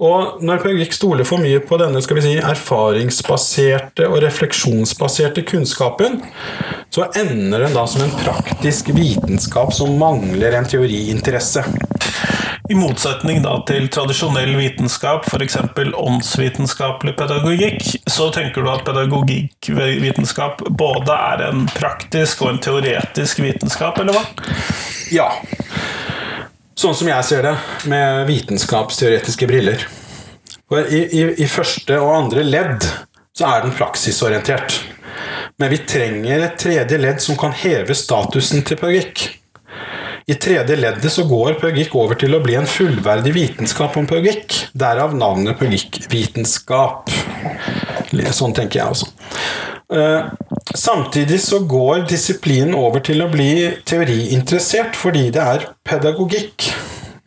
Og 0.00 0.38
når 0.40 0.62
pedagogikk 0.62 0.94
stoler 0.96 1.26
for 1.28 1.42
mye 1.42 1.58
på 1.60 1.76
denne 1.80 2.00
skal 2.00 2.16
vi 2.16 2.22
si, 2.24 2.36
erfaringsbaserte 2.38 4.06
og 4.08 4.22
refleksjonsbaserte 4.24 5.44
kunnskapen, 5.50 6.22
så 6.94 7.10
ender 7.20 7.66
den 7.66 7.76
da 7.76 7.84
som 7.90 8.06
en 8.06 8.14
praktisk 8.22 8.88
vitenskap 8.96 9.74
som 9.76 9.98
mangler 10.00 10.56
en 10.56 10.70
teoriinteresse. 10.70 11.66
I 12.70 12.74
motsetning 12.78 13.40
da 13.42 13.56
til 13.66 13.88
tradisjonell 13.90 14.52
vitenskap, 14.54 15.24
f.eks. 15.26 15.56
åndsvitenskapelig 15.98 17.16
pedagogikk, 17.18 17.82
så 18.06 18.28
tenker 18.30 18.62
du 18.62 18.70
at 18.70 18.84
pedagogikkvitenskap 18.86 20.62
både 20.78 21.16
er 21.16 21.42
en 21.48 21.64
praktisk 21.74 22.44
og 22.44 22.52
en 22.52 22.60
teoretisk 22.62 23.42
vitenskap, 23.42 23.98
eller 23.98 24.14
hva? 24.14 24.22
Ja. 25.10 25.26
Sånn 26.78 26.94
som 26.94 27.10
jeg 27.10 27.26
ser 27.26 27.42
det, 27.48 27.56
med 27.90 28.30
vitenskapsteoretiske 28.30 29.50
briller. 29.50 29.82
I, 30.70 31.02
i, 31.02 31.26
I 31.42 31.50
første 31.50 31.98
og 31.98 32.14
andre 32.20 32.46
ledd 32.46 32.86
så 33.34 33.50
er 33.50 33.66
den 33.66 33.74
praksisorientert. 33.74 34.78
Men 35.58 35.74
vi 35.74 35.82
trenger 35.90 36.46
et 36.46 36.58
tredje 36.62 37.02
ledd 37.02 37.18
som 37.18 37.34
kan 37.40 37.50
heve 37.66 37.98
statusen 37.98 38.62
til 38.62 38.78
pedagogikk. 38.78 39.39
I 40.30 40.34
tredje 40.38 40.76
leddet 40.76 41.10
så 41.10 41.24
går 41.26 41.56
pedagogikk 41.58 41.94
over 41.98 42.18
til 42.20 42.36
å 42.36 42.42
bli 42.44 42.54
en 42.54 42.68
fullverdig 42.68 43.32
vitenskap 43.34 43.96
om 43.98 44.06
pedagogikk. 44.06 44.54
Derav 44.78 45.16
navnet 45.18 45.58
pedagogikkvitenskap. 45.58 47.10
Sånn 48.36 48.54
tenker 48.54 48.80
jeg 48.80 48.94
også. 48.94 49.08
Eh, 49.90 50.28
samtidig 50.78 51.40
så 51.42 51.58
går 51.66 52.04
disiplinen 52.12 52.76
over 52.78 53.02
til 53.02 53.24
å 53.24 53.30
bli 53.32 53.72
teoriinteressert 53.90 54.94
fordi 54.98 55.26
det 55.34 55.42
er 55.42 55.66
pedagogikk. 55.88 56.68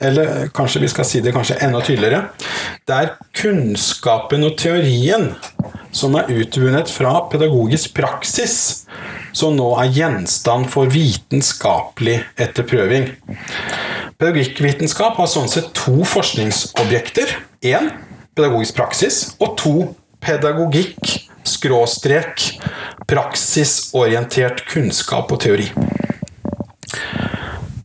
Eller 0.04 0.48
kanskje 0.56 0.86
vi 0.86 0.92
skal 0.92 1.08
si 1.08 1.20
det 1.24 1.36
kanskje 1.36 1.60
enda 1.64 1.84
tydeligere. 1.84 2.30
Det 2.88 3.02
er 3.02 3.14
kunnskapen 3.36 4.48
og 4.48 4.56
teorien 4.60 5.34
som 5.92 6.16
er 6.20 6.32
utvunnet 6.32 6.92
fra 6.92 7.18
pedagogisk 7.32 7.94
praksis, 8.00 8.86
som 9.34 9.58
nå 9.58 9.72
er 9.82 9.92
gjenstand 9.94 10.70
for 10.72 10.92
vitenskapelig 10.94 12.20
etterprøving. 12.42 13.10
Pedagogikkvitenskap 14.22 15.18
har 15.20 15.30
sånn 15.30 15.50
sett 15.52 15.74
to 15.78 16.06
forskningsobjekter. 16.08 17.34
Én 17.66 17.92
pedagogisk 18.38 18.78
praksis, 18.78 19.20
og 19.42 19.58
to 19.60 19.76
pedagogikk 20.24 21.18
skråstrek 21.48 22.46
praksisorientert 23.10 24.64
kunnskap 24.70 25.32
og 25.34 25.42
teori. 25.44 25.68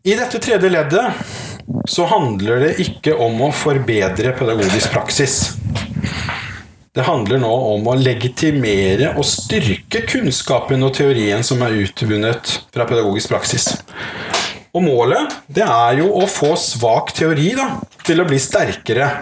I 0.08 0.14
dette 0.16 0.40
tredje 0.40 0.70
leddet 0.72 1.88
så 1.88 2.06
handler 2.08 2.62
det 2.62 2.74
ikke 2.84 3.16
om 3.20 3.42
å 3.44 3.52
forbedre 3.52 4.32
pedagogisk 4.38 4.92
praksis. 4.94 5.57
Det 6.98 7.04
handler 7.06 7.38
nå 7.38 7.50
om 7.76 7.84
å 7.86 7.92
legitimere 7.94 9.12
og 9.20 9.22
styrke 9.22 10.00
kunnskapen 10.02 10.82
og 10.82 10.96
teorien 10.96 11.44
som 11.46 11.60
er 11.62 11.76
utvunnet 11.84 12.56
fra 12.74 12.88
pedagogisk 12.88 13.30
praksis. 13.30 13.68
Og 14.74 14.82
målet 14.82 15.36
det 15.46 15.62
er 15.62 16.00
jo 16.00 16.08
å 16.18 16.24
få 16.26 16.56
svak 16.58 17.12
teori 17.14 17.52
da, 17.54 17.68
til 18.02 18.18
å 18.18 18.26
bli 18.26 18.40
sterkere. 18.42 19.12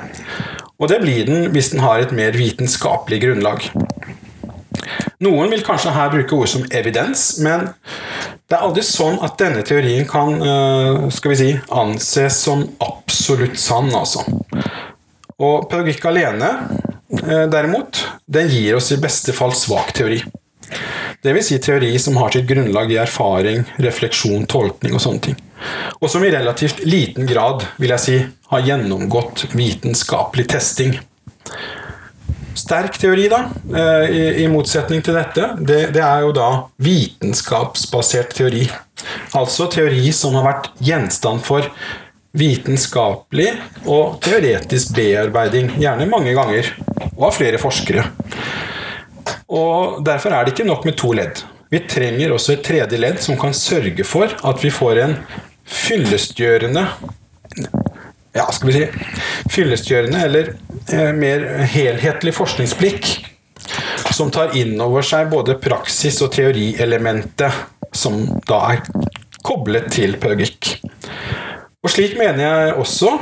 Og 0.81 0.89
det 0.89 1.03
blir 1.05 1.29
den 1.29 1.51
hvis 1.53 1.69
den 1.75 1.85
har 1.85 2.01
et 2.01 2.17
mer 2.17 2.33
vitenskapelig 2.41 3.21
grunnlag. 3.27 3.69
Noen 5.29 5.53
vil 5.53 5.69
kanskje 5.69 5.93
her 5.99 6.09
bruke 6.17 6.41
ord 6.41 6.49
som 6.55 6.65
evidens, 6.81 7.29
men 7.45 7.69
det 8.49 8.57
er 8.57 8.65
aldri 8.71 8.89
sånn 8.89 9.21
at 9.21 9.37
denne 9.43 9.61
teorien 9.69 10.09
kan 10.09 10.33
eh, 10.41 11.07
skal 11.13 11.35
vi 11.35 11.41
si, 11.43 11.53
anses 11.69 12.41
som 12.41 12.65
absolutt 12.81 13.61
sann. 13.61 13.93
altså. 13.93 14.25
Og 15.37 15.69
pedagogikk 15.69 16.09
alene 16.09 16.55
derimot, 17.09 18.03
den 18.27 18.49
gir 18.51 18.77
oss 18.79 18.93
i 18.93 19.01
beste 19.01 19.35
fall 19.37 19.55
svak 19.55 19.93
teori. 19.97 20.21
Vil 21.23 21.43
si 21.45 21.59
teori 21.59 21.99
som 21.99 22.17
har 22.21 22.31
sitt 22.31 22.47
grunnlag 22.47 22.93
i 22.93 23.01
erfaring, 23.03 23.65
refleksjon, 23.83 24.47
tolkning 24.51 24.95
og 24.95 25.03
sånne 25.03 25.25
ting. 25.29 25.39
Og 26.01 26.11
som 26.13 26.25
i 26.25 26.31
relativt 26.31 26.85
liten 26.85 27.27
grad, 27.27 27.65
vil 27.81 27.95
jeg 27.95 28.05
si, 28.05 28.17
har 28.53 28.67
gjennomgått 28.67 29.47
vitenskapelig 29.57 30.47
testing. 30.53 30.97
Sterk 32.57 32.97
teori, 33.01 33.27
da, 33.33 33.43
eh, 33.75 34.17
i, 34.43 34.47
motsetning 34.49 35.03
til 35.05 35.17
dette, 35.19 35.51
det, 35.61 35.81
det, 35.97 36.03
er 36.03 36.25
jo 36.25 36.33
da 36.37 36.49
vitenskapsbasert 36.83 38.33
teori. 38.37 38.65
Altså 39.37 39.69
teori 39.73 40.13
som 40.15 40.37
har 40.39 40.47
vært 40.47 40.71
gjenstand 40.85 41.45
for 41.45 41.67
vitenskapelig 42.37 43.51
og 43.89 44.19
teoretisk 44.25 44.95
bearbeiding, 44.97 45.73
gjerne 45.81 46.09
mange 46.11 46.35
ganger, 46.37 46.69
og 47.17 47.29
av 47.31 47.37
flere 47.37 47.61
forskere. 47.61 48.05
Og 49.57 50.03
Derfor 50.05 50.35
er 50.35 50.45
det 50.45 50.55
ikke 50.55 50.69
nok 50.69 50.85
med 50.89 50.99
to 50.99 51.13
ledd. 51.17 51.43
Vi 51.71 51.83
trenger 51.91 52.35
også 52.35 52.55
et 52.55 52.65
tredje 52.67 52.99
ledd 53.01 53.19
som 53.23 53.39
kan 53.41 53.55
sørge 53.57 54.05
for 54.07 54.31
at 54.31 54.63
vi 54.63 54.71
får 54.71 55.03
en 55.03 55.17
fyllestgjørende 55.67 56.85
ja, 58.37 58.45
skal 58.53 58.69
vi 58.69 58.75
si, 58.77 59.07
fyllestgjørende 59.51 60.21
eller 60.29 60.51
eh, 60.93 61.13
mer 61.17 61.47
helhetlig 61.73 62.35
forskningsblikk 62.37 63.09
som 64.15 64.31
tar 64.33 64.55
inn 64.59 64.77
over 64.81 65.05
seg 65.07 65.31
både 65.33 65.57
praksis- 65.61 66.21
og 66.25 66.33
teorielementet 66.37 67.97
som 67.97 68.21
da 68.49 68.61
er 68.75 68.83
koblet 69.47 69.89
til 69.95 70.17
pedagogikk. 70.21 70.77
Og 71.87 71.93
slik 71.93 72.17
mener 72.19 72.43
jeg 72.43 72.75
også 72.83 73.13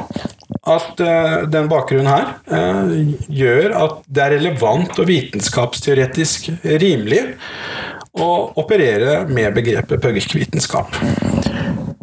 at 0.65 1.01
uh, 1.05 1.43
den 1.53 1.67
bakgrunnen 1.69 2.09
her 2.09 2.31
uh, 2.49 2.95
gjør 3.29 3.75
at 3.77 3.99
det 4.09 4.23
er 4.25 4.37
relevant 4.39 4.97
og 5.03 5.09
vitenskapsteoretisk 5.11 6.49
rimelig 6.81 7.27
å 8.17 8.31
operere 8.63 9.25
med 9.29 9.53
begrepet 9.59 10.01
pedagogikkvitenskap. 10.01 10.97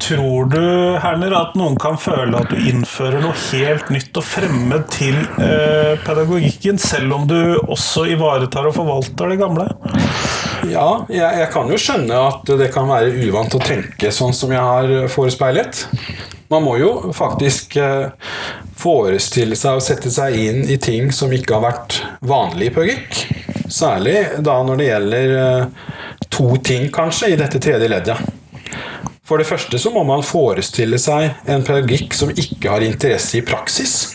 Tror 0.02 0.50
du, 0.52 0.62
Herner, 1.02 1.34
at 1.38 1.54
noen 1.58 1.78
kan 1.82 1.98
føle 2.02 2.38
at 2.38 2.52
du 2.52 2.58
innfører 2.70 3.22
noe 3.24 3.38
helt 3.38 3.92
nytt 3.94 4.18
og 4.20 4.26
fremmed 4.26 4.88
til 4.92 5.16
eh, 5.40 5.94
pedagogikken, 6.04 6.82
selv 6.82 7.16
om 7.16 7.28
du 7.30 7.38
også 7.62 8.08
ivaretar 8.12 8.68
og 8.68 8.76
forvalter 8.76 9.32
det 9.32 9.40
gamle? 9.40 9.70
Ja, 10.68 11.06
jeg, 11.06 11.22
jeg, 11.22 11.48
kan 11.54 11.72
jo 11.72 11.80
skjønne 11.80 12.20
at 12.32 12.54
det 12.60 12.72
kan 12.74 12.90
være 12.90 13.14
uvant 13.30 13.56
å 13.56 13.64
tenke 13.64 14.12
sånn 14.14 14.36
som 14.36 14.52
jeg 14.52 14.62
har 14.62 15.10
forespeilet. 15.14 15.86
Man 16.52 16.64
må 16.64 16.76
jo 16.82 17.14
faktisk 17.16 17.78
eh, 17.80 18.10
forestille 18.76 19.56
seg 19.56 19.80
og 19.80 19.86
sette 19.86 20.12
seg 20.12 20.36
inn 20.36 20.66
i 20.68 20.76
ting 20.82 21.14
som 21.16 21.32
ikke 21.32 21.56
har 21.56 21.64
vært 21.64 22.02
vanlig 22.28 22.68
i 22.68 22.74
pedagogikk. 22.76 23.22
Særlig 23.72 24.18
da 24.44 24.58
når 24.68 24.82
det 24.82 24.90
gjelder 24.90 25.36
eh, 25.40 25.90
to 26.28 26.50
ting, 26.60 26.90
kanskje, 26.92 27.32
i 27.32 27.40
dette 27.40 27.62
tredje 27.64 27.88
leddet. 27.88 28.20
For 29.24 29.40
det 29.40 29.48
første 29.48 29.80
så 29.80 29.94
må 29.96 30.04
man 30.04 30.26
forestille 30.28 31.00
seg 31.00 31.48
en 31.48 31.64
pedagogikk 31.64 32.18
som 32.20 32.34
ikke 32.36 32.74
har 32.74 32.84
interesse 32.84 33.40
i 33.40 33.46
praksis. 33.48 34.11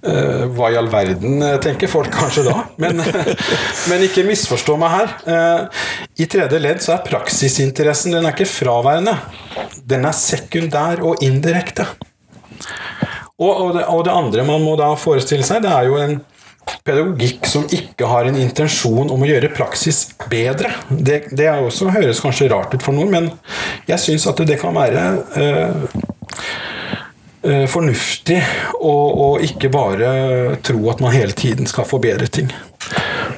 Uh, 0.00 0.46
hva 0.56 0.70
i 0.72 0.78
all 0.80 0.88
verden, 0.92 1.42
eh, 1.44 1.58
tenker 1.60 1.90
folk 1.90 2.08
kanskje 2.14 2.46
da. 2.46 2.54
Men, 2.80 3.02
men 3.90 4.04
ikke 4.06 4.24
misforstå 4.28 4.76
meg 4.80 4.94
her. 4.94 5.14
Uh, 5.26 5.84
I 6.20 6.28
tredje 6.30 6.60
ledd 6.62 6.80
så 6.84 6.96
er 6.96 7.04
praksisinteressen 7.06 8.16
den 8.16 8.28
er 8.28 8.36
ikke 8.36 8.48
fraværende. 8.48 9.16
Den 9.90 10.08
er 10.08 10.16
sekundær 10.16 11.04
og 11.04 11.20
indirekte. 11.24 11.88
Og, 13.40 13.50
og, 13.50 13.70
det, 13.76 13.86
og 13.88 14.04
det 14.04 14.12
andre 14.12 14.44
man 14.44 14.64
må 14.64 14.76
da 14.80 14.92
forestille 15.00 15.46
seg, 15.46 15.64
det 15.64 15.72
er 15.72 15.88
jo 15.88 16.00
en 16.00 16.18
pedagogikk 16.84 17.48
som 17.48 17.64
ikke 17.72 18.08
har 18.08 18.28
en 18.28 18.38
intensjon 18.38 19.10
om 19.10 19.24
å 19.24 19.28
gjøre 19.28 19.52
praksis 19.54 20.02
bedre. 20.30 20.72
Det, 20.90 21.22
det 21.36 21.48
også 21.52 21.90
høres 21.94 22.20
kanskje 22.22 22.50
rart 22.52 22.74
ut 22.74 22.84
for 22.84 22.96
noen, 22.96 23.12
men 23.12 23.30
jeg 23.90 24.00
syns 24.02 24.28
at 24.30 24.40
det 24.46 24.60
kan 24.60 24.76
være 24.76 25.06
øh, 25.40 25.88
fornuftig 27.42 28.36
å, 28.76 28.90
å, 28.92 29.28
ikke 29.40 29.70
bare 29.72 30.10
tro 30.66 30.82
at 30.92 31.00
man 31.00 31.14
hele 31.14 31.32
tiden 31.32 31.68
skal 31.70 31.88
forbedre 31.88 32.28
ting. 32.28 32.50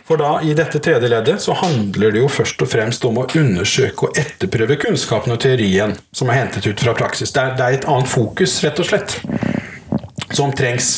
For 0.08 0.18
da, 0.18 0.32
i 0.42 0.54
dette 0.58 0.80
tredje 0.82 1.08
leddet, 1.08 1.42
så 1.42 1.54
handler 1.56 2.12
det 2.12 2.22
jo 2.24 2.30
først 2.30 2.62
og 2.64 2.70
fremst 2.72 3.04
om 3.08 3.20
å 3.22 3.26
undersøke 3.38 4.08
og 4.08 4.18
etterprøve 4.18 4.76
kunnskapen 4.82 5.34
og 5.34 5.40
teorien 5.44 5.94
som 6.12 6.30
er 6.30 6.42
hentet 6.42 6.66
ut 6.66 6.82
fra 6.82 6.94
praksis. 6.98 7.32
Det 7.32 7.42
er, 7.42 7.54
det 7.58 7.64
er 7.64 7.78
et 7.78 7.88
annet 7.88 8.10
fokus, 8.10 8.58
rett 8.64 8.82
og 8.82 8.88
slett, 8.90 9.16
som 10.34 10.52
trengs. 10.56 10.96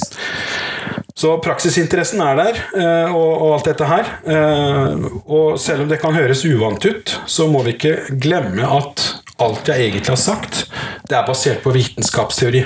Så 1.14 1.36
praksisinteressen 1.38 2.22
er 2.24 2.40
der, 2.40 2.56
eh, 2.74 3.14
og, 3.14 3.30
og, 3.36 3.50
alt 3.54 3.68
dette 3.70 3.86
her. 3.86 4.08
Eh, 4.26 5.04
og 5.30 5.60
selv 5.62 5.84
om 5.84 5.92
det 5.92 6.00
kan 6.02 6.16
høres 6.16 6.42
uvant 6.48 6.82
ut, 6.82 7.14
så 7.30 7.46
må 7.50 7.62
vi 7.66 7.76
ikke 7.76 8.18
glemme 8.18 8.66
at 8.66 9.06
alt 9.42 9.68
jeg 9.68 9.88
egentlig 9.88 10.12
har 10.12 10.20
sagt, 10.20 10.66
det 11.08 11.16
er 11.18 11.26
basert 11.26 11.62
på 11.64 11.72
vitenskapsteori. 11.74 12.64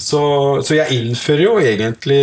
Så, 0.00 0.20
så 0.64 0.78
jeg 0.78 0.96
innfører 0.96 1.42
jo 1.44 1.50
egentlig 1.60 2.20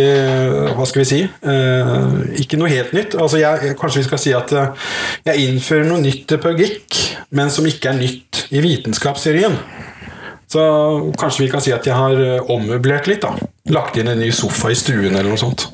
Hva 0.74 0.86
skal 0.88 0.98
vi 0.98 1.06
si? 1.06 1.18
Eh, 1.22 2.16
ikke 2.42 2.58
noe 2.58 2.72
helt 2.72 2.90
nytt. 2.96 3.14
Altså 3.14 3.38
jeg, 3.38 3.76
kanskje 3.78 4.02
vi 4.02 4.08
skal 4.08 4.20
si 4.22 4.32
at 4.34 4.54
jeg 5.28 5.44
innfører 5.46 5.86
noe 5.86 6.02
nytt 6.02 6.24
til 6.26 6.42
pedagogikk, 6.42 6.98
men 7.38 7.52
som 7.54 7.68
ikke 7.70 7.92
er 7.92 8.00
nytt 8.00 8.48
i 8.50 8.64
vitenskapsteorien. 8.64 9.54
Så 10.52 11.12
kanskje 11.18 11.44
vi 11.44 11.50
kan 11.52 11.60
si 11.60 11.72
at 11.76 11.86
jeg 11.86 11.96
har 11.96 12.16
eh, 12.16 12.50
ommøblert 12.50 13.08
litt. 13.10 13.20
da. 13.20 13.34
Lagt 13.68 13.98
inn 14.00 14.08
en 14.08 14.20
ny 14.20 14.30
sofa 14.32 14.70
i 14.72 14.76
stuen 14.78 15.12
eller 15.12 15.28
noe 15.28 15.40
sånt. 15.40 15.66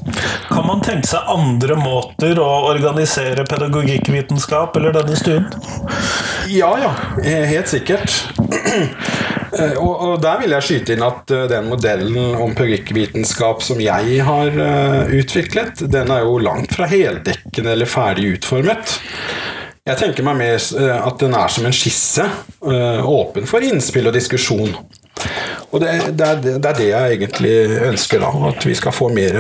Kan 0.49 0.67
man 0.67 0.83
tenke 0.83 1.07
seg 1.07 1.31
andre 1.31 1.77
måter 1.79 2.41
å 2.43 2.49
organisere 2.73 3.47
pedagogikkvitenskap 3.47 4.75
eller 4.81 4.97
denne 4.97 5.19
stuen? 5.19 5.47
Ja, 6.51 6.73
ja. 6.83 6.91
Eh, 7.23 7.47
helt 7.55 7.71
sikkert. 7.71 8.19
Eh, 9.55 9.77
og, 9.79 10.01
og, 10.03 10.15
der 10.19 10.41
vil 10.41 10.51
jeg 10.51 10.67
skyte 10.67 10.97
inn 10.97 11.03
at 11.07 11.31
den 11.31 11.69
modellen 11.71 12.17
om 12.43 12.57
pedagogikkvitenskap 12.59 13.61
som 13.63 13.79
jeg 13.79 14.17
har 14.27 14.57
utviklet, 15.15 15.85
den 15.95 16.11
er 16.11 16.25
jo 16.27 16.41
langt 16.43 16.75
fra 16.75 16.89
heldekkende 16.91 17.77
eller 17.77 17.87
ferdig 17.87 18.33
utformet. 18.33 18.97
Jeg 19.85 19.99
tenker 20.01 20.25
meg 20.25 20.39
mer 20.39 20.55
eh, 20.57 20.93
at 20.97 21.19
den 21.21 21.35
er 21.37 21.51
som 21.53 21.67
en 21.69 21.75
skisse, 21.77 22.25
eh, 22.65 23.01
åpen 23.05 23.45
for 23.45 23.65
innspill 23.67 24.09
og 24.09 24.15
diskusjon. 24.17 24.71
Og 25.75 25.83
det, 25.83 25.91
det, 26.17 26.25
er, 26.25 26.39
det, 26.41 26.55
er, 26.57 26.79
det 26.79 26.87
jeg 26.89 27.19
egentlig 27.19 27.53
ønsker, 27.91 28.23
da. 28.25 28.31
At 28.49 28.65
vi 28.65 28.77
skal 28.79 28.95
få 28.97 29.11
mer 29.13 29.37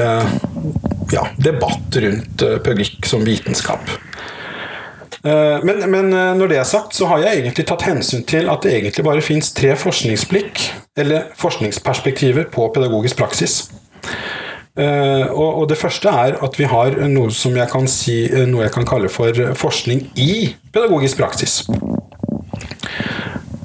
ja, 1.14 1.22
debatt 1.40 1.96
rundt 2.04 2.44
publikk 2.66 3.08
som 3.08 3.24
vitenskap. 3.24 3.88
Men, 5.24 5.80
men, 5.88 6.10
når 6.36 6.50
det 6.50 6.58
er 6.60 6.68
sagt, 6.68 6.92
så 6.98 7.08
har 7.08 7.22
jeg 7.22 7.40
egentlig 7.40 7.64
tatt 7.70 7.86
hensyn 7.86 8.26
til 8.28 8.50
at 8.52 8.66
det 8.66 8.74
egentlig 8.74 9.06
bare 9.06 9.24
fins 9.24 9.52
tre 9.56 9.72
forskningsblikk, 9.80 10.66
eller 11.00 11.30
forskningsperspektiver, 11.40 12.50
på 12.52 12.68
pedagogisk 12.74 13.22
praksis. 13.22 13.62
Uh, 14.74 15.30
og, 15.30 15.50
og, 15.60 15.64
det 15.70 15.78
første 15.78 16.10
er 16.10 16.34
at 16.42 16.56
vi 16.58 16.66
har 16.66 16.96
noe 17.06 17.30
som 17.30 17.54
jeg 17.54 17.70
kan 17.70 17.84
si 17.86 18.24
eh, 18.26 18.42
noe 18.50 18.64
jeg 18.64 18.72
kan 18.74 18.86
kalle 18.88 19.06
for 19.12 19.30
forskning 19.54 20.08
i 20.18 20.50
pedagogisk 20.74 21.20
praksis. 21.22 21.62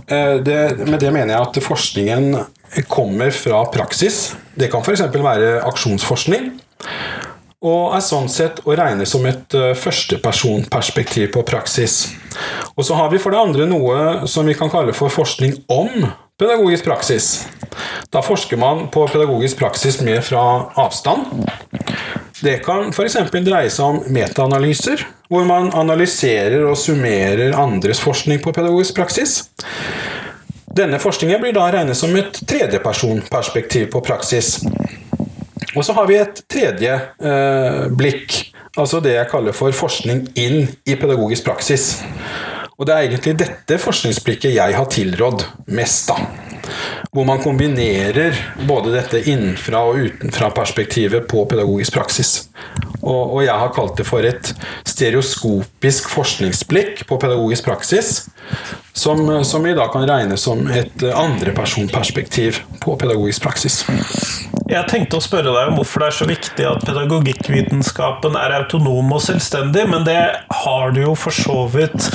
Det, 0.09 0.87
med 0.89 0.95
det 0.97 1.09
mener 1.13 1.35
jeg 1.35 1.45
at 1.45 1.57
forskningen 1.61 2.31
kommer 2.89 3.29
fra 3.29 3.59
praksis. 3.69 4.31
Det 4.57 4.71
kan 4.73 4.81
f.eks. 4.81 5.03
være 5.13 5.59
aksjonsforskning. 5.69 6.47
Og 7.61 7.93
er 7.93 8.01
sånn 8.01 8.25
sett 8.33 8.63
å 8.65 8.73
regne 8.73 9.05
som 9.05 9.27
et 9.29 9.53
førstepersonperspektiv 9.77 11.29
på 11.35 11.43
praksis. 11.45 12.07
Og 12.73 12.87
så 12.87 12.97
har 12.97 13.13
vi 13.13 13.21
for 13.21 13.37
det 13.37 13.43
andre 13.43 13.69
noe 13.69 14.25
som 14.25 14.49
vi 14.49 14.57
kan 14.57 14.73
kalle 14.73 14.97
for 14.97 15.13
forskning 15.13 15.59
om 15.77 16.09
pedagogisk 16.39 16.87
praksis. 16.87 17.47
Da 18.09 18.21
forsker 18.25 18.57
man 18.57 18.87
på 18.91 19.05
pedagogisk 19.11 19.59
praksis 19.59 19.99
mer 20.01 20.21
fra 20.25 20.43
avstand. 20.79 21.27
Det 22.39 22.61
kan 22.63 22.93
f.eks. 22.93 23.17
dreie 23.43 23.69
seg 23.73 23.85
om 23.85 23.99
metaanalyser, 24.15 25.03
hvor 25.29 25.43
man 25.47 25.73
analyserer 25.75 26.63
og 26.69 26.77
summerer 26.79 27.57
andres 27.59 27.99
forskning 27.99 28.39
på 28.43 28.53
pedagogisk 28.55 28.95
praksis. 28.95 29.41
Denne 30.79 30.99
forskningen 31.01 31.41
blir 31.43 31.55
da 31.57 31.67
regnet 31.73 31.97
som 31.99 32.15
et 32.15 32.39
tredjepersonperspektiv 32.47 33.89
på 33.91 34.01
praksis. 34.05 34.61
Og 35.75 35.83
så 35.85 35.93
har 35.97 36.07
vi 36.09 36.17
et 36.21 36.39
tredje 36.49 36.93
eh, 36.95 37.81
blikk, 37.99 38.37
altså 38.79 39.01
det 39.03 39.17
jeg 39.17 39.29
kaller 39.29 39.57
for 39.57 39.75
forskning 39.75 40.23
inn 40.39 40.69
i 40.87 40.95
pedagogisk 40.95 41.49
praksis. 41.49 41.97
Og 42.79 42.87
det 42.87 42.95
er 42.95 43.09
egentlig 43.09 43.33
dette 43.41 43.75
forskningsblikket 43.83 44.55
jeg 44.55 44.75
har 44.77 44.85
tilrådd 44.87 45.43
mest, 45.75 46.07
da. 46.07 46.15
Hvor 47.11 47.25
man 47.27 47.41
kombinerer 47.43 48.37
både 48.69 48.93
dette 48.93 49.19
innenfra- 49.27 49.83
og 49.89 49.99
utenfra-perspektivet 49.99 51.27
på 51.27 51.43
pedagogisk 51.49 51.97
praksis. 51.97 52.31
Og, 53.01 53.33
og, 53.33 53.41
jeg 53.43 53.55
har 53.55 53.71
kalt 53.75 53.97
det 53.99 54.05
for 54.07 54.23
et 54.27 54.51
stereoskopisk 54.87 56.09
forskningsblikk 56.11 57.05
på 57.07 57.19
pedagogisk 57.19 57.67
praksis, 57.67 58.27
som, 58.93 59.23
som 59.47 59.63
vi 59.63 59.75
da 59.75 59.87
kan 59.91 60.07
regne 60.07 60.37
som 60.39 60.65
et 60.71 61.03
andrepersonperspektiv 61.07 62.59
på 62.83 62.95
pedagogisk 62.99 63.43
praksis. 63.47 63.81
Jeg 64.69 64.85
tenkte 64.85 65.17
å 65.17 65.23
spørre 65.23 65.49
deg 65.49 65.71
om 65.71 65.79
hvorfor 65.79 66.03
det 66.03 66.09
er 66.11 66.17
så 66.19 66.27
viktig 66.29 66.65
at 66.69 66.83
pedagogikkvitenskapen 66.85 68.35
er 68.37 68.53
autonom 68.59 69.15
og 69.15 69.23
selvstendig, 69.25 69.87
men 69.89 70.05
det 70.05 70.19
har 70.59 70.93
du 70.93 71.01
jo 71.07 71.15
for 71.17 71.33
så 71.33 71.63
vidt 71.73 72.05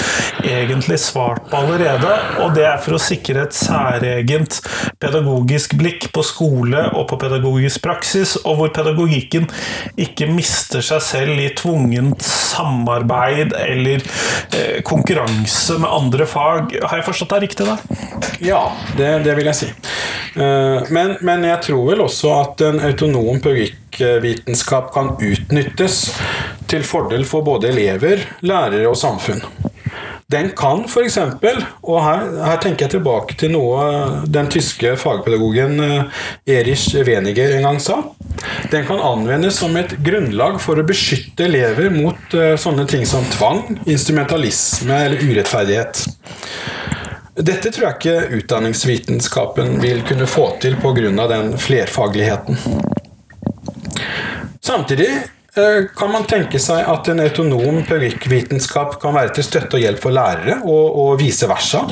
egentlig 0.62 0.98
svart 1.02 1.44
på 1.50 1.58
allerede. 1.58 2.12
Og 2.44 2.54
det 2.56 2.66
er 2.68 2.80
for 2.82 2.96
å 2.96 3.02
sikre 3.02 3.44
et 3.44 3.56
særegent 3.56 4.60
pedagogisk 5.02 5.76
blikk 5.80 6.08
på 6.14 6.24
skole 6.26 6.86
og 6.94 7.08
på 7.10 7.18
pedagogisk 7.20 7.82
praksis, 7.84 8.36
og 8.44 8.60
hvor 8.60 8.72
pedagogikken 8.74 9.48
ikke 10.00 10.28
mister 10.32 10.84
seg 10.84 11.02
selv 11.04 11.42
i 11.42 11.50
tvungent 11.56 12.24
samarbeid 12.24 13.54
eller 13.58 14.02
eh, 14.54 14.80
konkurranse 14.86 15.78
med 15.82 15.90
andre 15.90 16.28
fag. 16.30 16.76
Har 16.84 17.00
jeg 17.00 17.08
forstått 17.08 17.36
deg 17.36 17.46
riktig 17.48 17.68
da? 17.68 17.78
Ja, 18.44 18.62
det, 18.98 19.10
det 19.26 19.36
vil 19.38 19.50
jeg 19.50 19.60
si. 19.60 19.70
Uh, 20.34 20.82
men, 20.90 21.14
men 21.22 21.44
jeg 21.46 21.62
tror 21.68 21.84
vel 21.92 22.02
også 22.04 22.32
at 22.40 22.64
en 22.66 22.80
autonom 22.82 23.38
pedagogikkvitenskap 23.44 24.90
kan 24.94 25.14
utnyttes 25.22 26.00
til 26.70 26.82
fordel 26.86 27.24
for 27.28 27.46
både 27.46 27.70
elever, 27.70 28.26
lærere 28.42 28.88
og 28.90 28.98
samfunn. 28.98 29.44
Den 30.34 30.50
kan 30.58 30.84
f.eks., 30.88 31.18
og 31.84 31.98
her, 32.02 32.24
her, 32.42 32.58
tenker 32.62 32.86
jeg 32.86 32.96
tilbake 32.96 33.36
til 33.38 33.52
noe 33.54 34.24
den 34.26 34.48
tyske 34.50 34.96
fagpedagogen 34.98 35.78
eh, 35.84 36.24
Erich 36.56 36.88
Weniger 37.06 37.54
en 37.54 37.68
gang 37.68 37.80
sa. 37.82 38.00
Den 38.72 38.86
kan 38.88 39.02
anvendes 39.04 39.60
som 39.62 39.76
et 39.78 39.94
grunnlag 40.04 40.58
for 40.62 40.80
å 40.80 40.86
beskytte 40.86 41.46
elever 41.46 41.92
mot 41.94 42.34
uh, 42.34 42.54
sånne 42.58 42.86
ting 42.90 43.04
som 43.06 43.22
tvang, 43.36 43.78
instrumentalisme 43.86 44.96
eller 45.06 45.22
urettferdighet. 45.22 46.02
Dette 47.34 47.70
tror 47.74 47.88
jeg 47.88 47.98
ikke 47.98 48.40
utdanningsvitenskapen 48.40 49.78
vil 49.82 50.02
kunne 50.06 50.26
få 50.30 50.52
til 50.62 50.76
pga. 50.82 51.26
den 51.30 51.54
flerfagligheten. 51.58 52.58
Samtidig 54.64 55.10
eh, 55.10 55.33
kan 55.96 56.10
man 56.10 56.24
tenke 56.26 56.58
seg 56.58 56.88
at 56.90 57.08
en 57.12 57.22
autonom 57.22 57.82
pedagogikkvitenskap 57.86 58.96
kan 59.02 59.14
være 59.14 59.36
til 59.36 59.46
støtte 59.46 59.78
og 59.78 59.84
hjelp 59.84 60.00
for 60.02 60.14
lærere, 60.14 60.56
og, 60.66 60.96
og 60.98 61.20
vice 61.20 61.46
versa. 61.50 61.84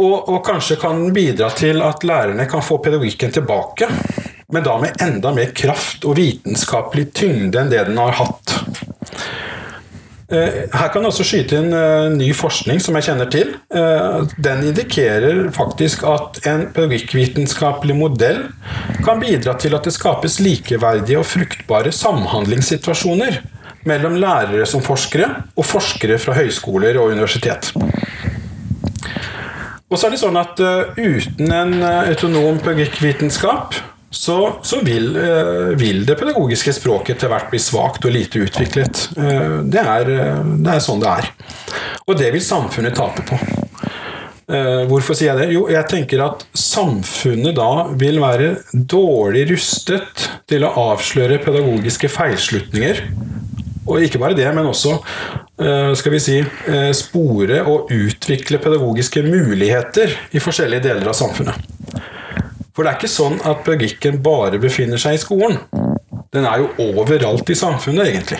Og, 0.00 0.28
og, 0.28 0.38
kanskje 0.46 0.78
kan 0.80 1.00
den 1.02 1.14
bidra 1.14 1.50
til 1.52 1.82
at 1.82 2.04
lærerne 2.06 2.46
kan 2.48 2.62
få 2.62 2.78
pedagogikken 2.84 3.34
tilbake, 3.34 3.88
men 4.54 4.64
da 4.64 4.78
med 4.80 5.02
enda 5.02 5.34
mer 5.34 5.50
kraft 5.54 6.06
og 6.06 6.16
vitenskapelig 6.18 7.10
tyngde 7.12 7.60
enn 7.60 7.72
det 7.72 7.82
den 7.90 7.98
har 8.00 8.16
hatt. 8.22 8.54
Eh, 10.30 10.66
her 10.70 10.90
kan 10.94 11.02
jeg 11.02 11.10
også 11.10 11.24
skyte 11.26 11.58
inn 11.58 11.72
eh, 11.74 12.08
ny 12.14 12.28
forskning 12.38 12.78
som 12.82 12.94
jeg 12.94 13.08
kjenner 13.08 13.26
til. 13.32 13.48
Eh, 13.74 14.20
den 14.38 14.62
indikerer 14.68 15.48
faktisk 15.54 16.04
at 16.06 16.38
en 16.46 16.68
pedagogikkvitenskapelig 16.70 17.96
modell 17.98 18.44
kan 19.02 19.18
bidra 19.22 19.56
til 19.58 19.74
at 19.74 19.88
det 19.88 19.94
skapes 19.96 20.38
likeverdige 20.38 21.18
og 21.18 21.26
fruktbare 21.26 21.90
samhandlingssituasjoner 21.94 23.40
mellom 23.90 24.20
lærere 24.22 24.68
som 24.70 24.84
forskere 24.86 25.32
og 25.56 25.66
forskere 25.66 26.20
fra 26.22 26.36
høyskoler 26.38 27.00
og 27.00 27.16
universitet. 27.16 27.72
Og 29.90 29.98
så 29.98 30.06
er 30.06 30.14
det 30.14 30.22
sånn 30.22 30.38
at 30.38 30.60
uten 30.94 31.50
en 31.50 31.80
autonom 31.82 32.60
pedagogikkvitenskap 32.62 33.80
så, 34.10 34.56
så 34.62 34.80
vil, 34.80 35.16
eh, 35.16 35.76
vil, 35.78 36.02
det 36.06 36.16
pedagogiske 36.18 36.72
språket 36.74 37.16
etter 37.16 37.30
hvert 37.30 37.50
bli 37.52 37.60
svakt 37.62 38.04
og 38.08 38.14
lite 38.14 38.42
utviklet. 38.42 39.04
Eh, 39.14 39.60
det 39.70 39.84
er, 39.84 40.10
eh, 40.10 40.40
det 40.64 40.72
er, 40.74 40.82
sånn 40.82 41.02
det 41.02 41.12
er. 41.20 41.28
Og 42.08 42.18
det 42.18 42.32
vil 42.34 42.42
samfunnet 42.42 42.98
tape 42.98 43.26
på. 43.28 43.38
Hvorfor 44.50 45.14
sier 45.14 45.28
jeg 45.28 45.38
det? 45.38 45.52
Jo, 45.54 45.60
jeg 45.70 45.86
tenker 45.86 46.24
at 46.24 46.40
samfunnet 46.58 47.54
da 47.54 47.84
vil 47.94 48.16
være 48.18 48.48
dårlig 48.74 49.44
rustet 49.52 50.24
til 50.50 50.66
å 50.66 50.72
avsløre 50.90 51.38
pedagogiske 51.44 52.10
feilslutninger. 52.10 53.04
Og 53.86 54.02
ikke 54.02 54.18
bare 54.18 54.34
det, 54.34 54.48
men 54.50 54.66
også 54.66 54.96
skal 55.94 56.16
vi 56.16 56.22
si, 56.24 56.40
spore 56.98 57.62
og 57.62 57.94
utvikle 57.94 58.58
pedagogiske 58.58 59.22
muligheter 59.28 60.18
i 60.34 60.42
forskjellige 60.42 60.88
deler 60.88 61.12
av 61.14 61.20
samfunnet. 61.20 61.70
For 62.74 62.86
det 62.86 62.92
er 62.92 63.00
ikke 63.00 63.10
sånn 63.10 63.40
at 63.42 63.64
pedagogikken 63.66 64.20
bare 64.24 64.60
befinner 64.62 65.00
seg 65.00 65.16
i 65.16 65.22
skolen. 65.22 65.58
Den 66.30 66.46
er 66.46 66.62
jo 66.62 66.90
overalt 67.00 67.50
i 67.50 67.58
samfunnet, 67.58 68.12
egentlig. 68.12 68.38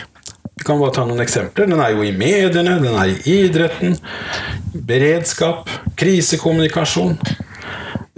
Vi 0.61 0.67
kan 0.67 0.79
bare 0.79 0.95
ta 0.95 1.07
noen 1.09 1.23
eksempler. 1.25 1.67
Den 1.71 1.81
er 1.83 1.95
jo 1.97 2.05
i 2.07 2.13
mediene, 2.15 2.77
den 2.83 2.95
er 2.95 3.11
i 3.11 3.35
idretten, 3.41 3.97
beredskap, 4.87 5.71
krisekommunikasjon, 5.99 7.17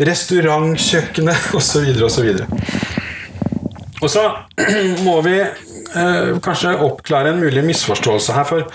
restaurantkjøkkenet 0.03 1.53
osv. 1.57 1.89
osv. 2.09 2.31
Og 4.03 4.11
så 4.11 4.27
må 5.07 5.17
vi 5.25 5.39
eh, 5.39 6.33
kanskje 6.43 6.75
oppklare 6.83 7.33
en 7.33 7.41
mulig 7.41 7.65
misforståelse 7.71 8.37
her. 8.37 8.49
For 8.51 8.69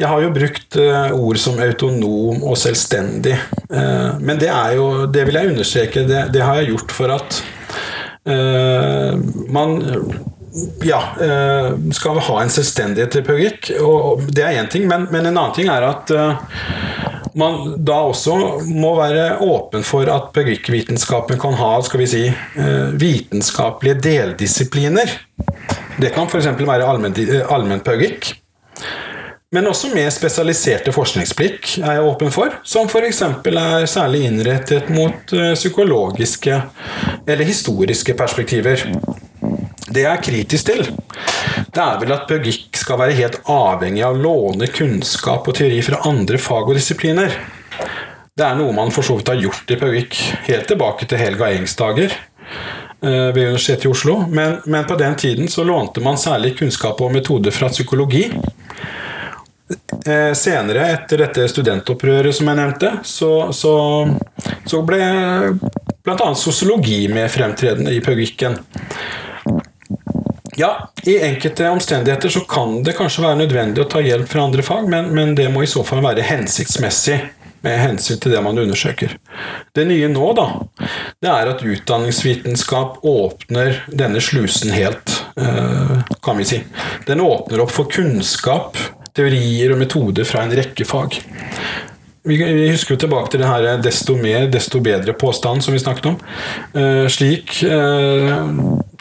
jeg 0.00 0.08
har 0.08 0.22
jo 0.24 0.32
brukt 0.32 0.78
uh, 0.80 1.12
ord 1.12 1.38
som 1.40 1.60
autonom 1.60 2.40
og 2.46 2.56
selvstendig. 2.58 3.36
Uh, 3.68 4.16
men 4.22 4.40
det 4.40 4.48
er 4.52 4.76
jo 4.78 5.06
Det 5.12 5.26
vil 5.28 5.36
jeg 5.36 5.52
understreke. 5.52 6.06
Det, 6.08 6.26
det 6.34 6.44
har 6.44 6.60
jeg 6.60 6.72
gjort 6.72 6.94
for 6.96 7.14
at 7.18 7.40
uh, 8.30 9.12
man 9.52 9.80
ja, 10.82 10.98
skal 11.94 12.18
ha 12.26 12.40
en 12.42 12.50
selvstendighet 12.50 13.12
til 13.14 13.22
pedagogikk. 13.22 13.68
Og 13.86 14.24
det 14.34 14.42
er 14.42 14.58
én 14.58 14.70
ting, 14.72 14.88
men, 14.90 15.06
men, 15.12 15.28
en 15.28 15.36
annen 15.36 15.54
ting 15.54 15.70
er 15.70 15.86
at 15.86 16.10
man 17.38 17.76
da 17.86 18.00
også 18.08 18.34
må 18.66 18.96
være 18.98 19.38
åpen 19.46 19.86
for 19.86 20.10
at 20.10 20.32
pedagogikkvitenskapen 20.34 21.38
kan 21.38 21.54
ha 21.60 21.70
skal 21.86 22.02
vi 22.02 22.10
si, 22.10 22.24
vitenskapelige 22.98 24.00
deldisipliner. 24.08 25.14
Det 26.02 26.10
kan 26.16 26.26
f.eks. 26.26 26.50
være 26.58 26.90
allmennpedagogikk. 26.90 28.32
Men 29.50 29.66
også 29.66 29.88
mer 29.90 30.12
spesialiserte 30.14 30.92
forskningsblikk 30.94 31.72
er 31.80 31.96
jeg 31.96 32.06
åpen 32.06 32.30
for, 32.30 32.52
som 32.62 32.86
f.eks. 32.86 33.18
er 33.50 33.86
særlig 33.90 34.20
innrettet 34.28 34.92
mot 34.94 35.32
eh, 35.34 35.56
psykologiske 35.58 36.58
eller 37.26 37.48
historiske 37.48 38.14
perspektiver. 38.14 38.84
Det 39.90 40.04
jeg 40.04 40.10
er 40.12 40.22
kritisk 40.22 40.68
til, 40.68 40.84
det 40.86 41.82
er 41.82 41.98
vel 41.98 42.14
at 42.14 42.28
pedagogikk 42.28 42.78
skal 42.78 43.00
være 43.02 43.16
helt 43.18 43.40
avhengig 43.50 44.04
av 44.06 44.14
å 44.14 44.22
låne 44.22 44.70
kunnskap 44.70 45.50
og 45.50 45.58
teori 45.58 45.82
fra 45.82 45.98
andre 46.06 46.38
fag 46.38 46.70
og 46.70 46.78
disipliner. 46.78 47.34
Det 48.30 48.46
er 48.46 48.54
noe 48.54 48.70
man 48.76 48.94
for 48.94 49.02
så 49.02 49.18
vidt 49.18 49.34
har 49.34 49.42
gjort 49.48 49.66
i 49.66 49.80
pedagogikk 49.80 50.20
helt 50.46 50.70
tilbake 50.70 51.10
til 51.10 51.18
Helga 51.24 51.50
Engs 51.56 51.74
dager 51.74 52.06
eh, 52.06 53.34
ved 53.34 53.48
Universitetet 53.48 53.90
i 53.90 53.94
Oslo, 53.96 54.20
men, 54.30 54.60
men, 54.70 54.86
på 54.86 54.94
den 55.02 55.18
tiden 55.18 55.50
så 55.50 55.66
lånte 55.66 56.06
man 56.06 56.22
særlig 56.22 56.54
kunnskap 56.62 57.02
og 57.02 57.10
metoder 57.18 57.50
fra 57.50 57.74
psykologi. 57.74 58.28
Eh, 60.06 60.32
senere, 60.34 60.86
etter 60.94 61.20
dette 61.22 61.46
studentopprøret 61.50 62.34
som 62.34 62.48
jeg 62.50 62.58
nevnte, 62.58 62.92
så, 63.06 63.30
så, 63.54 63.74
så 64.66 64.80
ble 64.86 65.00
bl.a. 66.02 66.30
sosiologi 66.34 67.04
med 67.12 67.30
fremtredende 67.30 67.92
i 67.94 68.00
pedagogikken. 68.02 68.56
Ja, 70.58 70.72
i 71.06 71.18
enkelte 71.22 71.68
omstendigheter 71.70 72.32
så 72.32 72.42
kan 72.48 72.80
det 72.84 72.96
kanskje 72.98 73.24
være 73.24 73.38
nødvendig 73.44 73.84
å 73.84 73.88
ta 73.88 74.02
hjelp 74.04 74.28
fra 74.28 74.46
andre 74.48 74.64
fag, 74.66 74.88
men, 74.90 75.12
men 75.16 75.36
det 75.38 75.46
må 75.52 75.62
i 75.64 75.70
så 75.70 75.84
fall 75.86 76.02
være 76.04 76.26
hensiktsmessig 76.26 77.20
med 77.64 77.76
hensyn 77.80 78.18
til 78.20 78.34
det 78.34 78.40
man 78.42 78.58
undersøker. 78.58 79.14
Det 79.76 79.84
nye 79.88 80.08
nå, 80.10 80.30
da, 80.36 80.46
det 81.20 81.30
er 81.30 81.50
at 81.52 81.64
utdanningsvitenskap 81.64 83.04
åpner 83.06 83.82
denne 83.92 84.22
slusen 84.24 84.72
helt, 84.74 85.20
eh, 85.36 86.00
kan 86.24 86.40
vi 86.40 86.48
si. 86.48 86.62
Den 87.06 87.20
åpner 87.24 87.62
opp 87.64 87.76
for 87.76 87.92
kunnskap 87.92 88.80
teorier 89.20 89.74
og 89.74 89.80
metoder 89.84 90.28
fra 90.28 90.44
en 90.46 90.56
rekke 90.56 90.88
fag. 90.88 91.20
Vi, 92.22 92.36
husker 92.68 92.94
jo 92.94 93.00
tilbake 93.00 93.30
til 93.32 93.40
det 93.40 93.48
her 93.48 93.78
'desto 93.80 94.14
mer, 94.16 94.46
desto 94.52 94.80
bedre'-påstanden 94.80 95.62
som 95.62 95.72
vi 95.72 95.80
snakket 95.80 96.06
om. 96.06 96.18
Uh, 96.74 97.08
slik 97.08 97.62
uh, 97.64 98.34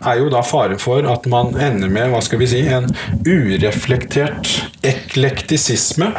er 0.07 0.22
jo 0.22 0.30
da 0.32 0.39
faren 0.41 0.80
for 0.80 1.03
at 1.03 1.28
man 1.28 1.51
ender 1.59 1.91
med 1.91 2.13
hva 2.13 2.22
skal 2.24 2.39
vi 2.39 2.47
si, 2.47 2.61
en 2.63 2.88
ureflektert 3.28 4.47
eklektisisme, 4.84 6.13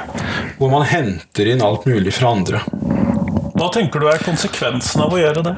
hvor 0.59 0.69
man 0.69 0.85
henter 0.85 1.49
inn 1.49 1.65
alt 1.65 1.89
mulig 1.89 2.13
fra 2.13 2.35
andre. 2.37 2.61
Hva 3.57 3.73
tenker 3.73 4.01
du 4.01 4.09
er 4.09 4.21
konsekvensen 4.25 5.01
av 5.01 5.17
å 5.17 5.21
gjøre 5.21 5.47
det? 5.49 5.57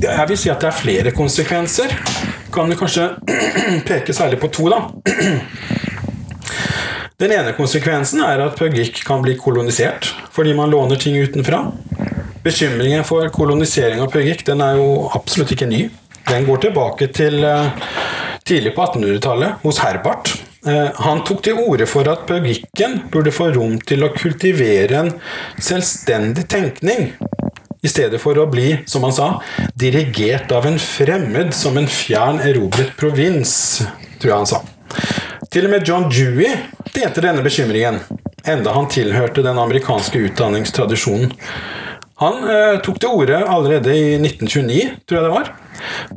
Jeg 0.00 0.28
vil 0.28 0.40
si 0.40 0.48
at 0.48 0.64
det 0.64 0.72
er 0.72 0.80
flere 0.80 1.12
konsekvenser. 1.12 1.92
Kan 2.52 2.72
du 2.72 2.80
kanskje 2.80 3.12
peke 3.90 4.16
særlig 4.16 4.40
på 4.40 4.48
to, 4.56 4.72
da. 4.72 4.86
Den 7.20 7.34
ene 7.36 7.52
konsekvensen 7.52 8.22
er 8.24 8.40
at 8.40 8.54
pedagogikk 8.56 9.02
kan 9.04 9.20
bli 9.20 9.34
kolonisert 9.36 10.08
fordi 10.32 10.54
man 10.56 10.70
låner 10.72 10.96
ting 10.96 11.18
utenfra. 11.20 11.66
Bekymringen 12.40 13.04
for 13.04 13.28
kolonisering 13.34 14.00
av 14.00 14.08
pedagogikk 14.08 14.46
den 14.46 14.62
er 14.64 14.78
jo 14.78 15.10
absolutt 15.12 15.52
ikke 15.52 15.68
ny. 15.68 15.82
Den 16.30 16.46
går 16.48 16.62
tilbake 16.64 17.10
til 17.12 17.44
eh, 17.44 17.90
tidlig 18.48 18.72
på 18.72 18.86
1800-tallet 18.86 19.66
hos 19.66 19.82
Herbart. 19.84 20.32
Eh, 20.64 20.88
han 21.04 21.20
tok 21.28 21.44
til 21.44 21.60
orde 21.60 21.84
for 21.90 22.08
at 22.08 22.24
pedagogikken 22.30 23.02
burde 23.12 23.36
få 23.36 23.50
rom 23.52 23.76
til 23.84 24.06
å 24.06 24.12
kultivere 24.16 25.04
en 25.04 25.12
selvstendig 25.60 26.48
tenkning, 26.48 27.10
i 27.80 27.88
stedet 27.88 28.20
for 28.20 28.36
å 28.36 28.48
bli, 28.48 28.74
som 28.88 29.04
han 29.04 29.14
sa, 29.16 29.28
dirigert 29.76 30.52
av 30.52 30.66
en 30.68 30.76
fremmed 30.80 31.52
som 31.56 31.76
en 31.80 31.88
fjern 31.88 32.40
erobret 32.44 32.92
provins, 33.00 33.52
tror 34.20 34.32
jeg 34.32 34.36
han 34.36 34.50
sa. 34.50 34.64
Til 35.50 35.66
og 35.66 35.72
med 35.72 35.82
John 35.82 36.04
Dewey 36.06 36.46
delte 36.94 37.22
denne 37.24 37.42
bekymringen, 37.42 37.96
enda 38.46 38.70
han 38.70 38.86
tilhørte 38.86 39.42
den 39.42 39.58
amerikanske 39.58 40.20
utdanningstradisjonen. 40.28 41.32
Han 42.20 42.44
eh, 42.52 42.76
tok 42.84 43.00
til 43.02 43.16
orde 43.16 43.40
allerede 43.40 43.96
i 43.96 44.12
1929, 44.20 44.84
tror 45.08 45.18
jeg 45.18 45.26
det 45.26 45.32
var, 45.32 45.50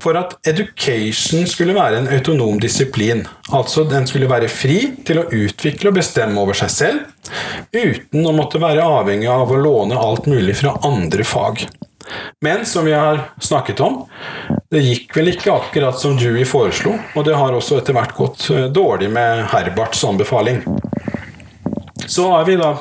for 0.04 0.20
at 0.20 0.36
education 0.52 1.48
skulle 1.50 1.74
være 1.74 2.04
en 2.04 2.12
autonom 2.14 2.60
disiplin. 2.62 3.24
Altså 3.50 3.88
den 3.90 4.06
skulle 4.06 4.30
være 4.30 4.52
fri 4.54 4.78
til 5.08 5.24
å 5.24 5.26
utvikle 5.32 5.90
og 5.90 5.98
bestemme 5.98 6.38
over 6.44 6.60
seg 6.60 6.74
selv, 6.76 7.32
uten 7.74 8.30
å 8.30 8.36
måtte 8.38 8.62
være 8.62 8.86
avhengig 8.86 9.32
av 9.34 9.50
å 9.50 9.58
låne 9.64 9.98
alt 9.98 10.30
mulig 10.30 10.60
fra 10.62 10.76
andre 10.86 11.26
fag. 11.26 11.66
Men 12.42 12.66
som 12.66 12.86
vi 12.86 12.94
har 12.94 13.22
snakket 13.42 13.80
om, 13.80 14.06
det 14.72 14.84
gikk 14.84 15.18
vel 15.18 15.34
ikke 15.34 15.54
akkurat 15.54 16.00
som 16.00 16.18
Dewey 16.20 16.46
foreslo, 16.46 16.98
og 17.16 17.28
det 17.28 17.38
har 17.40 17.56
også 17.56 17.80
etter 17.80 17.96
hvert 17.98 18.16
gått 18.18 18.50
eh, 18.52 18.66
dårlig 18.74 19.12
med 19.14 19.46
Herbarts 19.54 20.04
anbefaling. 20.08 20.64
Så 22.06 22.28
har 22.32 22.46
vi 22.46 22.56
da 22.60 22.74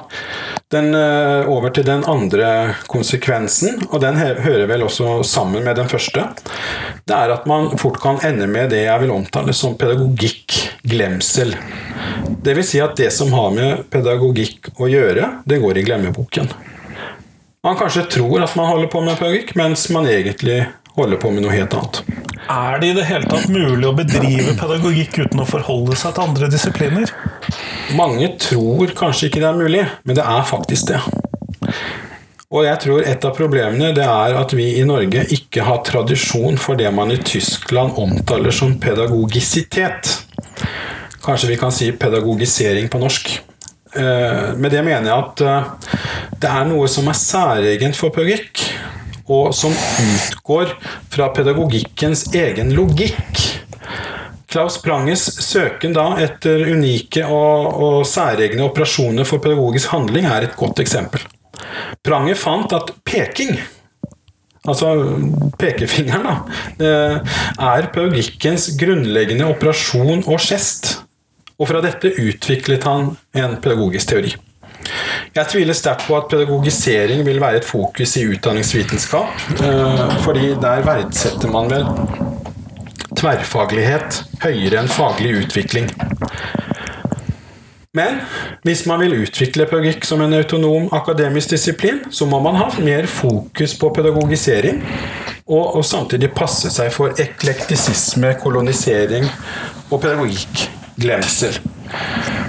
den, 0.72 0.94
eh, 0.94 1.48
over 1.48 1.70
til 1.70 1.84
den 1.84 2.04
andre 2.08 2.74
konsekvensen, 2.86 3.82
og 3.90 4.00
den 4.00 4.16
hører 4.16 4.66
vel 4.66 4.86
også 4.88 5.20
sammen 5.24 5.64
med 5.64 5.76
den 5.76 5.88
første. 5.88 6.26
Det 7.04 7.16
er 7.16 7.34
at 7.34 7.46
man 7.46 7.70
fort 7.78 8.00
kan 8.02 8.20
ende 8.24 8.48
med 8.50 8.70
det 8.72 8.84
jeg 8.86 9.04
vil 9.04 9.14
omtale 9.14 9.54
som 9.54 9.76
pedagogikkglemsel. 9.78 11.54
Vil 12.42 12.64
si 12.66 12.80
at 12.82 12.96
det 12.96 13.12
som 13.12 13.32
har 13.36 13.50
med 13.54 13.86
pedagogikk 13.92 14.72
å 14.80 14.88
gjøre, 14.90 15.30
det 15.46 15.60
går 15.62 15.78
i 15.78 15.86
glemmeboken. 15.86 16.50
Man 17.62 17.76
kanskje 17.78 18.02
tror 18.10 18.42
at 18.42 18.56
man 18.58 18.66
holder 18.66 18.88
på 18.90 19.00
med 19.06 19.20
pedagogikk, 19.20 19.52
mens 19.54 19.84
man 19.94 20.08
egentlig 20.10 20.64
holder 20.96 21.18
på 21.22 21.30
med 21.30 21.44
noe 21.44 21.52
helt 21.54 21.74
annet. 21.78 22.00
Er 22.50 22.80
det 22.82 22.88
i 22.88 22.96
det 22.96 23.04
hele 23.06 23.28
tatt 23.30 23.52
mulig 23.54 23.86
å 23.86 23.92
bedrive 23.94 24.56
pedagogikk 24.58 25.20
uten 25.20 25.44
å 25.44 25.46
forholde 25.46 25.94
seg 26.00 26.16
til 26.16 26.24
andre 26.24 26.48
disipliner? 26.50 27.12
Mange 27.94 28.32
tror 28.42 28.90
kanskje 28.98 29.28
ikke 29.28 29.44
det 29.44 29.46
er 29.52 29.60
mulig, 29.60 29.84
men 30.02 30.18
det 30.18 30.24
er 30.26 30.42
faktisk 30.48 30.90
det. 30.90 30.98
Og 32.50 32.66
jeg 32.66 32.82
tror 32.82 33.06
et 33.12 33.28
av 33.30 33.38
problemene 33.38 33.92
det 33.94 34.08
er 34.10 34.40
at 34.40 34.56
vi 34.58 34.66
i 34.80 34.82
Norge 34.88 35.22
ikke 35.38 35.62
har 35.70 35.84
tradisjon 35.86 36.58
for 36.58 36.82
det 36.82 36.90
man 36.90 37.14
i 37.14 37.20
Tyskland 37.22 37.94
omtaler 37.94 38.50
som 38.50 38.74
pedagogisitet. 38.82 40.16
Kanskje 41.22 41.54
vi 41.54 41.62
kan 41.62 41.70
si 41.70 41.94
pedagogisering 41.94 42.90
på 42.90 43.06
norsk. 43.06 43.36
Eh, 43.96 44.54
Med 44.56 44.72
det 44.72 44.82
mener 44.84 45.08
jeg 45.10 45.18
at 45.18 45.42
eh, 45.44 45.66
det 46.40 46.48
er 46.50 46.68
noe 46.70 46.88
som 46.90 47.08
er 47.10 47.18
særegent 47.18 47.98
for 47.98 48.14
pedagogikk, 48.14 48.62
og 49.32 49.52
som 49.54 49.72
utgår 49.72 50.72
fra 51.12 51.28
pedagogikkens 51.36 52.26
egen 52.34 52.72
logikk. 52.76 53.42
Klaus 54.52 54.76
Pranges 54.82 55.22
søken 55.46 55.94
da 55.96 56.10
etter 56.20 56.66
unike 56.74 57.24
og, 57.24 57.68
og 57.84 58.00
særegne 58.08 58.66
operasjoner 58.66 59.28
for 59.28 59.40
pedagogisk 59.44 59.94
handling 59.94 60.26
er 60.28 60.48
et 60.48 60.58
godt 60.58 60.82
eksempel. 60.82 61.22
Pranger 62.04 62.36
fant 62.36 62.74
at 62.76 62.90
peking, 63.06 63.54
altså 64.66 64.90
pekefingeren, 65.60 66.26
da, 66.26 66.34
eh, 66.82 67.38
er 67.70 67.88
pedagogikkens 67.94 68.72
grunnleggende 68.80 69.48
operasjon 69.52 70.24
og 70.26 70.38
gest. 70.42 71.01
Og 71.58 71.68
fra 71.68 71.82
dette 71.84 72.14
utviklet 72.22 72.86
han 72.88 73.12
en 73.38 73.58
pedagogisk 73.62 74.14
teori. 74.14 74.32
Jeg 75.32 75.48
tviler 75.48 75.76
sterkt 75.76 76.04
på 76.08 76.16
at 76.18 76.28
pedagogisering 76.28 77.22
vil 77.24 77.40
være 77.40 77.62
et 77.62 77.68
fokus 77.68 78.16
i 78.20 78.26
utdanningsvitenskap, 78.34 79.46
eh, 79.64 80.16
fordi 80.24 80.52
der 80.60 80.84
verdsetter 80.84 81.52
man 81.52 81.70
vel 81.70 81.86
tverrfaglighet 83.16 84.22
høyere 84.42 84.82
enn 84.82 84.90
faglig 84.90 85.36
utvikling. 85.44 85.88
Men 87.92 88.22
hvis 88.64 88.86
man 88.88 89.02
vil 89.04 89.18
utvikle 89.20 89.66
pedagogikk 89.68 90.06
som 90.08 90.22
en 90.24 90.32
autonom 90.36 90.86
akademisk 90.96 91.52
disiplin, 91.52 92.00
så 92.10 92.24
må 92.28 92.40
man 92.40 92.56
ha 92.56 92.70
mer 92.80 93.08
fokus 93.08 93.74
på 93.76 93.90
pedagogisering, 93.92 94.80
og, 95.46 95.76
og 95.76 95.84
samtidig 95.84 96.32
passe 96.32 96.72
seg 96.72 96.88
for 96.94 97.12
eklektisisme, 97.20 98.32
kolonisering 98.40 99.28
og 99.90 100.00
pedagogikkglemsel. 100.96 101.58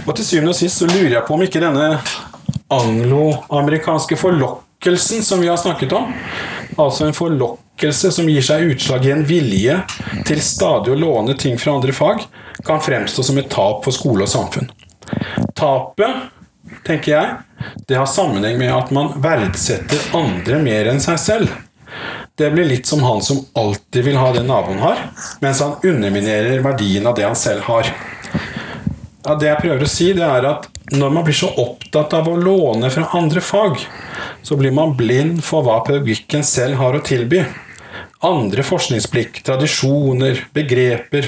Og 0.07 0.15
til 0.15 0.25
syvende 0.25 0.51
og 0.51 0.57
sist 0.57 0.81
så 0.81 0.87
lurer 0.87 1.17
jeg 1.17 1.25
på 1.27 1.35
om 1.35 1.43
ikke 1.43 1.61
denne 1.61 1.97
angloamerikanske 2.73 4.17
forlokkelsen 4.17 5.23
som 5.23 5.41
vi 5.41 5.47
har 5.47 5.57
snakket 5.57 5.93
om, 5.93 6.13
altså 6.77 7.07
en 7.07 7.15
forlokkelse 7.15 8.11
som 8.11 8.29
gir 8.29 8.43
seg 8.43 8.71
utslag 8.73 9.05
i 9.05 9.13
en 9.13 9.25
vilje 9.27 9.79
til 10.27 10.41
stadig 10.41 10.93
å 10.93 10.99
låne 10.99 11.35
ting 11.39 11.57
fra 11.59 11.75
andre 11.77 11.93
fag, 11.93 12.23
kan 12.65 12.81
fremstå 12.81 13.23
som 13.23 13.37
et 13.37 13.51
tap 13.51 13.83
for 13.83 13.95
skole 13.95 14.25
og 14.25 14.31
samfunn. 14.31 14.71
Tapet, 15.55 16.29
tenker 16.87 17.11
jeg, 17.11 17.35
det 17.87 17.99
har 17.99 18.09
sammenheng 18.09 18.57
med 18.59 18.73
at 18.73 18.91
man 18.95 19.13
verdsetter 19.23 20.15
andre 20.17 20.59
mer 20.63 20.89
enn 20.91 21.03
seg 21.03 21.19
selv. 21.21 21.53
Det 22.39 22.49
blir 22.49 22.65
litt 22.65 22.89
som 22.89 23.03
han 23.05 23.21
som 23.21 23.43
alltid 23.53 24.07
vil 24.07 24.17
ha 24.17 24.31
det 24.33 24.41
naboen 24.47 24.81
har, 24.81 25.03
mens 25.43 25.61
han 25.61 25.75
underminerer 25.83 26.63
verdien 26.65 27.05
av 27.05 27.15
det 27.19 27.27
han 27.27 27.37
selv 27.37 27.67
har. 27.67 27.91
Ja, 29.23 29.37
det 29.39 29.47
jeg 29.47 29.59
prøver 29.61 29.85
å 29.85 29.87
si, 29.87 30.09
det 30.17 30.25
er 30.27 30.45
at 30.49 30.65
når 30.91 31.11
man 31.15 31.23
blir 31.23 31.35
så 31.37 31.47
opptatt 31.61 32.11
av 32.17 32.27
å 32.27 32.35
låne 32.35 32.89
fra 32.91 33.05
andre 33.15 33.39
fag, 33.39 33.79
så 34.43 34.57
blir 34.59 34.73
man 34.75 34.97
blind 34.99 35.39
for 35.47 35.63
hva 35.63 35.77
pedagogikken 35.87 36.43
selv 36.43 36.75
har 36.81 36.97
å 36.97 37.03
tilby. 37.07 37.45
Andre 38.23 38.63
forskningsblikk, 38.63 39.41
tradisjoner, 39.43 40.45
begreper 40.55 41.25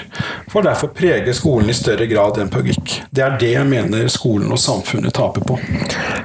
får 0.48 0.64
derfor 0.64 0.88
prege 0.96 1.34
skolen 1.36 1.68
i 1.70 1.76
større 1.76 2.06
grad 2.08 2.38
enn 2.40 2.48
pedagogikk. 2.48 2.94
Det 3.12 3.24
er 3.26 3.34
det 3.42 3.50
jeg 3.52 3.68
mener 3.68 4.08
skolen 4.12 4.54
og 4.56 4.62
samfunnet 4.64 5.12
taper 5.18 5.44
på. 5.44 5.58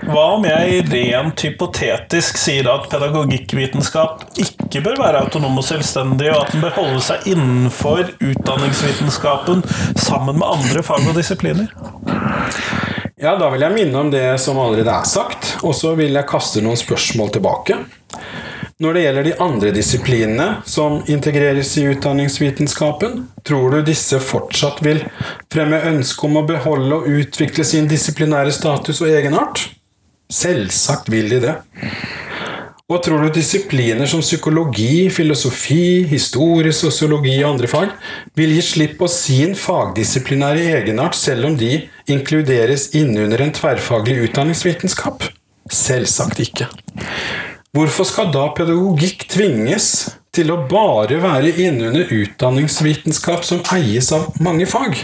Hva 0.06 0.26
om 0.36 0.46
jeg 0.46 0.84
rent 0.92 1.42
hypotetisk 1.42 2.38
sier 2.38 2.70
at 2.70 2.86
pedagogikkvitenskap 2.92 4.22
ikke 4.44 4.84
bør 4.84 5.02
være 5.02 5.24
autonom 5.24 5.58
og 5.58 5.66
selvstendig, 5.66 6.30
og 6.30 6.44
at 6.44 6.54
den 6.54 6.62
bør 6.62 6.76
holde 6.78 7.02
seg 7.08 7.26
innenfor 7.32 8.04
utdanningsvitenskapen 8.20 9.64
sammen 9.98 10.38
med 10.38 10.46
andre 10.54 10.84
fag 10.86 11.02
og 11.10 11.18
disipliner? 11.18 11.74
Ja, 13.18 13.34
da 13.36 13.50
vil 13.50 13.66
jeg 13.66 13.74
minne 13.74 14.06
om 14.06 14.14
det 14.14 14.22
som 14.40 14.62
allerede 14.62 14.94
er 14.94 15.10
sagt, 15.10 15.56
og 15.66 15.74
så 15.76 15.96
vil 15.98 16.14
jeg 16.14 16.30
kaste 16.30 16.62
noen 16.62 16.78
spørsmål 16.78 17.34
tilbake. 17.34 17.82
Når 18.80 18.96
det 18.96 19.00
gjelder 19.04 19.26
de 19.26 19.32
andre 19.44 19.70
disiplinene 19.76 20.44
som 20.64 21.02
integreres 21.12 21.74
i 21.76 21.82
utdanningsvitenskapen, 21.90 23.26
tror 23.44 23.74
du 23.74 23.82
disse 23.84 24.16
fortsatt 24.24 24.78
vil 24.80 25.02
fremme 25.52 25.82
ønske 25.90 26.24
om 26.24 26.38
å 26.40 26.46
beholde 26.48 26.96
og 26.96 27.10
utvikle 27.20 27.66
sin 27.68 27.90
disiplinære 27.90 28.54
status 28.56 29.02
og 29.04 29.12
egenart? 29.12 29.66
Selvsagt 30.32 31.10
vil 31.12 31.28
de 31.28 31.42
det. 31.44 31.54
Og 32.88 33.02
tror 33.04 33.26
du 33.26 33.34
disipliner 33.36 34.08
som 34.08 34.24
psykologi, 34.24 35.10
filosofi, 35.12 36.06
historie, 36.08 36.72
sosiologi 36.72 37.36
og 37.42 37.50
andre 37.50 37.68
fag 37.70 37.92
vil 38.40 38.56
gi 38.56 38.64
slipp 38.64 38.96
på 39.02 39.10
sin 39.12 39.52
fagdisiplinære 39.60 40.64
egenart 40.78 41.20
selv 41.20 41.50
om 41.52 41.60
de 41.60 41.84
inkluderes 42.08 42.88
innunder 42.96 43.44
en 43.44 43.54
tverrfaglig 43.60 44.22
utdanningsvitenskap? 44.24 45.28
Selvsagt 45.68 46.40
ikke. 46.48 46.72
Hvorfor 47.70 48.02
skal 48.02 48.32
da 48.34 48.48
pedagogikk 48.50 49.28
tvinges 49.30 49.84
til 50.34 50.48
å 50.50 50.56
bare 50.70 51.20
være 51.22 51.52
innunder 51.62 52.08
utdanningsvitenskap 52.10 53.44
som 53.46 53.60
eies 53.76 54.08
av 54.16 54.24
mange 54.42 54.66
fag? 54.66 54.96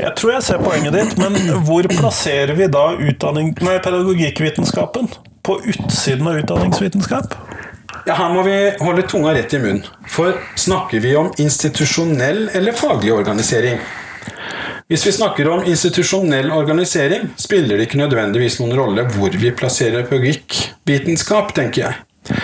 Jeg 0.00 0.12
tror 0.16 0.32
jeg 0.32 0.46
ser 0.46 0.62
poenget 0.64 0.96
ditt, 0.96 1.12
men 1.20 1.36
hvor 1.68 1.84
plasserer 1.92 2.56
vi 2.56 2.70
da 2.72 2.86
nei, 2.96 3.76
pedagogikkvitenskapen? 3.84 5.10
På 5.44 5.58
utsiden 5.68 6.24
av 6.32 6.40
utdanningsvitenskap? 6.40 7.36
Ja, 8.08 8.16
Her 8.22 8.32
må 8.32 8.46
vi 8.48 8.56
holde 8.80 9.04
tunga 9.04 9.36
rett 9.36 9.52
i 9.52 9.60
munnen. 9.60 9.84
For 10.08 10.32
snakker 10.56 11.04
vi 11.04 11.12
om 11.20 11.28
institusjonell 11.36 12.46
eller 12.56 12.72
faglig 12.72 13.12
organisering? 13.12 13.76
Hvis 14.88 15.06
vi 15.06 15.12
snakker 15.12 15.48
om 15.50 15.64
institusjonell 15.66 16.52
organisering, 16.54 17.24
spiller 17.36 17.74
det 17.74 17.88
ikke 17.88 17.98
nødvendigvis 17.98 18.60
noen 18.60 18.76
rolle 18.78 19.02
hvor 19.16 19.34
vi 19.34 19.50
plasserer 19.50 20.06
pedagogikkvitenskap, 20.06 21.50
tenker 21.56 21.82
jeg. 21.82 22.36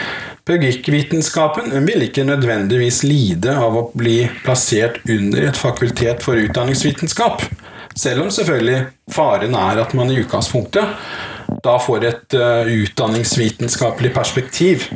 Pedagogikkvitenskapen 0.43 1.71
vil 1.87 2.03
ikke 2.09 2.25
nødvendigvis 2.27 3.05
lide 3.07 3.55
av 3.55 3.79
å 3.79 3.85
bli 3.95 4.25
plassert 4.43 4.99
under 5.07 5.47
et 5.53 5.61
fakultet 5.61 6.27
for 6.27 6.35
utdanningsvitenskap, 6.43 7.47
selv 7.95 8.25
om 8.25 8.35
selvfølgelig 8.35 8.81
faren 9.15 9.55
er 9.55 9.85
at 9.85 9.95
man 9.95 10.11
i 10.11 10.19
utgangspunktet 10.25 11.63
da 11.63 11.79
får 11.79 12.11
et 12.11 12.39
uh, 12.43 12.67
utdanningsvitenskapelig 12.67 14.11
perspektiv. 14.19 14.91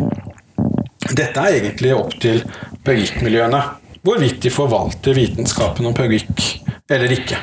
Dette 1.14 1.46
er 1.46 1.60
egentlig 1.62 1.94
opp 1.94 2.18
til 2.18 2.42
pedagogikkmiljøene, 2.82 3.66
hvorvidt 4.02 4.42
de 4.42 4.50
forvalter 4.50 5.14
vitenskapen 5.14 5.86
om 5.86 5.94
pedagogikk 5.94 6.65
eller 6.90 7.12
ikke. 7.12 7.38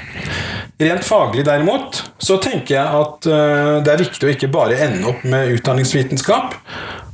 Rent 0.84 1.06
faglig 1.06 1.46
derimot, 1.46 2.02
så 2.18 2.40
tenker 2.42 2.76
jeg 2.76 3.02
at 3.04 3.28
uh, 3.30 3.84
det 3.86 3.94
er 3.94 4.04
viktig 4.04 4.28
å 4.28 4.34
ikke 4.34 4.52
bare 4.52 4.80
ende 4.88 5.08
opp 5.12 5.24
med 5.28 5.54
utdanningsvitenskap, 5.58 6.58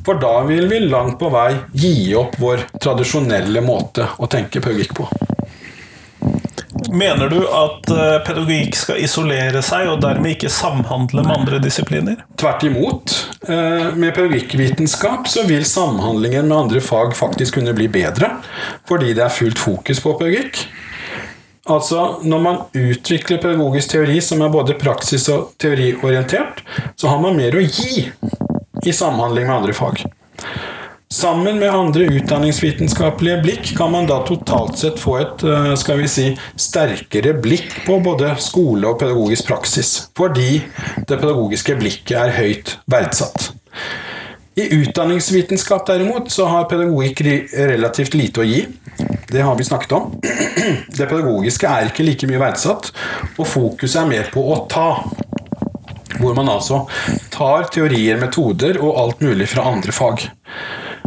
for 0.06 0.22
da 0.22 0.40
vil 0.48 0.70
vi 0.72 0.80
langt 0.88 1.20
på 1.20 1.30
vei 1.34 1.52
gi 1.76 2.16
opp 2.18 2.40
vår 2.40 2.64
tradisjonelle 2.82 3.62
måte 3.62 4.08
å 4.18 4.30
tenke 4.32 4.62
pedagogikk 4.64 4.96
på. 5.02 5.10
Mener 6.90 7.30
du 7.30 7.44
at 7.46 7.90
eh, 7.92 8.16
pedagogikk 8.26 8.78
skal 8.78 9.02
isolere 9.04 9.62
seg 9.66 9.90
og 9.92 10.00
dermed 10.02 10.34
ikke 10.36 10.50
samhandle 10.54 11.22
med 11.26 11.36
andre 11.36 11.60
disipliner? 11.62 12.24
Tvert 12.40 12.66
imot. 12.66 13.14
eh, 13.46 13.92
Med 13.94 14.16
pedagogikkvitenskap 14.16 15.28
så 15.30 15.44
vil 15.50 15.66
samhandlingen 15.68 16.48
med 16.48 16.58
andre 16.58 16.82
fag 16.82 17.14
faktisk 17.18 17.60
kunne 17.60 17.76
bli 17.78 17.90
bedre, 17.92 18.32
fordi 18.90 19.14
det 19.14 19.26
er 19.28 19.36
fullt 19.36 19.62
fokus 19.62 20.02
på 20.02 20.16
pedagogikk. 20.22 20.64
Altså, 21.70 22.20
Når 22.24 22.40
man 22.42 22.62
utvikler 22.74 23.38
pedagogisk 23.38 23.92
teori 23.94 24.18
som 24.22 24.42
er 24.42 24.50
både 24.50 24.78
praksis- 24.80 25.30
og 25.30 25.54
teoriorientert, 25.62 26.64
så 26.98 27.12
har 27.12 27.22
man 27.22 27.38
mer 27.38 27.56
å 27.56 27.62
gi 27.62 28.10
i 28.86 28.96
samhandling 28.96 29.46
med 29.46 29.56
andre 29.56 29.76
fag. 29.78 30.02
Sammen 31.10 31.58
med 31.58 31.74
andre 31.74 32.06
utdanningsvitenskapelige 32.06 33.42
blikk 33.42 33.72
kan 33.78 33.90
man 33.92 34.06
da 34.10 34.20
totalt 34.28 34.78
sett 34.78 35.00
få 35.02 35.16
et 35.18 35.42
eh, 35.42 35.72
skal 35.82 35.98
vi 36.04 36.10
si, 36.12 36.26
sterkere 36.54 37.34
blikk 37.42 37.80
på 37.88 37.98
både 38.06 38.36
skole 38.42 38.92
og 38.92 39.00
pedagogisk 39.02 39.50
praksis, 39.50 39.96
fordi 40.18 40.62
det 41.10 41.18
pedagogiske 41.18 41.80
blikket 41.82 42.14
er 42.14 42.36
høyt 42.38 42.76
verdsatt. 42.94 43.50
I 44.60 44.74
utdanningsvitenskap 44.74 45.88
derimot 45.88 46.32
så 46.32 46.46
har 46.46 46.66
pedagogikk 46.68 47.22
relativt 47.54 48.14
lite 48.18 48.42
å 48.42 48.48
gi. 48.48 48.66
Det 49.32 49.44
har 49.46 49.56
vi 49.56 49.64
snakket 49.64 49.94
om. 49.96 50.10
Det 50.98 51.06
pedagogiske 51.08 51.70
er 51.70 51.88
ikke 51.88 52.04
like 52.04 52.28
mye 52.28 52.42
verdsatt, 52.42 52.90
og 53.38 53.48
fokuset 53.48 54.02
er 54.02 54.10
mer 54.10 54.28
på 54.34 54.44
å 54.52 54.58
ta. 54.68 54.90
Hvor 56.20 56.36
man 56.36 56.52
altså 56.52 56.82
tar 57.32 57.70
teorier, 57.72 58.20
metoder 58.20 58.82
og 58.84 59.00
alt 59.00 59.24
mulig 59.24 59.48
fra 59.54 59.64
andre 59.72 59.96
fag. 59.96 60.26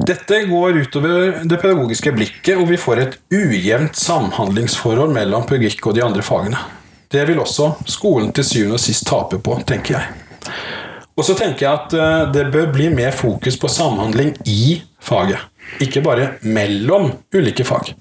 Dette 0.09 0.39
går 0.49 0.81
utover 0.87 1.43
det 1.45 1.61
pedagogiske 1.61 2.15
blikket, 2.17 2.57
og 2.57 2.71
vi 2.73 2.81
får 2.81 3.03
et 3.03 3.19
ujevnt 3.37 4.01
samhandlingsforhold 4.01 5.13
mellom 5.13 5.45
pedagogikk 5.45 5.91
og 5.91 5.99
de 5.99 6.07
andre 6.09 6.25
fagene. 6.25 6.65
Det 7.13 7.29
vil 7.29 7.45
også 7.45 7.75
skolen 7.85 8.33
til 8.33 8.49
syvende 8.49 8.81
og 8.81 8.87
sist 8.87 9.05
tape 9.13 9.45
på, 9.45 9.61
tenker 9.69 9.99
jeg. 9.99 10.23
Og 11.17 11.27
så 11.27 11.37
tenker 11.37 11.67
jeg 11.67 11.73
at 11.73 11.95
eh, 11.97 12.23
det 12.33 12.49
bør 12.53 12.71
bli 12.73 12.89
mer 12.93 13.13
fokus 13.17 13.59
på 13.61 13.71
samhandling 13.71 14.33
i 14.49 14.81
faget. 15.03 15.45
Ikke 15.85 16.03
bare 16.05 16.37
mellom 16.43 17.11
ulike 17.35 17.67
fag. 17.69 17.93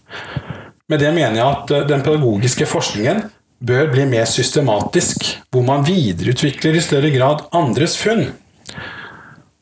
Med 0.91 1.03
det 1.03 1.11
mener 1.15 1.41
jeg 1.41 1.47
at 1.47 1.73
eh, 1.75 1.88
den 1.89 2.03
pedagogiske 2.05 2.67
forskningen 2.71 3.25
bør 3.61 3.91
bli 3.91 4.07
mer 4.09 4.25
systematisk, 4.25 5.27
hvor 5.51 5.65
man 5.67 5.85
videreutvikler 5.85 6.77
i 6.77 6.83
større 6.83 7.11
grad 7.13 7.45
andres 7.53 7.97
funn. 7.99 8.31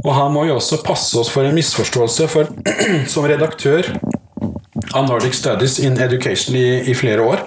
Og 0.06 0.14
her 0.16 0.30
må 0.32 0.46
vi 0.46 0.54
også 0.54 0.80
passe 0.86 1.18
oss 1.20 1.34
for 1.34 1.44
en 1.44 1.58
misforståelse, 1.58 2.30
for 2.32 2.54
som 3.12 3.28
redaktør 3.28 3.90
av 4.96 5.10
Nordic 5.10 5.36
Studies 5.36 5.82
in 5.84 6.00
Education 6.00 6.56
i, 6.56 6.86
i 6.88 6.96
flere 6.96 7.26
år, 7.26 7.44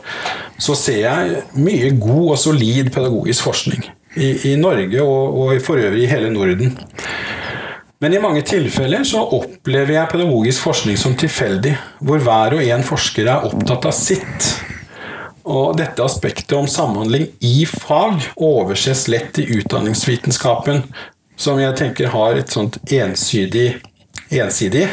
så 0.61 0.77
ser 0.79 1.01
jeg 1.07 1.43
mye 1.57 1.95
god 1.97 2.35
og 2.35 2.39
solid 2.43 2.91
pedagogisk 2.93 3.47
forskning 3.49 3.87
i, 4.15 4.53
i 4.53 4.57
Norge 4.61 5.03
og, 5.03 5.39
og, 5.43 5.55
for 5.65 5.81
øvrig 5.81 6.05
i 6.05 6.11
hele 6.11 6.31
Norden. 6.33 6.77
Men 8.03 8.17
i 8.17 8.21
mange 8.23 8.43
tilfeller 8.43 9.05
så 9.07 9.23
opplever 9.37 9.95
jeg 9.95 10.11
pedagogisk 10.11 10.65
forskning 10.67 10.99
som 10.99 11.15
tilfeldig, 11.19 11.77
hvor 12.03 12.23
hver 12.25 12.59
og 12.59 12.65
en 12.67 12.83
forsker 12.87 13.31
er 13.31 13.47
opptatt 13.47 13.87
av 13.87 13.95
sitt. 13.95 14.49
Og 15.43 15.77
dette 15.79 16.03
aspektet 16.03 16.55
om 16.59 16.67
samhandling 16.71 17.29
i 17.47 17.63
fag 17.67 18.27
overses 18.37 19.07
lett 19.11 19.39
i 19.43 19.47
utdanningsvitenskapen, 19.59 20.83
som 21.39 21.59
jeg 21.63 21.79
tenker 21.79 22.11
har 22.15 22.39
et 22.39 22.51
sånt 22.53 22.79
ensidig 22.91 23.73
ensidig 24.33 24.87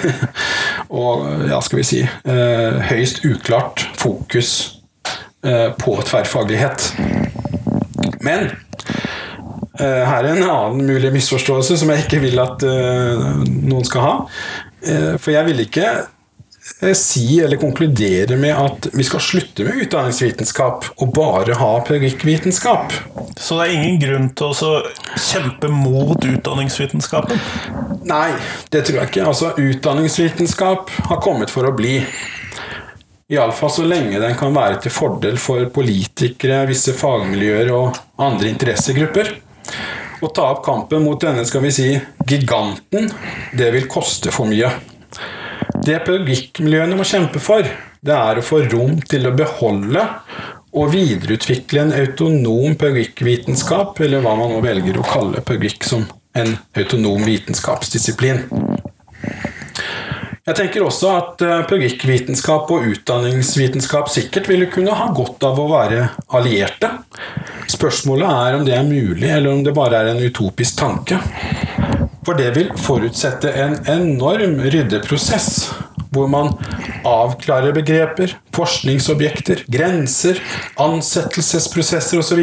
og 1.02 1.26
ja, 1.50 1.60
skal 1.64 1.80
vi 1.82 1.86
si 1.88 2.00
eh, 2.04 2.80
høyst 2.90 3.24
uklart 3.28 3.86
fokus 4.00 4.52
eh, 5.46 5.70
på 5.80 5.96
tverrfaglighet. 6.10 6.90
Men 8.26 8.50
her 9.80 10.26
er 10.26 10.34
en 10.34 10.44
annen 10.44 10.88
mulig 10.90 11.12
misforståelse 11.16 11.78
som 11.80 11.92
jeg 11.94 12.04
ikke 12.06 12.22
vil 12.26 12.40
at 12.44 12.64
eh, 12.68 13.28
noen 13.48 13.86
skal 13.88 14.04
ha. 14.04 14.16
Eh, 14.84 15.14
for 15.22 15.32
jeg 15.32 15.48
vil 15.48 15.64
ikke 15.64 15.92
si 16.96 17.40
eller 17.42 17.58
konkludere 17.58 18.38
med 18.38 18.54
at 18.54 18.88
vi 18.94 19.04
skal 19.04 19.24
slutte 19.24 19.66
med 19.66 19.80
utdanningsvitenskap 19.86 20.86
og 21.02 21.14
bare 21.16 21.56
ha 21.58 21.70
pedagogikkvitenskap. 21.88 22.94
Så 23.40 23.58
det 23.58 23.68
er 23.68 23.78
ingen 23.78 24.00
grunn 24.04 24.28
til 24.38 24.54
å 24.54 24.74
kjempe 25.18 25.72
mot 25.74 26.20
utdanningsvitenskapen? 26.20 27.42
Nei, 28.10 28.34
det 28.70 28.84
tror 28.86 29.02
jeg 29.02 29.12
ikke. 29.12 29.26
Altså, 29.32 29.54
utdanningsvitenskap 29.58 30.94
har 31.10 31.24
kommet 31.26 31.52
for 31.54 31.68
å 31.68 31.74
bli. 31.76 32.04
Iallfall 33.30 33.70
så 33.70 33.84
lenge 33.86 34.18
den 34.18 34.34
kan 34.38 34.56
være 34.56 34.80
til 34.82 34.94
fordel 34.94 35.36
for 35.38 35.68
politikere, 35.74 36.64
visse 36.66 36.96
fagmiljøer 36.98 37.70
og 37.78 38.00
andre 38.26 38.50
interessegrupper. 38.50 39.30
Å 40.26 40.30
ta 40.34 40.48
opp 40.50 40.64
kampen 40.66 41.06
mot 41.06 41.22
denne 41.22 41.44
skal 41.46 41.62
vi 41.62 41.70
si, 41.76 41.92
giganten, 42.26 43.06
det 43.54 43.70
vil 43.76 43.86
koste 43.92 44.34
for 44.34 44.50
mye. 44.50 44.72
Det 45.78 46.00
pedagogikkmiljøene 46.08 46.98
må 46.98 47.06
kjempe 47.06 47.42
for, 47.44 47.70
det 48.02 48.16
er 48.18 48.42
å 48.42 48.46
få 48.46 48.64
rom 48.66 48.98
til 49.06 49.30
å 49.30 49.36
beholde 49.38 50.08
og 50.74 50.90
videreutvikle 50.96 51.86
en 51.86 51.94
autonom 52.00 52.74
pedagogikkvitenskap, 52.82 54.02
eller 54.06 54.26
hva 54.26 54.34
man 54.42 54.56
nå 54.56 54.64
velger 54.66 54.98
å 54.98 55.06
kalle 55.06 55.46
pedagogikk 55.46 55.86
som 55.86 56.10
en 56.34 56.56
autonom 56.74 57.22
vitenskapsdisiplin. 57.30 58.42
Jeg 60.50 60.58
tenker 60.58 60.82
også 60.82 61.10
at 61.14 61.42
eh, 61.46 61.60
pedagogikkvitenskap 61.70 62.72
og 62.74 62.88
utdanningsvitenskap 62.90 64.08
sikkert 64.10 64.48
ville 64.50 64.66
kunne 64.74 64.96
ha 64.98 65.06
godt 65.14 65.44
av 65.46 65.60
å 65.62 65.68
være 65.70 66.08
allierte. 66.34 66.90
Spørsmålet 67.70 68.26
er 68.26 68.58
om 68.58 68.66
det 68.66 68.74
er 68.74 68.88
mulig, 68.88 69.30
eller 69.30 69.52
om 69.52 69.62
det 69.66 69.76
bare 69.78 70.00
er 70.00 70.10
en 70.16 70.24
utopisk 70.24 70.80
tanke. 70.80 71.20
For 72.26 72.34
det 72.40 72.50
vil 72.58 72.74
forutsette 72.82 73.52
en 73.62 73.78
enorm 73.94 74.58
ryddeprosess, 74.74 75.70
hvor 76.10 76.26
man 76.34 76.56
avklarer 77.06 77.76
begreper, 77.78 78.34
forskningsobjekter, 78.58 79.68
grenser, 79.70 80.42
ansettelsesprosesser 80.82 82.26
osv. 82.26 82.42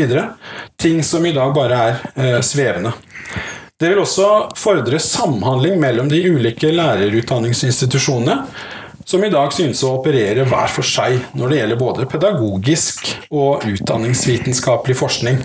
Ting 0.79 1.03
som 1.03 1.27
i 1.27 1.35
dag 1.35 1.51
bare 1.59 1.83
er 1.91 2.03
eh, 2.15 2.39
svevende. 2.47 2.95
Det 3.77 3.91
vil 3.91 3.99
også 4.01 4.27
fordre 4.57 4.97
samhandling 5.03 5.75
mellom 5.83 6.07
de 6.09 6.23
ulike 6.31 6.71
lærerutdanningsinstitusjonene, 6.73 8.39
som 9.05 9.25
i 9.25 9.29
dag 9.31 9.53
synes 9.53 9.83
å 9.85 9.99
operere 9.99 10.47
hver 10.49 10.73
for 10.73 10.89
seg 10.89 11.19
når 11.37 11.53
det 11.53 11.59
gjelder 11.59 11.79
både 11.83 12.07
pedagogisk 12.09 13.11
og 13.29 13.67
utdanningsvitenskapelig 13.69 14.97
forskning. 14.97 15.43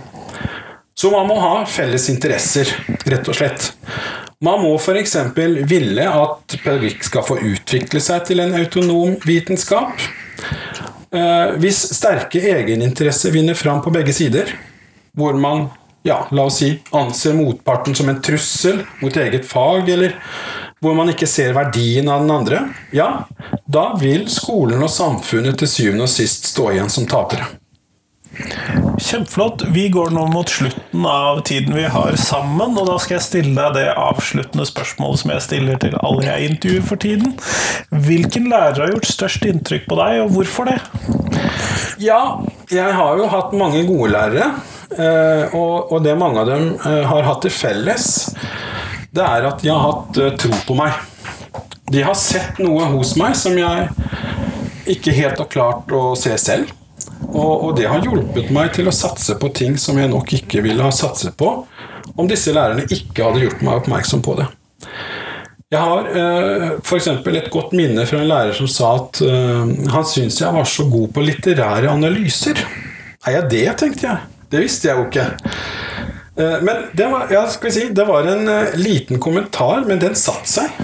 Så 0.96 1.12
man 1.12 1.28
må 1.28 1.36
ha 1.44 1.66
felles 1.68 2.08
interesser, 2.14 2.72
rett 3.04 3.28
og 3.28 3.36
slett. 3.36 3.68
Man 4.42 4.64
må 4.64 4.72
f.eks. 4.80 5.18
ville 5.68 6.08
at 6.08 6.56
pedagogikk 6.56 7.04
skal 7.06 7.28
få 7.28 7.38
utvikle 7.52 8.00
seg 8.00 8.24
til 8.32 8.46
en 8.46 8.56
autonom 8.58 9.20
vitenskap. 9.28 10.08
Eh, 11.12 11.60
hvis 11.60 11.84
sterke 12.00 12.40
egeninteresser 12.56 13.36
vinner 13.36 13.60
fram 13.60 13.84
på 13.84 13.92
begge 13.92 14.16
sider, 14.16 14.56
hvor 15.20 15.36
man 15.36 15.68
ja, 16.08 16.28
la 16.32 16.48
oss 16.50 16.60
si, 16.62 16.74
anser 16.98 17.38
motparten 17.38 17.96
som 17.98 18.10
en 18.10 18.22
trussel 18.24 18.84
mot 19.02 19.18
eget 19.18 19.46
fag, 19.48 19.90
eller 19.90 20.18
hvor 20.82 20.96
man 20.98 21.12
ikke 21.14 21.30
ser 21.30 21.54
verdien 21.54 22.10
av 22.10 22.24
den 22.24 22.34
andre, 22.34 22.62
ja, 22.96 23.28
da 23.70 23.92
vil 24.02 24.26
skolen 24.34 24.82
og 24.82 24.90
samfunnet 24.90 25.60
til 25.62 25.70
syvende 25.70 26.08
og 26.08 26.14
sist 26.14 26.50
stå 26.50 26.72
igjen 26.74 26.90
som 26.90 27.06
tapere. 27.10 27.52
Kjempeflott. 29.02 29.66
Vi 29.76 29.90
går 29.94 30.14
nå 30.16 30.24
mot 30.32 30.50
slutten 30.50 31.06
av 31.06 31.42
tiden 31.46 31.76
vi 31.76 31.84
har 31.90 32.16
sammen, 32.22 32.78
og 32.80 32.88
da 32.88 32.98
skal 33.02 33.18
jeg 33.18 33.26
stille 33.26 33.54
deg 33.58 33.76
det 33.76 33.88
avsluttende 33.92 34.66
spørsmålet 34.70 35.22
som 35.22 35.34
jeg 35.34 35.46
stiller 35.46 35.80
til 35.82 35.98
alle 36.00 36.26
jeg 36.28 36.52
intervjuer 36.52 36.86
for 36.88 37.02
tiden. 37.02 37.34
Hvilken 38.08 38.50
lærer 38.54 38.86
har 38.86 38.94
gjort 38.96 39.10
størst 39.10 39.48
inntrykk 39.50 39.90
på 39.90 40.00
deg, 40.00 40.22
og 40.24 40.36
hvorfor 40.38 40.70
det? 40.72 40.80
Ja, 42.02 42.22
jeg 42.72 42.94
har 42.98 43.20
jo 43.20 43.30
hatt 43.30 43.58
mange 43.58 43.84
gode 43.90 44.14
lærere. 44.16 44.54
Eh, 44.92 45.56
og, 45.56 45.96
det 46.04 46.18
mange 46.20 46.42
av 46.42 46.50
dem 46.50 46.68
eh, 46.76 47.04
har 47.08 47.28
hatt 47.28 47.46
til 47.46 47.54
felles, 47.56 48.10
det 49.12 49.24
er 49.24 49.48
at 49.48 49.64
de 49.64 49.72
har 49.72 49.86
hatt 49.86 50.20
eh, 50.20 50.36
tro 50.40 50.52
på 50.68 50.76
meg. 50.76 50.98
De 51.92 52.04
har 52.04 52.16
sett 52.16 52.60
noe 52.64 52.88
hos 52.94 53.16
meg 53.20 53.36
som 53.40 53.56
jeg 53.60 53.90
ikke 54.92 55.16
helt 55.16 55.40
har 55.40 55.50
klart 55.52 55.92
å 55.96 56.12
se 56.20 56.36
selv. 56.40 56.72
Og, 57.32 57.52
og 57.52 57.76
det 57.78 57.88
har 57.88 58.04
hjulpet 58.04 58.52
meg 58.52 58.74
til 58.76 58.90
å 58.90 58.96
satse 58.96 59.38
på 59.40 59.52
ting 59.56 59.78
som 59.80 60.00
jeg 60.00 60.12
nok 60.12 60.32
ikke 60.36 60.64
ville 60.66 60.84
ha 60.84 60.92
satset 60.96 61.36
på 61.40 61.54
om 62.20 62.28
disse 62.28 62.52
lærerne 62.52 62.84
ikke 62.92 63.24
hadde 63.24 63.46
gjort 63.46 63.64
meg 63.64 63.82
oppmerksom 63.82 64.24
på 64.26 64.36
det. 64.40 64.48
Jeg 65.72 65.80
har 65.80 66.08
eh, 66.20 66.66
f.eks. 66.82 67.08
et 67.08 67.52
godt 67.54 67.72
minne 67.78 68.04
fra 68.08 68.20
en 68.20 68.28
lærer 68.28 68.56
som 68.58 68.68
sa 68.68 68.90
at 68.98 69.22
eh, 69.24 69.70
han 69.94 70.08
syntes 70.08 70.42
jeg 70.42 70.52
var 70.52 70.68
så 70.68 70.84
god 70.92 71.14
på 71.16 71.24
litterære 71.24 71.88
analyser. 71.94 72.60
Er 73.24 73.38
jeg 73.38 73.52
det, 73.54 73.68
tenkte 73.80 74.10
jeg. 74.10 74.41
Det 74.52 74.60
visste 74.60 74.90
jeg 74.90 75.00
jo 75.00 75.08
ikke. 75.08 75.28
Eh, 76.36 76.58
men 76.62 76.86
det 76.94 77.08
var, 77.12 77.28
ja, 77.32 77.46
si, 77.48 77.88
det 77.90 78.06
var 78.06 78.28
en 78.28 78.48
eh, 78.48 78.76
liten 78.76 79.20
kommentar, 79.20 79.86
men 79.88 80.00
den 80.00 80.16
satte 80.16 80.50
seg. 80.50 80.84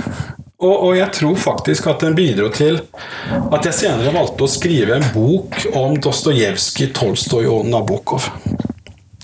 Og, 0.58 0.74
og, 0.74 0.94
jeg 0.98 1.12
tror 1.14 1.36
faktisk 1.38 1.86
at 1.92 2.02
den 2.02 2.16
bidro 2.18 2.48
til 2.50 2.80
at 3.54 3.68
jeg 3.68 3.76
senere 3.78 4.14
valgte 4.16 4.48
å 4.48 4.50
skrive 4.50 4.96
en 4.98 5.06
bok 5.14 5.60
om 5.78 6.00
Dostojevskij, 6.02 6.90
Tolstoy 6.98 7.46
og 7.46 7.70
Nabokov. 7.70 8.32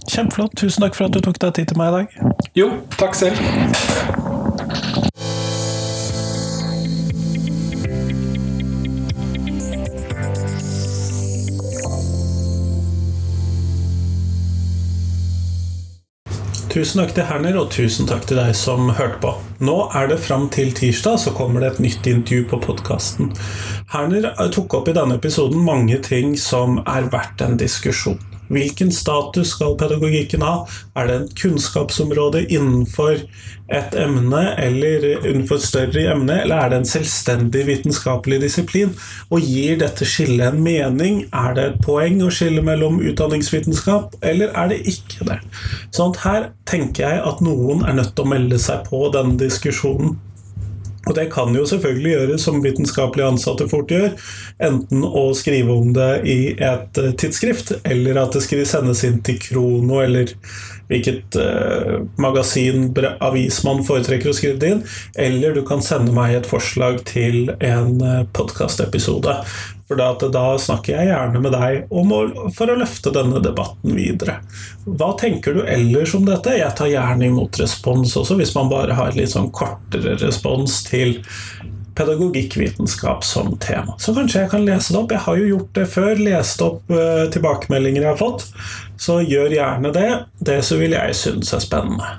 Kjempeflott. 0.04 0.54
Tusen 0.60 0.86
takk 0.86 1.00
for 1.00 1.08
at 1.08 1.16
du 1.16 1.24
tok 1.26 1.42
deg 1.42 1.56
tid 1.58 1.72
til 1.72 1.82
meg 1.82 1.90
i 1.90 2.04
dag. 2.04 2.38
Jo, 2.60 2.70
takk 3.00 3.18
selv. 3.18 4.23
Tusen 16.74 17.04
takk 17.04 17.12
til 17.14 17.28
Herner, 17.30 17.58
og 17.62 17.68
tusen 17.70 18.08
takk 18.10 18.24
til 18.26 18.40
deg 18.42 18.56
som 18.58 18.88
hørte 18.98 19.20
på. 19.22 19.34
Nå 19.62 19.76
er 19.94 20.08
det 20.10 20.18
fram 20.26 20.48
til 20.50 20.72
tirsdag, 20.74 21.20
så 21.22 21.34
kommer 21.38 21.62
det 21.62 21.68
et 21.76 21.82
nytt 21.86 22.10
intervju 22.10 22.48
på 22.50 22.58
podkasten. 22.64 23.30
Herner 23.94 24.32
tok 24.56 24.80
opp 24.80 24.90
i 24.90 24.96
denne 24.98 25.20
episoden 25.22 25.62
mange 25.62 26.02
ting 26.02 26.34
som 26.34 26.80
er 26.90 27.12
verdt 27.14 27.46
en 27.46 27.60
diskusjon. 27.62 28.18
Hvilken 28.54 28.92
status 28.94 29.54
skal 29.56 29.78
pedagogikken 29.80 30.46
ha? 30.46 30.54
Er 31.00 31.10
det 31.10 31.18
et 31.18 31.36
kunnskapsområde 31.42 32.46
innenfor 32.48 33.24
et 33.74 33.96
emne 33.98 34.42
eller 34.62 35.06
innenfor 35.24 35.58
et 35.58 35.66
større 35.66 36.04
emne, 36.14 36.42
eller 36.44 36.60
er 36.60 36.72
det 36.72 36.82
en 36.82 36.90
selvstendig 36.90 37.66
vitenskapelig 37.70 38.42
disiplin? 38.44 38.94
Og 39.34 39.42
gir 39.42 39.80
dette 39.82 40.08
skillet 40.08 40.52
en 40.52 40.62
mening? 40.64 41.24
Er 41.34 41.58
det 41.58 41.66
et 41.70 41.80
poeng 41.86 42.22
å 42.26 42.32
skille 42.34 42.64
mellom 42.66 43.02
utdanningsvitenskap, 43.02 44.20
eller 44.22 44.54
er 44.54 44.74
det 44.74 44.84
ikke 44.94 45.30
det? 45.32 45.40
Sånn 45.96 46.14
at 46.14 46.22
her 46.28 46.52
tenker 46.70 47.08
jeg 47.08 47.24
at 47.26 47.42
noen 47.46 47.86
er 47.88 47.98
nødt 47.98 48.14
til 48.16 48.28
å 48.28 48.34
melde 48.36 48.62
seg 48.62 48.86
på 48.90 49.08
denne 49.16 49.40
diskusjonen. 49.42 50.18
Og 51.04 51.16
det 51.18 51.26
kan 51.34 51.52
jo 51.56 51.66
selvfølgelig 51.68 52.12
gjøres 52.14 52.46
som 52.48 52.62
vitenskapelig 52.64 53.26
ansatte 53.28 53.68
fort 53.72 53.92
gjør. 53.92 54.14
Enten 54.64 55.04
å 55.04 55.26
skrive 55.36 55.76
om 55.76 55.92
det 55.96 56.12
i 56.32 56.38
et 56.54 57.00
eh, 57.02 57.12
tidsskrift, 57.20 57.74
eller 57.84 58.22
at 58.22 58.38
det 58.38 58.44
skal 58.46 58.64
sendes 58.68 59.04
inn 59.08 59.20
til 59.26 59.40
Krono, 59.44 60.00
eller 60.04 60.32
hvilket 60.92 61.38
eh, 61.40 62.02
magasin, 62.22 62.90
avis 63.24 63.62
man 63.66 63.84
foretrekker 63.86 64.32
å 64.32 64.36
skrive 64.36 64.60
det 64.62 64.74
inn. 64.76 64.84
Eller 65.20 65.56
du 65.56 65.64
kan 65.68 65.84
sende 65.86 66.14
meg 66.16 66.38
et 66.38 66.50
forslag 66.50 67.02
til 67.10 67.54
en 67.60 67.96
eh, 68.02 68.26
podkastepisode. 68.36 69.38
For 69.88 70.00
da, 70.00 70.14
da, 70.16 70.46
snakker 70.58 70.96
jeg 70.96 71.10
gjerne 71.12 71.42
med 71.44 71.54
deg 71.54 71.92
å, 71.92 72.04
for 72.56 72.72
å 72.72 72.78
løfte 72.80 73.12
denne 73.14 73.42
debatten 73.44 73.98
videre. 73.98 74.40
Hva 74.88 75.12
tenker 75.20 75.58
du 75.58 75.66
ellers 75.68 76.16
om 76.18 76.24
dette? 76.28 76.56
Jeg 76.58 76.76
tar 76.80 76.92
gjerne 76.92 77.28
imot 77.28 77.60
respons 77.60 78.16
også, 78.20 78.38
hvis 78.40 78.56
man 78.56 78.72
bare 78.72 78.96
har 78.98 79.16
litt 79.18 79.34
sånn 79.36 79.52
kortere 79.56 80.16
respons 80.24 80.82
til 80.88 81.20
pedagogikkvitenskap 81.96 83.24
som 83.24 83.54
tema. 83.62 83.96
Så 84.00 84.16
kanskje 84.16 84.44
jeg 84.44 84.52
kan 84.54 84.66
lese 84.66 84.94
det 84.94 85.00
opp. 85.02 85.14
Jeg 85.14 85.26
har 85.26 85.40
jo 85.40 85.50
gjort 85.52 85.78
det 85.78 85.86
før, 85.94 86.14
lest 86.30 86.64
opp 86.66 86.94
uh, 86.94 87.26
tilbakemeldinger 87.34 88.06
jeg 88.06 88.12
har 88.12 88.20
fått. 88.20 88.48
Så 89.02 89.20
gjør 89.22 89.56
gjerne 89.56 89.94
det. 89.96 90.10
Det 90.40 90.60
så 90.66 90.80
vil 90.82 90.96
jeg 90.98 91.18
synes 91.20 91.54
er 91.54 91.64
spennende. 91.64 92.16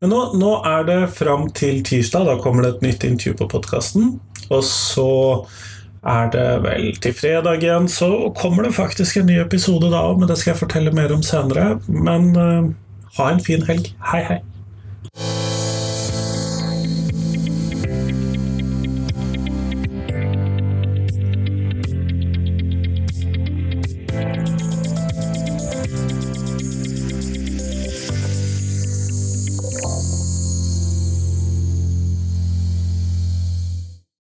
Men 0.00 0.12
nå, 0.12 0.22
nå 0.36 0.56
er 0.68 0.88
det 0.88 1.00
fram 1.16 1.48
til 1.56 1.82
tirsdag. 1.86 2.26
Da 2.28 2.38
kommer 2.42 2.64
det 2.64 2.74
et 2.74 2.88
nytt 2.88 3.06
intervju 3.08 3.38
på 3.40 3.50
podkasten. 3.56 4.16
Og 4.50 4.64
så 4.68 5.10
er 6.04 6.28
det 6.34 6.48
vel 6.64 6.90
til 7.00 7.14
fredag 7.16 7.64
igjen, 7.64 7.88
så 7.88 8.10
kommer 8.36 8.66
det 8.66 8.74
faktisk 8.76 9.16
en 9.16 9.30
ny 9.30 9.38
episode 9.40 9.88
da 9.88 10.02
òg, 10.04 10.18
men 10.20 10.28
det 10.28 10.36
skal 10.36 10.52
jeg 10.52 10.60
fortelle 10.60 10.92
mer 10.92 11.14
om 11.16 11.24
senere. 11.24 11.78
Men 11.88 12.34
uh, 12.36 12.68
ha 13.16 13.30
en 13.32 13.44
fin 13.44 13.64
helg. 13.70 13.94
Hei, 14.12 14.24
hei. 14.28 15.43